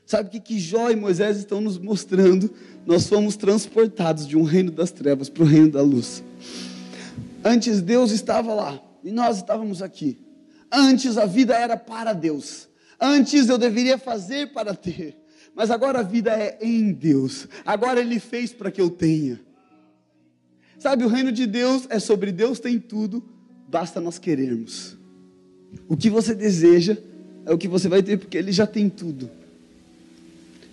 Sabe 0.06 0.28
o 0.28 0.32
que, 0.32 0.40
que 0.40 0.58
Jó 0.58 0.90
e 0.90 0.96
Moisés 0.96 1.38
estão 1.38 1.60
nos 1.60 1.78
mostrando? 1.78 2.52
Nós 2.84 3.06
fomos 3.08 3.36
transportados 3.36 4.26
de 4.26 4.36
um 4.36 4.42
reino 4.42 4.70
das 4.70 4.90
trevas 4.90 5.28
para 5.28 5.42
o 5.42 5.46
reino 5.46 5.70
da 5.70 5.82
luz. 5.82 6.22
Antes 7.44 7.80
Deus 7.80 8.10
estava 8.10 8.52
lá 8.54 8.82
e 9.02 9.10
nós 9.10 9.38
estávamos 9.38 9.82
aqui. 9.82 10.18
Antes 10.70 11.16
a 11.18 11.26
vida 11.26 11.54
era 11.54 11.76
para 11.76 12.12
Deus. 12.12 12.68
Antes 13.00 13.48
eu 13.48 13.58
deveria 13.58 13.98
fazer 13.98 14.52
para 14.52 14.74
ter. 14.74 15.16
Mas 15.54 15.70
agora 15.70 16.00
a 16.00 16.02
vida 16.02 16.30
é 16.30 16.58
em 16.60 16.92
Deus. 16.92 17.46
Agora 17.64 18.00
Ele 18.00 18.18
fez 18.18 18.52
para 18.52 18.70
que 18.70 18.80
eu 18.80 18.90
tenha. 18.90 19.40
Sabe, 20.78 21.04
o 21.04 21.08
reino 21.08 21.30
de 21.30 21.46
Deus 21.46 21.86
é 21.90 21.98
sobre 21.98 22.32
Deus 22.32 22.58
tem 22.58 22.78
tudo, 22.78 23.22
basta 23.68 24.00
nós 24.00 24.18
querermos. 24.18 24.98
O 25.88 25.96
que 25.96 26.10
você 26.10 26.34
deseja 26.34 26.96
é 27.46 27.52
o 27.52 27.58
que 27.58 27.68
você 27.68 27.88
vai 27.88 28.02
ter, 28.02 28.18
porque 28.18 28.36
Ele 28.36 28.50
já 28.50 28.66
tem 28.66 28.88
tudo. 28.88 29.30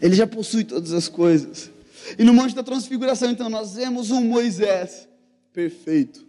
Ele 0.02 0.16
já 0.16 0.26
possui 0.26 0.64
todas 0.64 0.94
as 0.94 1.08
coisas. 1.08 1.70
E 2.18 2.24
no 2.24 2.34
Monte 2.34 2.56
da 2.56 2.64
Transfiguração, 2.64 3.30
então, 3.30 3.50
nós 3.50 3.76
vemos 3.76 4.12
um 4.12 4.24
Moisés 4.24 5.08
perfeito. 5.54 6.26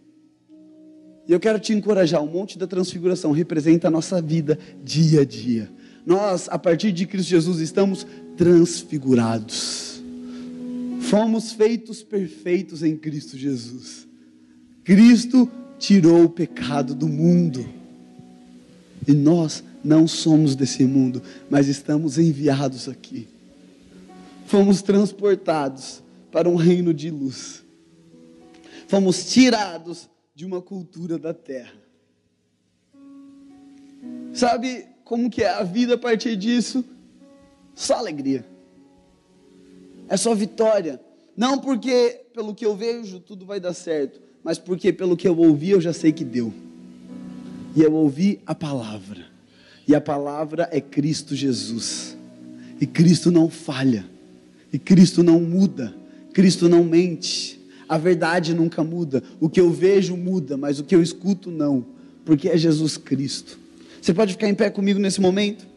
E 1.27 1.31
eu 1.31 1.39
quero 1.39 1.59
te 1.59 1.73
encorajar: 1.73 2.21
o 2.23 2.27
Monte 2.27 2.57
da 2.57 2.67
Transfiguração 2.67 3.31
representa 3.31 3.87
a 3.87 3.91
nossa 3.91 4.21
vida 4.21 4.59
dia 4.83 5.21
a 5.21 5.25
dia. 5.25 5.71
Nós, 6.05 6.47
a 6.49 6.57
partir 6.57 6.91
de 6.91 7.05
Cristo 7.05 7.29
Jesus, 7.29 7.59
estamos 7.59 8.05
transfigurados. 8.35 10.01
Fomos 11.01 11.51
feitos 11.51 12.03
perfeitos 12.03 12.83
em 12.83 12.97
Cristo 12.97 13.37
Jesus. 13.37 14.07
Cristo 14.83 15.49
tirou 15.77 16.25
o 16.25 16.29
pecado 16.29 16.95
do 16.95 17.07
mundo. 17.07 17.65
E 19.07 19.13
nós 19.13 19.63
não 19.83 20.07
somos 20.07 20.55
desse 20.55 20.85
mundo, 20.85 21.23
mas 21.49 21.67
estamos 21.67 22.19
enviados 22.19 22.87
aqui 22.87 23.27
fomos 24.51 24.81
transportados 24.81 26.03
para 26.29 26.49
um 26.49 26.55
reino 26.55 26.93
de 26.93 27.09
luz. 27.09 27.63
Fomos 28.85 29.31
tirados 29.31 30.09
de 30.35 30.45
uma 30.45 30.61
cultura 30.61 31.17
da 31.17 31.33
terra. 31.33 31.71
Sabe 34.33 34.87
como 35.05 35.29
que 35.29 35.41
é 35.41 35.49
a 35.49 35.63
vida 35.63 35.93
a 35.93 35.97
partir 35.97 36.35
disso? 36.35 36.83
Só 37.73 37.95
alegria. 37.95 38.45
É 40.09 40.17
só 40.17 40.35
vitória. 40.35 40.99
Não 41.37 41.57
porque 41.57 42.25
pelo 42.33 42.53
que 42.53 42.65
eu 42.65 42.75
vejo 42.75 43.21
tudo 43.21 43.45
vai 43.45 43.57
dar 43.57 43.73
certo, 43.73 44.19
mas 44.43 44.59
porque 44.59 44.91
pelo 44.91 45.15
que 45.15 45.29
eu 45.29 45.37
ouvi 45.37 45.69
eu 45.69 45.79
já 45.79 45.93
sei 45.93 46.11
que 46.11 46.25
deu. 46.25 46.53
E 47.73 47.81
eu 47.81 47.93
ouvi 47.93 48.41
a 48.45 48.53
palavra. 48.53 49.27
E 49.87 49.95
a 49.95 50.01
palavra 50.01 50.67
é 50.73 50.81
Cristo 50.81 51.37
Jesus. 51.37 52.17
E 52.81 52.85
Cristo 52.85 53.31
não 53.31 53.49
falha. 53.49 54.10
E 54.71 54.79
Cristo 54.79 55.21
não 55.21 55.39
muda, 55.39 55.93
Cristo 56.33 56.69
não 56.69 56.83
mente. 56.83 57.59
A 57.89 57.97
verdade 57.97 58.53
nunca 58.53 58.83
muda. 58.83 59.21
O 59.39 59.49
que 59.49 59.59
eu 59.59 59.69
vejo 59.69 60.15
muda, 60.15 60.55
mas 60.55 60.79
o 60.79 60.83
que 60.83 60.95
eu 60.95 61.01
escuto 61.01 61.51
não, 61.51 61.85
porque 62.23 62.47
é 62.47 62.57
Jesus 62.57 62.95
Cristo. 62.95 63.59
Você 64.01 64.13
pode 64.13 64.33
ficar 64.33 64.47
em 64.47 64.55
pé 64.55 64.69
comigo 64.69 64.99
nesse 64.99 65.19
momento? 65.19 65.67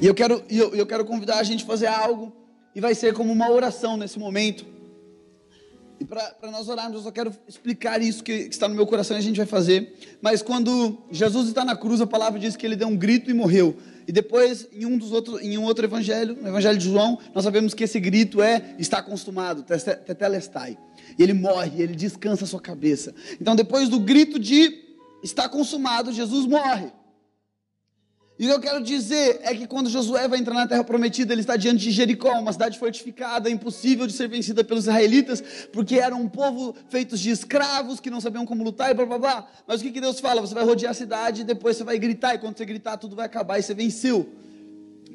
E 0.00 0.06
eu 0.06 0.14
quero, 0.14 0.42
eu, 0.50 0.74
eu 0.74 0.86
quero 0.86 1.04
convidar 1.06 1.38
a 1.38 1.42
gente 1.42 1.64
a 1.64 1.66
fazer 1.66 1.86
algo, 1.86 2.30
e 2.74 2.80
vai 2.80 2.94
ser 2.94 3.14
como 3.14 3.32
uma 3.32 3.50
oração 3.50 3.96
nesse 3.96 4.18
momento. 4.18 4.66
E 5.98 6.04
para 6.04 6.50
nós 6.50 6.68
orarmos, 6.68 6.96
eu 6.96 7.02
só 7.02 7.10
quero 7.10 7.32
explicar 7.48 8.02
isso 8.02 8.22
que, 8.22 8.44
que, 8.44 8.54
está 8.54 8.68
no 8.68 8.74
meu 8.74 8.86
coração 8.86 9.16
e 9.16 9.20
a 9.20 9.22
gente 9.22 9.36
vai 9.36 9.46
fazer. 9.46 9.94
Mas 10.20 10.42
quando 10.42 10.98
Jesus 11.10 11.48
está 11.48 11.64
na 11.64 11.74
cruz, 11.74 12.00
a 12.00 12.06
palavra 12.06 12.38
diz 12.38 12.54
que 12.54 12.66
ele 12.66 12.76
deu 12.76 12.88
um 12.88 12.96
grito 12.96 13.30
e 13.30 13.34
morreu. 13.34 13.76
E 14.06 14.12
depois, 14.12 14.68
em 14.72 14.84
um, 14.84 14.96
dos 14.98 15.10
outros, 15.10 15.40
em 15.42 15.56
um 15.58 15.64
outro 15.64 15.84
evangelho, 15.84 16.36
no 16.40 16.48
evangelho 16.48 16.78
de 16.78 16.84
João, 16.84 17.18
nós 17.34 17.44
sabemos 17.44 17.74
que 17.74 17.84
esse 17.84 17.98
grito 17.98 18.42
é 18.42 18.74
está 18.78 19.02
consumado, 19.02 19.62
tetelestai. 19.62 20.78
E 21.18 21.22
ele 21.22 21.32
morre, 21.32 21.82
ele 21.82 21.96
descansa 21.96 22.44
a 22.44 22.46
sua 22.46 22.60
cabeça. 22.60 23.14
Então, 23.40 23.56
depois 23.56 23.88
do 23.88 23.98
grito 23.98 24.38
de 24.38 24.84
está 25.22 25.48
consumado, 25.48 26.12
Jesus 26.12 26.46
morre. 26.46 26.92
E 28.38 28.44
o 28.44 28.48
que 28.48 28.54
eu 28.54 28.60
quero 28.60 28.82
dizer 28.82 29.40
é 29.42 29.54
que 29.54 29.66
quando 29.66 29.88
Josué 29.88 30.28
vai 30.28 30.38
entrar 30.38 30.54
na 30.54 30.66
terra 30.66 30.84
prometida, 30.84 31.32
ele 31.32 31.40
está 31.40 31.56
diante 31.56 31.84
de 31.84 31.90
Jericó, 31.90 32.38
uma 32.38 32.52
cidade 32.52 32.78
fortificada, 32.78 33.48
impossível 33.48 34.06
de 34.06 34.12
ser 34.12 34.28
vencida 34.28 34.62
pelos 34.62 34.84
israelitas, 34.84 35.42
porque 35.72 35.98
era 35.98 36.14
um 36.14 36.28
povo 36.28 36.74
feito 36.90 37.16
de 37.16 37.30
escravos 37.30 37.98
que 37.98 38.10
não 38.10 38.20
sabiam 38.20 38.44
como 38.44 38.62
lutar 38.62 38.90
e 38.90 38.94
blá 38.94 39.06
blá 39.06 39.18
blá. 39.18 39.48
Mas 39.66 39.80
o 39.80 39.84
que, 39.84 39.90
que 39.90 40.02
Deus 40.02 40.20
fala? 40.20 40.42
Você 40.42 40.54
vai 40.54 40.64
rodear 40.64 40.90
a 40.90 40.94
cidade 40.94 41.44
depois 41.44 41.78
você 41.78 41.84
vai 41.84 41.98
gritar, 41.98 42.34
e 42.34 42.38
quando 42.38 42.58
você 42.58 42.66
gritar, 42.66 42.98
tudo 42.98 43.16
vai 43.16 43.24
acabar 43.24 43.58
e 43.58 43.62
você 43.62 43.72
venceu. 43.72 44.28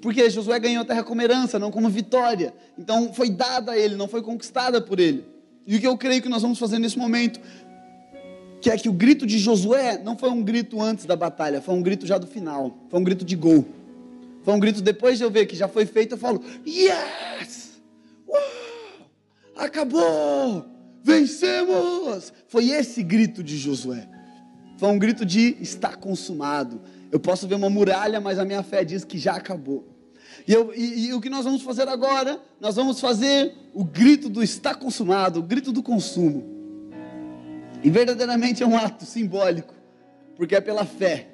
Porque 0.01 0.27
Josué 0.27 0.59
ganhou 0.59 0.81
a 0.81 0.85
terra 0.85 1.03
como 1.03 1.21
herança, 1.21 1.59
não 1.59 1.69
como 1.69 1.89
vitória. 1.89 2.55
Então 2.75 3.13
foi 3.13 3.29
dada 3.29 3.73
a 3.73 3.77
ele, 3.77 3.95
não 3.95 4.07
foi 4.07 4.23
conquistada 4.23 4.81
por 4.81 4.99
ele. 4.99 5.23
E 5.67 5.75
o 5.75 5.79
que 5.79 5.85
eu 5.85 5.95
creio 5.95 6.23
que 6.23 6.29
nós 6.29 6.41
vamos 6.41 6.57
fazer 6.57 6.79
nesse 6.79 6.97
momento 6.97 7.39
que 8.61 8.69
é 8.69 8.77
que 8.77 8.87
o 8.87 8.93
grito 8.93 9.25
de 9.25 9.39
Josué 9.39 9.97
não 9.97 10.15
foi 10.15 10.29
um 10.29 10.43
grito 10.43 10.79
antes 10.79 11.05
da 11.05 11.15
batalha, 11.15 11.59
foi 11.59 11.73
um 11.73 11.81
grito 11.81 12.05
já 12.05 12.19
do 12.19 12.27
final, 12.27 12.77
foi 12.89 12.99
um 12.99 13.03
grito 13.03 13.25
de 13.25 13.35
gol. 13.35 13.65
Foi 14.43 14.53
um 14.53 14.59
grito 14.59 14.81
depois 14.81 15.17
de 15.17 15.23
eu 15.23 15.31
ver 15.31 15.47
que 15.47 15.55
já 15.55 15.67
foi 15.67 15.85
feito, 15.85 16.13
eu 16.13 16.17
falo: 16.17 16.43
Yes! 16.65 17.81
Uau! 18.27 18.39
Acabou! 19.55 20.65
Vencemos! 21.03 22.31
Foi 22.47 22.69
esse 22.69 23.01
grito 23.01 23.43
de 23.43 23.57
Josué. 23.57 24.07
Foi 24.77 24.89
um 24.89 24.99
grito 24.99 25.25
de 25.25 25.57
está 25.59 25.95
consumado. 25.95 26.81
Eu 27.11 27.19
posso 27.19 27.47
ver 27.47 27.55
uma 27.55 27.69
muralha, 27.69 28.21
mas 28.21 28.39
a 28.39 28.45
minha 28.45 28.63
fé 28.63 28.83
diz 28.85 29.03
que 29.03 29.17
já 29.17 29.33
acabou. 29.33 29.87
E, 30.47 30.53
eu, 30.53 30.73
e, 30.75 31.07
e, 31.07 31.13
o 31.13 31.21
que 31.21 31.29
nós 31.29 31.45
vamos 31.45 31.61
fazer 31.61 31.87
agora? 31.87 32.39
Nós 32.59 32.75
vamos 32.75 32.99
fazer 32.99 33.53
o 33.73 33.83
grito 33.83 34.29
do 34.29 34.41
está 34.41 34.73
consumado, 34.73 35.39
o 35.39 35.43
grito 35.43 35.71
do 35.71 35.83
consumo. 35.83 36.60
E 37.83 37.89
verdadeiramente 37.89 38.61
é 38.61 38.67
um 38.67 38.77
ato 38.77 39.05
simbólico, 39.05 39.73
porque 40.35 40.55
é 40.55 40.61
pela 40.61 40.85
fé. 40.85 41.29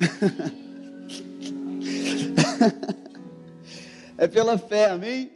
é 4.16 4.28
pela 4.28 4.56
fé, 4.56 4.90
amém? 4.90 5.32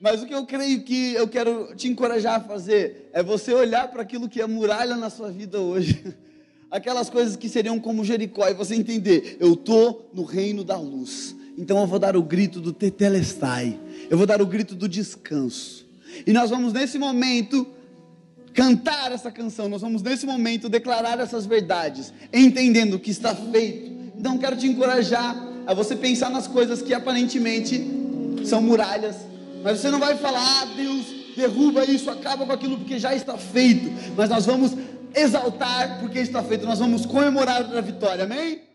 Mas 0.00 0.22
o 0.22 0.26
que 0.26 0.34
eu 0.34 0.46
creio 0.46 0.82
que 0.82 1.14
eu 1.14 1.28
quero 1.28 1.74
te 1.74 1.88
encorajar 1.88 2.36
a 2.36 2.40
fazer 2.40 3.10
é 3.12 3.22
você 3.22 3.52
olhar 3.52 3.88
para 3.88 4.02
aquilo 4.02 4.28
que 4.28 4.40
é 4.40 4.46
muralha 4.46 4.96
na 4.96 5.10
sua 5.10 5.30
vida 5.30 5.60
hoje. 5.60 6.04
Aquelas 6.70 7.10
coisas 7.10 7.36
que 7.36 7.48
seriam 7.48 7.80
como 7.80 8.04
Jericó 8.04 8.46
e 8.48 8.54
você 8.54 8.74
entender, 8.74 9.36
eu 9.40 9.54
estou 9.54 10.10
no 10.14 10.22
reino 10.22 10.62
da 10.62 10.76
luz. 10.76 11.34
Então 11.56 11.80
eu 11.80 11.86
vou 11.86 11.98
dar 11.98 12.16
o 12.16 12.22
grito 12.22 12.60
do 12.60 12.72
tetelestai. 12.72 13.78
Eu 14.08 14.16
vou 14.16 14.26
dar 14.26 14.40
o 14.40 14.46
grito 14.46 14.74
do 14.74 14.88
descanso. 14.88 15.86
E 16.26 16.32
nós 16.32 16.50
vamos 16.50 16.72
nesse 16.72 16.98
momento 16.98 17.66
cantar 18.58 19.12
essa 19.12 19.30
canção, 19.30 19.68
nós 19.68 19.82
vamos 19.82 20.02
nesse 20.02 20.26
momento 20.26 20.68
declarar 20.68 21.20
essas 21.20 21.46
verdades, 21.46 22.12
entendendo 22.32 22.98
que 22.98 23.08
está 23.08 23.32
feito. 23.32 23.92
Então 24.18 24.36
quero 24.36 24.56
te 24.56 24.66
encorajar 24.66 25.36
a 25.64 25.72
você 25.72 25.94
pensar 25.94 26.28
nas 26.28 26.48
coisas 26.48 26.82
que 26.82 26.92
aparentemente 26.92 27.86
são 28.44 28.60
muralhas, 28.60 29.14
mas 29.62 29.78
você 29.78 29.92
não 29.92 30.00
vai 30.00 30.16
falar, 30.16 30.42
ah, 30.42 30.64
Deus, 30.74 31.06
derruba 31.36 31.84
isso, 31.84 32.10
acaba 32.10 32.44
com 32.44 32.50
aquilo 32.50 32.78
porque 32.78 32.98
já 32.98 33.14
está 33.14 33.38
feito. 33.38 33.92
Mas 34.16 34.28
nós 34.28 34.44
vamos 34.44 34.72
exaltar 35.14 36.00
porque 36.00 36.18
está 36.18 36.42
feito, 36.42 36.66
nós 36.66 36.80
vamos 36.80 37.06
comemorar 37.06 37.62
a 37.62 37.80
vitória, 37.80 38.24
amém? 38.24 38.67